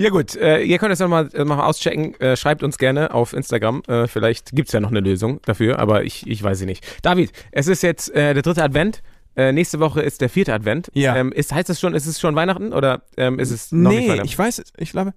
Ja 0.00 0.10
gut, 0.10 0.36
äh, 0.36 0.62
ihr 0.62 0.78
könnt 0.78 0.92
es 0.92 1.00
nochmal 1.00 1.28
äh, 1.34 1.44
mal 1.44 1.60
auschecken. 1.60 2.14
Äh, 2.20 2.36
schreibt 2.36 2.62
uns 2.62 2.78
gerne 2.78 3.12
auf 3.12 3.32
Instagram. 3.32 3.82
Äh, 3.88 4.06
vielleicht 4.06 4.52
gibt's 4.52 4.70
ja 4.70 4.78
noch 4.78 4.90
eine 4.90 5.00
Lösung 5.00 5.40
dafür, 5.44 5.80
aber 5.80 6.04
ich, 6.04 6.24
ich 6.28 6.40
weiß 6.40 6.56
sie 6.56 6.66
nicht. 6.66 6.86
David, 7.02 7.32
es 7.50 7.66
ist 7.66 7.82
jetzt 7.82 8.14
äh, 8.14 8.32
der 8.32 8.44
dritte 8.44 8.62
Advent. 8.62 9.02
Äh, 9.34 9.52
nächste 9.52 9.80
Woche 9.80 10.00
ist 10.00 10.20
der 10.20 10.28
vierte 10.28 10.54
Advent. 10.54 10.88
Ja. 10.94 11.16
Ähm, 11.16 11.32
ist, 11.32 11.52
heißt 11.52 11.68
es 11.68 11.80
schon, 11.80 11.94
ist 11.94 12.06
es 12.06 12.20
schon 12.20 12.36
Weihnachten 12.36 12.72
oder 12.72 13.02
ähm, 13.16 13.40
ist 13.40 13.50
es 13.50 13.72
noch 13.72 13.90
nicht 13.90 14.02
nee, 14.02 14.08
Weihnachten? 14.08 14.26
ich 14.26 14.38
weiß 14.38 14.60
es. 14.60 14.72
Ich 14.76 14.92
glaube, 14.92 15.14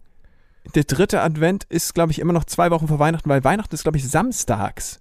der 0.74 0.84
dritte 0.84 1.22
Advent 1.22 1.66
ist, 1.70 1.94
glaube 1.94 2.12
ich, 2.12 2.18
immer 2.18 2.34
noch 2.34 2.46
zwei 2.46 2.72
Wochen 2.72 2.88
vor 2.88 2.98
Weihnachten, 2.98 3.30
weil 3.30 3.44
Weihnachten 3.44 3.76
ist, 3.76 3.84
glaube 3.84 4.00
ich, 4.00 4.10
samstags. 4.10 5.00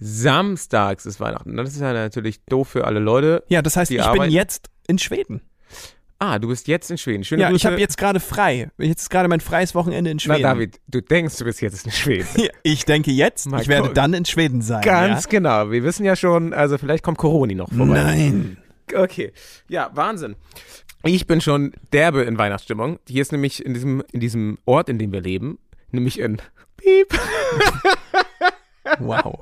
Samstags 0.00 1.06
ist 1.06 1.20
Weihnachten. 1.20 1.56
Das 1.56 1.70
ist 1.70 1.80
ja 1.80 1.92
natürlich 1.92 2.44
doof 2.46 2.68
für 2.68 2.84
alle 2.86 3.00
Leute. 3.00 3.44
Ja, 3.48 3.62
das 3.62 3.76
heißt, 3.76 3.90
ich 3.90 4.02
arbeiten- 4.02 4.22
bin 4.24 4.30
jetzt 4.32 4.68
in 4.86 4.98
Schweden. 4.98 5.40
Ah, 6.20 6.40
du 6.40 6.48
bist 6.48 6.66
jetzt 6.66 6.90
in 6.90 6.98
Schweden. 6.98 7.22
Schöne 7.22 7.42
Ja, 7.42 7.48
Grüße. 7.50 7.56
ich 7.58 7.66
habe 7.66 7.78
jetzt 7.78 7.96
gerade 7.96 8.18
frei. 8.18 8.70
Jetzt 8.78 9.02
ist 9.02 9.10
gerade 9.10 9.28
mein 9.28 9.38
freies 9.40 9.74
Wochenende 9.76 10.10
in 10.10 10.16
Na 10.16 10.20
Schweden. 10.34 10.42
David, 10.42 10.80
du 10.88 11.00
denkst, 11.00 11.36
du 11.36 11.44
bist 11.44 11.60
jetzt 11.60 11.84
in 11.86 11.92
Schweden. 11.92 12.26
Ja, 12.36 12.48
Ich 12.64 12.84
denke 12.84 13.12
jetzt, 13.12 13.46
Mal 13.48 13.60
ich 13.62 13.68
werde 13.68 13.90
dann 13.90 14.14
in 14.14 14.24
Schweden 14.24 14.60
sein. 14.60 14.82
Ganz 14.82 15.28
genau. 15.28 15.70
Wir 15.70 15.84
wissen 15.84 16.04
ja 16.04 16.16
schon, 16.16 16.52
also 16.52 16.76
vielleicht 16.76 17.04
kommt 17.04 17.18
Corona 17.18 17.54
noch 17.54 17.70
ja? 17.70 17.76
vorbei. 17.76 18.02
Nein. 18.02 18.56
Okay. 18.94 19.32
Ja, 19.68 19.90
Wahnsinn. 19.94 20.34
Ich 21.04 21.28
bin 21.28 21.40
schon 21.40 21.72
derbe 21.92 22.22
in 22.22 22.36
Weihnachtsstimmung. 22.36 22.98
Hier 23.08 23.22
ist 23.22 23.30
nämlich 23.30 23.64
in 23.64 23.74
diesem, 23.74 24.02
in 24.10 24.18
diesem 24.18 24.58
Ort, 24.64 24.88
in 24.88 24.98
dem 24.98 25.12
wir 25.12 25.20
leben, 25.20 25.58
nämlich 25.92 26.18
in 26.18 26.38
Piep, 26.76 27.16
Wow. 28.98 29.38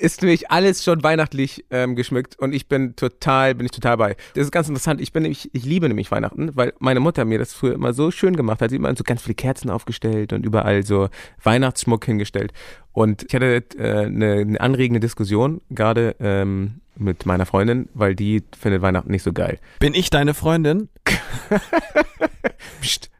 Ist 0.00 0.22
nämlich 0.22 0.50
alles 0.50 0.82
schon 0.82 1.02
weihnachtlich 1.02 1.64
ähm, 1.70 1.94
geschmückt 1.94 2.38
und 2.38 2.54
ich 2.54 2.68
bin 2.68 2.96
total, 2.96 3.54
bin 3.54 3.66
ich 3.66 3.72
total 3.72 3.96
bei. 3.96 4.16
Das 4.34 4.44
ist 4.44 4.50
ganz 4.50 4.68
interessant. 4.68 5.00
Ich 5.00 5.12
bin 5.12 5.22
nämlich, 5.22 5.50
ich 5.52 5.64
liebe 5.64 5.88
nämlich 5.88 6.10
Weihnachten, 6.10 6.50
weil 6.54 6.72
meine 6.78 7.00
Mutter 7.00 7.24
mir 7.24 7.38
das 7.38 7.52
früher 7.52 7.74
immer 7.74 7.92
so 7.92 8.10
schön 8.10 8.34
gemacht 8.34 8.62
hat. 8.62 8.70
Sie 8.70 8.76
hat 8.76 8.80
immer 8.80 8.96
so 8.96 9.04
ganz 9.04 9.22
viele 9.22 9.34
Kerzen 9.34 9.70
aufgestellt 9.70 10.32
und 10.32 10.44
überall 10.44 10.84
so 10.84 11.08
Weihnachtsschmuck 11.42 12.04
hingestellt. 12.04 12.52
Und 12.92 13.24
ich 13.28 13.34
hatte 13.34 13.62
äh, 13.78 14.06
eine, 14.06 14.32
eine 14.32 14.60
anregende 14.60 15.00
Diskussion 15.00 15.60
gerade 15.70 16.16
ähm, 16.18 16.80
mit 16.96 17.26
meiner 17.26 17.46
Freundin, 17.46 17.88
weil 17.94 18.14
die 18.14 18.42
findet 18.58 18.82
Weihnachten 18.82 19.10
nicht 19.10 19.22
so 19.22 19.32
geil. 19.32 19.58
Bin 19.78 19.94
ich 19.94 20.10
deine 20.10 20.34
Freundin? 20.34 20.88
Psst. 22.80 23.10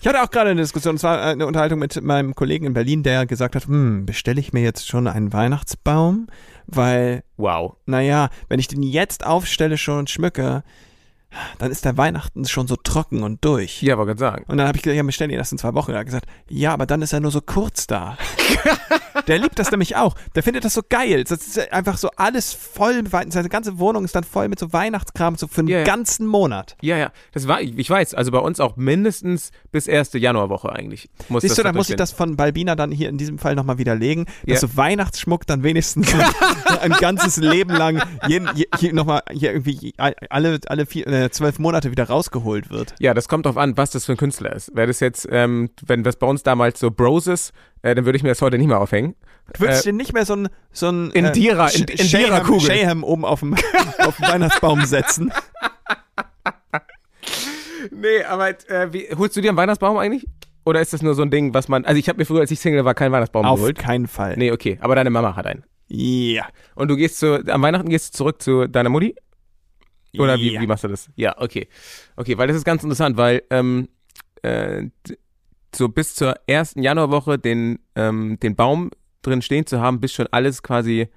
Ich 0.00 0.06
hatte 0.06 0.22
auch 0.22 0.30
gerade 0.30 0.50
eine 0.50 0.60
Diskussion, 0.60 0.96
es 0.96 1.02
war 1.02 1.20
eine 1.20 1.46
Unterhaltung 1.46 1.78
mit 1.78 2.00
meinem 2.02 2.34
Kollegen 2.34 2.66
in 2.66 2.72
Berlin, 2.74 3.02
der 3.02 3.26
gesagt 3.26 3.56
hat, 3.56 3.66
hm, 3.66 4.06
bestelle 4.06 4.40
ich 4.40 4.52
mir 4.52 4.62
jetzt 4.62 4.86
schon 4.88 5.06
einen 5.08 5.32
Weihnachtsbaum? 5.32 6.28
Weil, 6.66 7.24
Wow. 7.36 7.76
naja, 7.86 8.28
wenn 8.48 8.60
ich 8.60 8.68
den 8.68 8.82
jetzt 8.82 9.26
aufstelle 9.26 9.76
schon 9.78 9.98
und 10.00 10.10
schmücke, 10.10 10.62
dann 11.58 11.70
ist 11.70 11.84
der 11.84 11.96
Weihnachten 11.96 12.44
schon 12.44 12.66
so 12.68 12.76
trocken 12.76 13.22
und 13.22 13.44
durch. 13.44 13.82
Ja, 13.82 13.96
wollte 13.96 14.14
gerade 14.14 14.20
sagen. 14.20 14.44
Und 14.48 14.58
dann 14.58 14.68
habe 14.68 14.76
ich 14.76 14.82
gesagt, 14.82 14.96
ja, 14.96 15.02
bestell 15.02 15.30
ihn 15.30 15.38
erst 15.38 15.52
in 15.52 15.58
zwei 15.58 15.72
Wochen. 15.74 15.92
Er 15.92 16.00
hat 16.00 16.06
gesagt, 16.06 16.26
ja, 16.48 16.72
aber 16.74 16.84
dann 16.86 17.00
ist 17.02 17.12
er 17.14 17.20
nur 17.20 17.30
so 17.30 17.40
kurz 17.40 17.86
da. 17.86 18.16
Der 19.26 19.38
liebt 19.38 19.58
das 19.58 19.70
nämlich 19.70 19.96
auch. 19.96 20.14
Der 20.34 20.42
findet 20.42 20.64
das 20.64 20.74
so 20.74 20.82
geil. 20.88 21.24
Das 21.24 21.46
ist 21.46 21.72
einfach 21.72 21.96
so 21.96 22.10
alles 22.16 22.52
voll, 22.52 23.02
seine 23.28 23.48
ganze 23.48 23.78
Wohnung 23.78 24.04
ist 24.04 24.14
dann 24.14 24.24
voll 24.24 24.48
mit 24.48 24.58
so 24.58 24.72
Weihnachtskram, 24.72 25.36
so 25.36 25.46
für 25.46 25.60
einen 25.60 25.68
Ja, 25.68 25.84
ganzen 25.84 26.26
Monat. 26.26 26.76
Ja, 26.80 26.96
ja, 26.96 27.12
das 27.32 27.48
war, 27.48 27.60
ich, 27.60 27.88
weiß, 27.88 28.14
also 28.14 28.30
bei 28.30 28.38
uns 28.38 28.60
auch 28.60 28.76
mindestens 28.76 29.50
bis 29.70 29.86
erste 29.86 30.18
Januarwoche 30.18 30.70
eigentlich. 30.72 31.08
Muss 31.28 31.42
Siehst 31.42 31.52
das 31.52 31.56
du, 31.58 31.62
da 31.62 31.72
muss 31.72 31.90
ich 31.90 31.96
das 31.96 32.12
von 32.12 32.36
Balbina 32.36 32.74
dann 32.74 32.90
hier 32.90 33.08
in 33.08 33.18
diesem 33.18 33.38
Fall 33.38 33.54
nochmal 33.54 33.78
widerlegen, 33.78 34.26
dass 34.46 34.60
so 34.60 34.76
Weihnachtsschmuck 34.76 35.46
dann 35.46 35.62
wenigstens 35.62 36.12
ein 36.80 36.92
ganzes 36.92 37.36
Leben 37.36 37.70
lang 37.70 38.02
jeden, 38.26 38.48
je, 38.54 38.66
je, 38.78 38.92
nochmal 38.92 39.22
hier 39.30 39.52
irgendwie 39.52 39.94
alle, 39.96 40.58
alle 40.66 40.86
vier, 40.86 41.06
äh, 41.06 41.30
zwölf 41.30 41.58
Monate 41.58 41.90
wieder 41.90 42.04
rausgeholt 42.04 42.70
wird. 42.70 42.94
Ja, 42.98 43.14
das 43.14 43.28
kommt 43.28 43.46
drauf 43.46 43.56
an, 43.56 43.76
was 43.76 43.90
das 43.90 44.06
für 44.06 44.12
ein 44.12 44.18
Künstler 44.18 44.54
ist. 44.54 44.74
Wäre 44.74 44.86
das 44.86 45.00
jetzt, 45.00 45.28
ähm, 45.30 45.70
wenn 45.84 46.02
das 46.02 46.16
bei 46.16 46.26
uns 46.26 46.42
damals 46.42 46.80
so 46.80 46.90
Bros 46.90 47.26
ist, 47.26 47.52
äh, 47.82 47.94
dann 47.94 48.04
würde 48.04 48.16
ich 48.16 48.22
mir 48.22 48.28
das 48.30 48.40
heute 48.42 48.58
nicht 48.58 48.68
mehr 48.68 48.80
aufhängen. 48.80 49.14
Du 49.54 49.60
würdest 49.60 49.86
Äh, 49.86 49.90
dir 49.90 49.96
nicht 49.96 50.12
mehr 50.12 50.24
so 50.24 50.34
ein, 50.36 50.48
so 50.72 50.88
ein 50.88 51.10
Indira- 51.12 51.66
Sch- 51.68 51.90
in- 51.90 51.98
Indira-Kugel. 51.98 52.60
Shayham, 52.60 53.04
oben 53.04 53.24
auf 53.24 53.40
dem, 53.40 53.54
auf 53.98 54.16
dem 54.16 54.28
Weihnachtsbaum 54.28 54.84
setzen. 54.84 55.32
Nee, 57.90 58.22
aber 58.24 58.48
äh, 58.70 58.92
wie, 58.92 59.08
holst 59.16 59.36
du 59.36 59.40
dir 59.40 59.48
einen 59.50 59.56
Weihnachtsbaum 59.58 59.96
eigentlich? 59.98 60.24
Oder 60.64 60.80
ist 60.80 60.92
das 60.92 61.02
nur 61.02 61.14
so 61.14 61.22
ein 61.22 61.30
Ding, 61.30 61.52
was 61.54 61.68
man, 61.68 61.84
also 61.84 61.98
ich 61.98 62.08
habe 62.08 62.18
mir 62.18 62.24
früher, 62.24 62.40
als 62.40 62.50
ich 62.52 62.60
Single 62.60 62.84
war, 62.84 62.94
keinen 62.94 63.10
Weihnachtsbaum 63.12 63.44
Auf 63.44 63.58
geholt. 63.58 63.78
keinen 63.78 64.06
Fall. 64.06 64.36
Nee, 64.36 64.52
okay, 64.52 64.78
aber 64.80 64.94
deine 64.94 65.10
Mama 65.10 65.34
hat 65.34 65.46
einen. 65.46 65.64
Ja. 65.88 66.46
Und 66.76 66.88
du 66.88 66.96
gehst 66.96 67.18
zu, 67.18 67.44
am 67.48 67.62
Weihnachten 67.62 67.88
gehst 67.88 68.14
du 68.14 68.18
zurück 68.18 68.40
zu 68.40 68.68
deiner 68.68 68.88
Mutti? 68.88 69.16
Oder 70.18 70.36
wie, 70.38 70.52
ja. 70.52 70.60
wie 70.60 70.66
machst 70.66 70.84
du 70.84 70.88
das? 70.88 71.08
Ja, 71.16 71.34
okay. 71.38 71.68
Okay, 72.16 72.38
weil 72.38 72.46
das 72.46 72.56
ist 72.56 72.64
ganz 72.64 72.82
interessant, 72.84 73.16
weil 73.16 73.42
ähm, 73.50 73.88
äh, 74.42 74.84
so 75.74 75.88
bis 75.88 76.14
zur 76.14 76.34
ersten 76.46 76.82
Januarwoche 76.82 77.38
den, 77.38 77.78
ähm, 77.94 78.38
den 78.40 78.56
Baum 78.56 78.90
drin 79.22 79.42
stehen 79.42 79.66
zu 79.66 79.80
haben, 79.80 80.00
bis 80.00 80.12
schon 80.12 80.26
alles 80.30 80.62
quasi, 80.62 81.08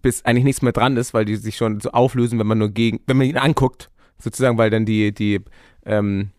bis 0.00 0.24
eigentlich 0.24 0.44
nichts 0.44 0.62
mehr 0.62 0.72
dran 0.72 0.96
ist, 0.96 1.12
weil 1.14 1.24
die 1.24 1.36
sich 1.36 1.56
schon 1.56 1.80
so 1.80 1.90
auflösen, 1.90 2.38
wenn 2.38 2.46
man 2.46 2.58
nur 2.58 2.70
gegen, 2.70 3.00
wenn 3.06 3.16
man 3.16 3.26
ihn 3.26 3.36
anguckt, 3.36 3.90
sozusagen, 4.18 4.58
weil 4.58 4.70
dann 4.70 4.86
die, 4.86 5.12
die 5.12 5.40
ähm, 5.84 6.30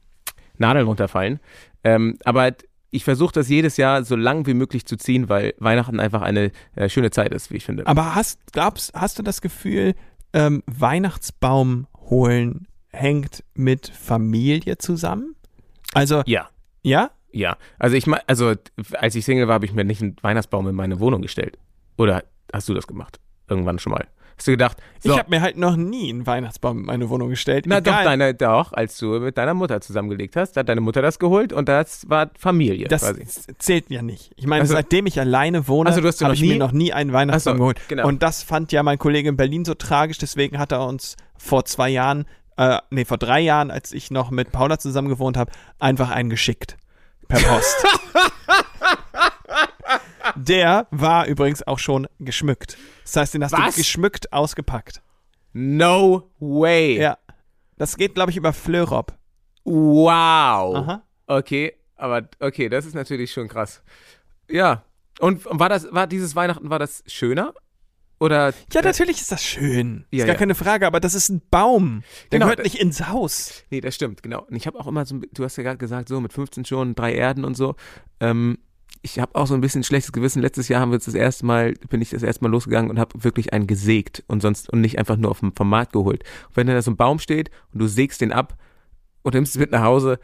Nadeln 0.57 0.87
runterfallen. 0.87 1.39
Ähm, 1.83 2.17
aber 2.23 2.53
ich 2.93 3.03
versuche 3.03 3.33
das 3.33 3.49
jedes 3.49 3.77
Jahr 3.77 4.03
so 4.03 4.15
lang 4.15 4.45
wie 4.45 4.53
möglich 4.53 4.85
zu 4.85 4.97
ziehen, 4.97 5.27
weil 5.27 5.53
Weihnachten 5.57 5.99
einfach 5.99 6.21
eine 6.21 6.51
äh, 6.75 6.89
schöne 6.89 7.11
Zeit 7.11 7.33
ist, 7.33 7.51
wie 7.51 7.57
ich 7.57 7.65
finde. 7.65 7.87
Aber 7.87 8.15
hast, 8.15 8.39
glaubst, 8.53 8.93
hast 8.93 9.17
du 9.19 9.23
das 9.23 9.41
Gefühl, 9.41 9.95
ähm, 10.31 10.63
Weihnachtsbaum 10.67 11.87
holen 11.97 12.67
hängt 12.89 13.43
mit 13.55 13.87
Familie 13.87 14.77
zusammen? 14.77 15.35
Also, 15.93 16.21
ja. 16.25 16.49
ja? 16.83 17.11
Ja, 17.33 17.57
also 17.79 17.95
ich 17.95 18.05
meine, 18.07 18.21
also 18.27 18.53
als 18.93 19.15
ich 19.15 19.25
Single 19.25 19.47
war, 19.47 19.55
habe 19.55 19.65
ich 19.65 19.73
mir 19.73 19.83
nicht 19.83 20.01
einen 20.01 20.15
Weihnachtsbaum 20.21 20.67
in 20.67 20.75
meine 20.75 20.99
Wohnung 20.99 21.21
gestellt. 21.21 21.57
Oder 21.97 22.23
hast 22.53 22.69
du 22.69 22.73
das 22.73 22.87
gemacht? 22.87 23.19
Irgendwann 23.49 23.79
schon 23.79 23.91
mal. 23.91 24.05
Hast 24.37 24.47
du 24.47 24.51
gedacht, 24.51 24.77
so, 24.99 25.11
Ich 25.13 25.19
habe 25.19 25.29
mir 25.29 25.41
halt 25.41 25.57
noch 25.57 25.75
nie 25.75 26.09
einen 26.09 26.25
Weihnachtsbaum 26.25 26.79
in 26.79 26.85
meine 26.85 27.09
Wohnung 27.09 27.29
gestellt. 27.29 27.65
na 27.67 27.81
doch, 27.81 27.91
deine, 28.03 28.33
doch, 28.33 28.73
als 28.73 28.97
du 28.97 29.19
mit 29.19 29.37
deiner 29.37 29.53
Mutter 29.53 29.79
zusammengelegt 29.81 30.35
hast, 30.35 30.57
hat 30.57 30.69
deine 30.69 30.81
Mutter 30.81 31.01
das 31.03 31.19
geholt 31.19 31.53
und 31.53 31.69
das 31.69 32.09
war 32.09 32.31
Familie 32.37 32.87
Das 32.87 33.01
quasi. 33.03 33.25
zählt 33.59 33.89
ja 33.91 34.01
nicht. 34.01 34.31
Ich 34.35 34.47
meine, 34.47 34.61
Also- 34.61 34.73
seitdem 34.73 35.05
ich 35.05 35.19
alleine 35.19 35.67
wohne, 35.67 35.89
Also 35.91 36.01
habe 36.25 36.33
ich 36.33 36.41
mir 36.41 36.57
noch 36.57 36.71
nie 36.71 36.93
einen 36.93 37.13
Weihnachtsbaum 37.13 37.53
Ach 37.53 37.57
so, 37.57 37.59
geholt. 37.61 37.81
genau. 37.87 38.07
Und 38.07 38.23
das 38.23 38.41
fand 38.43 38.71
ja 38.71 38.81
mein 38.81 38.97
Kollege 38.97 39.29
in 39.29 39.37
Berlin 39.37 39.65
so 39.65 39.73
tragisch, 39.75 40.17
deswegen 40.17 40.57
hat 40.57 40.71
er 40.71 40.85
uns 40.87 41.15
vor 41.37 41.65
zwei 41.65 41.89
Jahren, 41.89 42.25
äh, 42.57 42.79
nee, 42.89 43.05
vor 43.05 43.17
drei 43.17 43.39
Jahren, 43.39 43.69
als 43.69 43.91
ich 43.91 44.09
noch 44.09 44.31
mit 44.31 44.51
Paula 44.51 44.79
zusammen 44.79 45.09
gewohnt 45.09 45.37
habe, 45.37 45.51
einfach 45.79 46.09
einen 46.09 46.29
geschickt. 46.31 46.75
Per 47.27 47.39
Post. 47.39 47.85
Der 50.35 50.87
war 50.91 51.27
übrigens 51.27 51.65
auch 51.67 51.79
schon 51.79 52.07
geschmückt. 52.19 52.77
Das 53.03 53.15
heißt, 53.15 53.33
den 53.33 53.43
hast 53.43 53.53
Was? 53.53 53.75
du 53.75 53.81
geschmückt 53.81 54.31
ausgepackt. 54.33 55.01
No 55.53 56.29
way. 56.39 56.97
Ja. 56.99 57.17
Das 57.77 57.97
geht, 57.97 58.15
glaube 58.15 58.31
ich, 58.31 58.37
über 58.37 58.53
Fleurop. 58.53 59.13
Wow. 59.63 60.75
Aha. 60.75 61.03
Okay, 61.27 61.73
aber 61.95 62.27
okay, 62.39 62.69
das 62.69 62.85
ist 62.85 62.95
natürlich 62.95 63.31
schon 63.31 63.47
krass. 63.47 63.81
Ja. 64.49 64.83
Und 65.19 65.45
war 65.45 65.69
das, 65.69 65.87
war 65.91 66.07
dieses 66.07 66.35
Weihnachten, 66.35 66.69
war 66.69 66.79
das 66.79 67.03
schöner? 67.07 67.53
Oder 68.19 68.53
Ja, 68.71 68.81
natürlich 68.81 69.19
ist 69.21 69.31
das 69.31 69.43
schön. 69.43 70.05
Ist 70.11 70.19
Ja, 70.19 70.25
gar 70.25 70.35
ja. 70.35 70.39
keine 70.39 70.55
Frage, 70.55 70.87
aber 70.87 70.99
das 70.99 71.13
ist 71.13 71.29
ein 71.29 71.41
Baum. 71.51 72.03
Der 72.31 72.39
Genau, 72.39 72.45
gehört 72.51 72.63
nicht 72.63 72.79
ins 72.79 73.07
Haus. 73.07 73.63
Nee, 73.69 73.81
das 73.81 73.95
stimmt, 73.95 74.23
genau. 74.23 74.43
Und 74.49 74.55
ich 74.55 74.65
habe 74.67 74.79
auch 74.79 74.87
immer 74.87 75.05
so, 75.05 75.19
du 75.33 75.43
hast 75.43 75.57
ja 75.57 75.63
gerade 75.63 75.77
gesagt, 75.77 76.07
so 76.07 76.21
mit 76.21 76.31
15 76.31 76.65
schon, 76.65 76.95
drei 76.95 77.13
Erden 77.13 77.43
und 77.43 77.55
so. 77.55 77.75
Ähm, 78.19 78.59
ich 79.01 79.19
habe 79.19 79.35
auch 79.35 79.47
so 79.47 79.53
ein 79.53 79.61
bisschen 79.61 79.83
schlechtes 79.83 80.13
Gewissen. 80.13 80.41
Letztes 80.41 80.69
Jahr 80.69 80.79
haben 80.79 80.91
wir 80.91 80.97
das 80.97 81.13
erste 81.13 81.45
Mal, 81.45 81.73
bin 81.89 82.01
ich 82.01 82.11
das 82.11 82.23
erste 82.23 82.43
Mal 82.43 82.49
losgegangen 82.51 82.89
und 82.89 82.99
habe 82.99 83.21
wirklich 83.23 83.51
einen 83.51 83.67
gesägt 83.67 84.23
und 84.27 84.41
sonst 84.41 84.69
und 84.69 84.79
nicht 84.79 84.97
einfach 84.97 85.17
nur 85.17 85.29
auf 85.29 85.41
dem, 85.41 85.53
vom 85.53 85.67
Markt 85.69 85.91
geholt. 85.91 86.23
Und 86.49 86.55
wenn 86.55 86.67
da 86.67 86.81
so 86.81 86.91
ein 86.91 86.95
Baum 86.95 87.19
steht 87.19 87.51
und 87.73 87.79
du 87.79 87.87
sägst 87.87 88.21
den 88.21 88.31
ab 88.31 88.55
und 89.23 89.33
nimmst 89.33 89.55
es 89.55 89.59
mit 89.59 89.71
nach 89.71 89.83
Hause, 89.83 90.19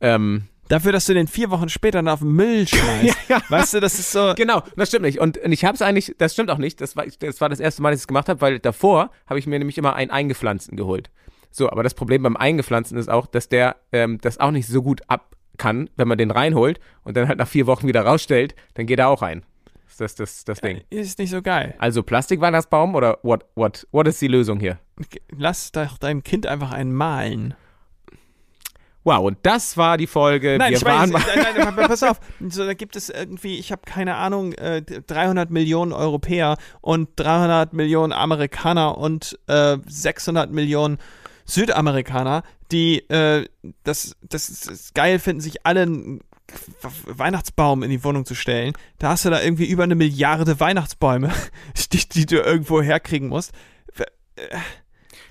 ähm, 0.00 0.44
Dafür, 0.68 0.92
dass 0.92 1.04
du 1.06 1.14
den 1.14 1.26
vier 1.26 1.50
Wochen 1.50 1.68
später 1.68 1.98
dann 1.98 2.08
auf 2.08 2.20
den 2.20 2.32
Müll 2.32 2.66
schmeißt. 2.68 3.50
Weißt 3.50 3.74
du, 3.74 3.80
das 3.80 3.98
ist 3.98 4.12
so. 4.12 4.32
Genau, 4.36 4.62
das 4.76 4.88
stimmt 4.88 5.04
nicht. 5.04 5.20
Und, 5.20 5.38
und 5.38 5.52
ich 5.52 5.64
habe 5.64 5.74
es 5.74 5.82
eigentlich, 5.82 6.14
das 6.18 6.32
stimmt 6.32 6.50
auch 6.50 6.58
nicht. 6.58 6.80
Das 6.80 6.96
war, 6.96 7.04
das 7.06 7.40
war 7.40 7.48
das 7.48 7.60
erste 7.60 7.82
Mal, 7.82 7.90
dass 7.90 8.00
ich 8.00 8.04
es 8.04 8.08
gemacht 8.08 8.28
habe, 8.28 8.40
weil 8.40 8.58
davor 8.58 9.10
habe 9.26 9.38
ich 9.38 9.46
mir 9.46 9.58
nämlich 9.58 9.78
immer 9.78 9.94
einen 9.94 10.10
eingepflanzten 10.10 10.76
geholt. 10.76 11.10
So, 11.50 11.70
aber 11.70 11.82
das 11.82 11.94
Problem 11.94 12.22
beim 12.22 12.36
eingepflanzten 12.36 12.98
ist 12.98 13.08
auch, 13.08 13.26
dass 13.26 13.48
der 13.48 13.76
ähm, 13.92 14.18
das 14.20 14.38
auch 14.38 14.50
nicht 14.50 14.66
so 14.66 14.82
gut 14.82 15.02
ab 15.06 15.36
kann, 15.56 15.88
wenn 15.96 16.08
man 16.08 16.18
den 16.18 16.30
reinholt 16.30 16.80
und 17.04 17.16
dann 17.16 17.28
halt 17.28 17.38
nach 17.38 17.46
vier 17.46 17.66
Wochen 17.66 17.86
wieder 17.86 18.02
rausstellt, 18.02 18.56
dann 18.74 18.86
geht 18.86 18.98
er 18.98 19.08
auch 19.08 19.22
rein. 19.22 19.44
Ist 19.88 20.00
das 20.00 20.14
das, 20.16 20.44
das 20.44 20.60
Ding. 20.60 20.80
Ist 20.90 21.20
nicht 21.20 21.30
so 21.30 21.40
geil. 21.40 21.74
Also 21.78 22.02
Plastikweihnachtsbaum 22.02 22.96
oder 22.96 23.18
what, 23.22 23.44
what, 23.54 23.86
what 23.92 24.08
ist 24.08 24.20
die 24.20 24.26
Lösung 24.26 24.58
hier? 24.58 24.78
Lass 25.30 25.70
doch 25.70 25.98
dein 25.98 26.24
Kind 26.24 26.48
einfach 26.48 26.72
einen 26.72 26.92
malen. 26.92 27.54
Wow, 29.04 29.26
und 29.26 29.38
das 29.42 29.76
war 29.76 29.98
die 29.98 30.06
Folge. 30.06 30.56
Nein, 30.58 30.72
Wir 30.72 30.78
ich 30.78 30.84
weiß, 30.84 30.92
waren 30.92 31.10
nein, 31.10 31.22
nein, 31.56 31.74
nein, 31.76 31.86
pass 31.88 32.02
auf. 32.02 32.18
So, 32.48 32.64
da 32.64 32.72
gibt 32.72 32.96
es 32.96 33.10
irgendwie, 33.10 33.58
ich 33.58 33.70
habe 33.70 33.82
keine 33.84 34.16
Ahnung, 34.16 34.54
äh, 34.54 34.80
300 34.82 35.50
Millionen 35.50 35.92
Europäer 35.92 36.56
und 36.80 37.10
300 37.16 37.74
Millionen 37.74 38.12
Amerikaner 38.12 38.96
und 38.96 39.38
äh, 39.46 39.76
600 39.86 40.50
Millionen 40.50 40.98
Südamerikaner, 41.44 42.42
die 42.72 43.00
äh, 43.10 43.46
das, 43.82 44.16
das, 44.22 44.48
ist 44.48 44.94
geil 44.94 45.18
finden, 45.18 45.42
sich 45.42 45.66
alle 45.66 45.82
einen 45.82 46.20
Weihnachtsbaum 47.06 47.82
in 47.82 47.90
die 47.90 48.02
Wohnung 48.04 48.24
zu 48.24 48.34
stellen. 48.34 48.72
Da 48.98 49.10
hast 49.10 49.26
du 49.26 49.30
da 49.30 49.42
irgendwie 49.42 49.66
über 49.66 49.82
eine 49.82 49.94
Milliarde 49.94 50.58
Weihnachtsbäume, 50.60 51.30
die, 51.92 52.08
die 52.08 52.24
du 52.24 52.36
irgendwo 52.36 52.80
herkriegen 52.80 53.28
musst. 53.28 53.52
Äh, 54.36 54.56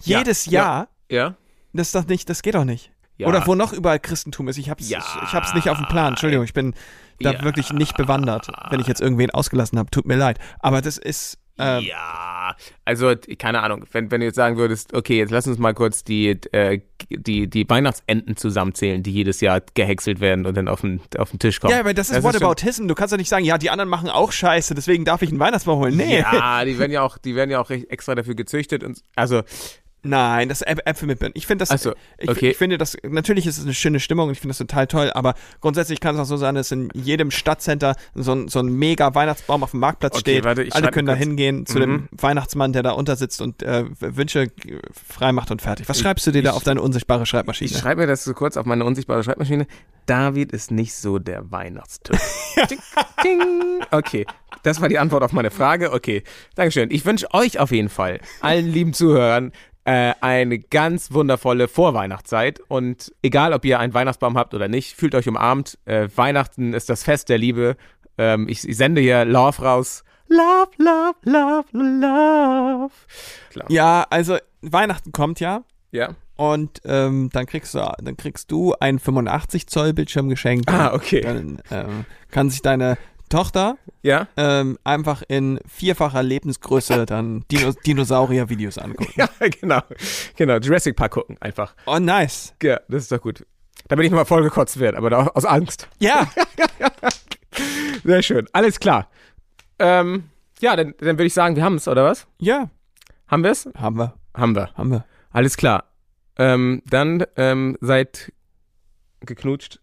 Ja, 0.04 0.20
Jedes 0.20 0.46
ja. 0.46 0.52
Jahr, 0.52 0.90
ja. 1.10 1.36
das 1.74 1.88
ist 1.88 1.96
doch 1.96 2.06
nicht, 2.06 2.30
das 2.30 2.44
geht 2.44 2.56
doch 2.56 2.66
nicht. 2.66 2.93
Ja. 3.18 3.28
Oder 3.28 3.46
wo 3.46 3.56
noch 3.56 3.74
überall 3.74 4.00
Christentum 4.00 4.48
ist. 4.48 4.58
Ich 4.58 4.70
hab's, 4.70 4.90
Ja. 4.90 5.00
ich, 5.00 5.28
ich 5.30 5.34
hab's 5.34 5.54
nicht 5.54 5.70
auf 5.70 5.78
dem 5.78 5.86
Plan. 5.88 6.10
Entschuldigung, 6.14 6.44
ich 6.46 6.54
bin 6.54 6.74
da 7.20 7.32
Ja. 7.34 7.44
wirklich 7.44 7.72
nicht 7.72 7.96
bewandert, 7.96 8.48
wenn 8.70 8.80
ich 8.80 8.88
jetzt 8.88 9.02
irgendwen 9.02 9.30
ausgelassen 9.30 9.78
habe. 9.78 9.92
Tut 9.92 10.06
mir 10.06 10.16
leid. 10.16 10.40
Aber 10.60 10.82
das 10.82 10.98
ist. 10.98 11.38
Ähm, 11.60 11.84
ja, 11.84 12.56
also 12.84 13.14
keine 13.38 13.62
Ahnung, 13.62 13.86
wenn, 13.92 14.10
wenn 14.10 14.22
du 14.22 14.26
jetzt 14.26 14.38
sagen 14.38 14.58
würdest, 14.58 14.96
okay, 14.96 15.20
jetzt 15.20 15.30
lass 15.30 15.46
uns 15.46 15.60
mal 15.60 15.76
kurz 15.76 16.04
die, 16.04 16.30
äh, 16.52 16.80
die, 17.12 17.48
die 17.48 17.70
Weihnachtsenten 17.70 18.36
zusammenzählen, 18.36 19.04
die 19.04 19.12
jedes 19.12 19.40
Jahr 19.40 19.62
gehäckselt 19.76 20.20
werden 20.20 20.48
und 20.48 20.58
dann 20.58 20.68
auf 20.68 20.82
den, 20.82 21.00
auf 21.20 21.30
den 21.30 21.38
Tisch 21.38 21.60
kommen. 21.60 21.72
Ja, 21.72 21.82
aber 21.82 21.94
das 21.94 22.10
ist 22.10 22.16
schon- 22.16 22.24
Whataboutism. 22.24 22.88
Du 22.88 22.96
kannst 22.96 23.14
doch 23.14 23.20
nicht 23.20 23.30
sagen, 23.30 23.46
ja, 23.46 23.60
die 23.60 23.70
anderen 23.70 23.88
machen 23.88 24.10
auch 24.10 24.32
Scheiße, 24.32 24.74
deswegen 24.74 25.06
darf 25.06 25.22
ich 25.22 25.30
einen 25.30 25.40
Weihnachtsbaum 25.40 25.78
holen. 25.78 25.96
Nee. 25.96 26.22
Ja, 26.22 26.66
die 26.66 26.80
werden 26.80 26.92
ja 26.92 27.04
auch, 27.04 27.20
die 27.20 27.36
werden 27.36 27.52
ja 27.52 27.60
auch 27.62 27.70
extra 27.70 28.16
dafür 28.16 28.34
gezüchtet 28.34 28.84
und 28.84 29.04
also 29.16 29.44
Nein, 30.06 30.50
das 30.50 30.66
Äp- 30.66 30.82
Äpfel 30.86 31.08
mit 31.08 31.20
Birnen. 31.20 31.34
Ich 31.36 31.48
finde 31.48 31.62
das, 31.64 31.72
Ach 31.72 31.78
so, 31.80 31.94
ich, 32.18 32.30
okay. 32.30 32.50
ich 32.50 32.58
finde 32.58 32.78
das, 32.78 32.98
natürlich 33.04 33.48
ist 33.48 33.58
es 33.58 33.64
eine 33.64 33.74
schöne 33.74 34.02
Stimmung 34.02 34.28
und 34.28 34.34
ich 34.34 34.40
finde 34.42 34.50
das 34.52 34.58
total 34.58 34.86
toll, 34.88 35.12
aber 35.14 35.34
grundsätzlich 35.62 36.02
kann 36.02 36.16
es 36.16 36.22
auch 36.22 36.26
so 36.26 36.36
sein, 36.36 36.56
dass 36.56 36.72
in 36.72 36.90
jedem 36.94 37.32
Stadtcenter 37.32 37.96
so 38.14 38.34
ein, 38.34 38.48
so 38.50 38.60
ein 38.60 38.68
mega 38.68 39.16
Weihnachtsbaum 39.16 39.64
auf 39.64 39.72
dem 39.72 39.80
Marktplatz 39.80 40.14
Okay, 40.16 40.20
steht. 40.22 40.44
warte, 40.44 40.64
ich 40.64 40.76
Alle 40.76 40.92
können 40.92 41.08
da 41.08 41.16
hingehen 41.16 41.66
zu 41.66 41.78
Mhm. 41.78 41.82
dem 41.82 42.10
Weihnachtsmann, 42.12 42.74
der 42.74 42.84
da 42.84 42.92
unter 42.92 43.16
sitzt 43.16 43.42
und 43.42 43.64
äh, 43.64 43.86
Wünsche 44.00 44.48
frei 45.08 45.32
macht 45.32 45.52
und 45.52 45.62
fertig. 45.62 45.88
Was 45.88 46.00
schreibst 46.00 46.28
du 46.28 46.32
dir 46.32 46.44
da 46.44 46.50
ich- 46.52 46.56
auf 46.58 46.64
deine 46.64 46.82
unsichtbare 46.82 47.24
ich 47.24 47.30
Schreibmaschine? 47.30 47.72
schreibe 47.72 48.02
mir 48.02 48.08
das 48.08 48.26
so 48.26 48.34
kurz 48.34 48.58
auf 48.58 48.66
meine 48.66 48.84
unsichtbare 48.84 49.24
Schreibmaschine. 49.24 49.68
David 50.06 50.52
ist 50.52 50.70
nicht 50.70 50.94
so 50.96 51.18
der 51.18 51.50
Weihnachtstyp. 51.50 52.20
Ding, 52.70 52.80
ding. 53.24 53.40
Okay, 53.92 54.26
das 54.64 54.82
war 54.82 54.90
die 54.90 55.00
Antwort 55.00 55.24
auf 55.24 55.32
meine 55.32 55.50
Frage. 55.50 55.94
Okay, 55.94 56.24
Dankeschön. 56.56 56.92
Ich 56.92 57.06
wünsche 57.06 57.34
euch 57.34 57.58
auf 57.60 57.72
jeden 57.72 57.88
Fall, 57.90 58.20
allen 58.42 58.68
lieben 58.70 58.94
Zuhörern, 58.94 59.54
äh, 59.86 60.14
eine 60.22 60.60
ganz 60.60 61.12
wundervolle 61.12 61.68
Vorweihnachtszeit. 61.68 62.60
Und 62.68 63.14
egal, 63.22 63.54
ob 63.54 63.66
ihr 63.66 63.80
einen 63.80 63.94
Weihnachtsbaum 63.94 64.38
habt 64.38 64.54
oder 64.54 64.68
nicht, 64.68 64.96
fühlt 64.96 65.16
euch 65.16 65.28
umarmt. 65.28 65.78
Äh, 65.86 66.08
Weihnachten 66.16 66.74
ist 66.74 66.90
das 66.90 67.04
Fest 67.04 67.30
der 67.30 67.38
Liebe. 67.38 67.76
Ähm, 68.18 68.48
ich, 68.48 68.68
ich 68.68 68.78
sende 68.78 69.02
hier 69.02 69.26
Love 69.26 69.62
raus. 69.62 70.04
Love, 70.30 70.72
love, 70.78 71.16
love, 71.24 71.68
love. 71.74 72.92
Klar. 73.52 73.66
ja, 73.70 74.06
also 74.10 74.38
Weihnachten 74.62 75.12
kommt 75.12 75.40
ja 75.40 75.64
Ja. 75.92 76.16
und 76.38 76.82
ähm, 76.86 77.30
dann 77.34 77.46
kriegst 77.46 77.74
du 77.76 77.80
dann 77.80 78.18
kriegst 78.18 78.50
du 78.50 78.74
einen 78.80 79.00
85 79.00 79.68
Zoll 79.68 79.94
Bildschirm 79.94 80.30
geschenkt. 80.30 80.70
Ah, 80.72 80.94
okay. 80.94 81.22
Dann 81.22 81.62
ähm, 81.72 82.06
kann 82.32 82.50
sich 82.50 82.62
deine 82.62 82.98
Tochter 83.34 83.78
Ja? 84.04 84.28
ähm, 84.38 84.78
einfach 84.84 85.24
in 85.28 85.60
vierfacher 85.68 86.22
Lebensgröße 86.24 87.06
dann 87.08 87.44
Dino 87.52 87.74
Dinosaurier-Videos 87.86 88.78
angucken. 88.78 89.14
Ja, 89.16 89.28
genau. 89.60 89.82
Genau, 90.38 90.58
Jurassic 90.58 90.96
Park 90.96 91.14
gucken 91.14 91.38
einfach. 91.42 91.76
Oh, 91.86 92.00
nice. 92.00 92.54
Ja, 92.62 92.80
das 92.88 93.04
ist 93.04 93.12
doch 93.12 93.22
gut. 93.22 93.46
Damit 93.88 94.06
ich 94.06 94.12
nochmal 94.12 94.26
vollgekotzt 94.26 94.80
werde, 94.80 94.98
aber 94.98 95.36
aus 95.36 95.46
Angst. 95.46 95.90
Ja, 96.00 96.28
Sehr 98.04 98.22
schön. 98.22 98.48
Alles 98.54 98.80
klar. 98.80 99.10
Ähm, 99.80 100.26
ja, 100.60 100.76
dann, 100.76 100.94
dann 101.00 101.18
würde 101.18 101.26
ich 101.26 101.34
sagen, 101.34 101.56
wir 101.56 101.64
haben 101.64 101.76
es, 101.76 101.88
oder 101.88 102.04
was? 102.06 102.28
ja. 102.40 102.70
Haben 103.28 103.44
wir 103.44 103.52
es? 103.52 103.68
Haben 103.76 103.98
wir, 103.98 104.14
Haben 104.36 104.56
wir. 104.56 104.74
haben 104.76 104.92
wir. 104.92 105.06
Alles 105.32 105.58
klar. 105.58 105.86
Ähm, 106.38 106.84
dann 106.86 107.24
ähm, 107.36 107.78
seid 107.82 108.32
geknutscht. 109.22 109.80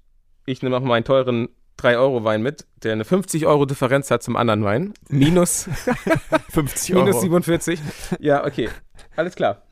Ich 0.47 0.63
nehme 0.63 0.77
auch 0.77 0.83
meinen 0.83 1.03
teuren 1.05 1.49
3-Euro-Wein 1.81 2.43
mit, 2.43 2.67
der 2.83 2.93
eine 2.93 3.05
50 3.05 3.47
Euro 3.47 3.65
Differenz 3.67 4.11
hat 4.11 4.23
zum 4.23 4.37
anderen 4.37 4.65
Wein. 4.65 4.95
Minus, 5.09 5.69
50 6.53 6.95
minus 6.95 7.21
47. 7.21 7.81
Ja, 8.19 8.45
okay. 8.45 8.69
Alles 9.17 9.35
klar. 9.35 9.63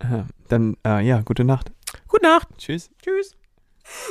Äh, 0.00 0.24
Dann, 0.48 0.76
äh, 0.86 1.00
ja, 1.06 1.20
gute 1.22 1.44
Nacht. 1.44 1.70
Gute 2.08 2.24
Nacht. 2.26 2.48
Tschüss. 2.58 2.90
Tschüss. 3.02 3.32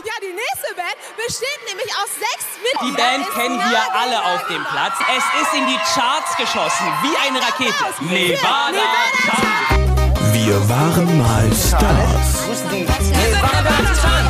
Ja, 0.06 0.14
die 0.22 0.34
nächste 0.34 0.76
Band 0.76 0.98
besteht 1.18 1.60
nämlich 1.68 1.90
aus 1.96 2.10
sechs 2.14 2.46
Die 2.56 2.86
Mitgliedern. 2.86 3.22
Band 3.22 3.28
Ist 3.28 3.34
kennen 3.34 3.58
wir 3.58 3.82
alle 4.00 4.24
auf 4.34 4.48
dem 4.48 4.64
Platz. 4.64 4.94
Es 5.18 5.42
ist 5.42 5.54
in 5.56 5.66
die 5.68 5.78
Charts 5.94 6.38
geschossen, 6.38 6.86
wie 7.02 7.16
eine 7.26 7.40
Rakete. 7.42 7.74
Nevada, 8.02 8.72
Nevada 8.72 9.10
Charts. 9.26 10.34
Wir 10.34 10.70
waren 10.70 11.18
mal 11.18 11.52
Stars. 11.54 12.48
Wir 12.48 12.56
sind 12.56 13.10
Nevada 13.10 13.94
Tan. 14.00 14.23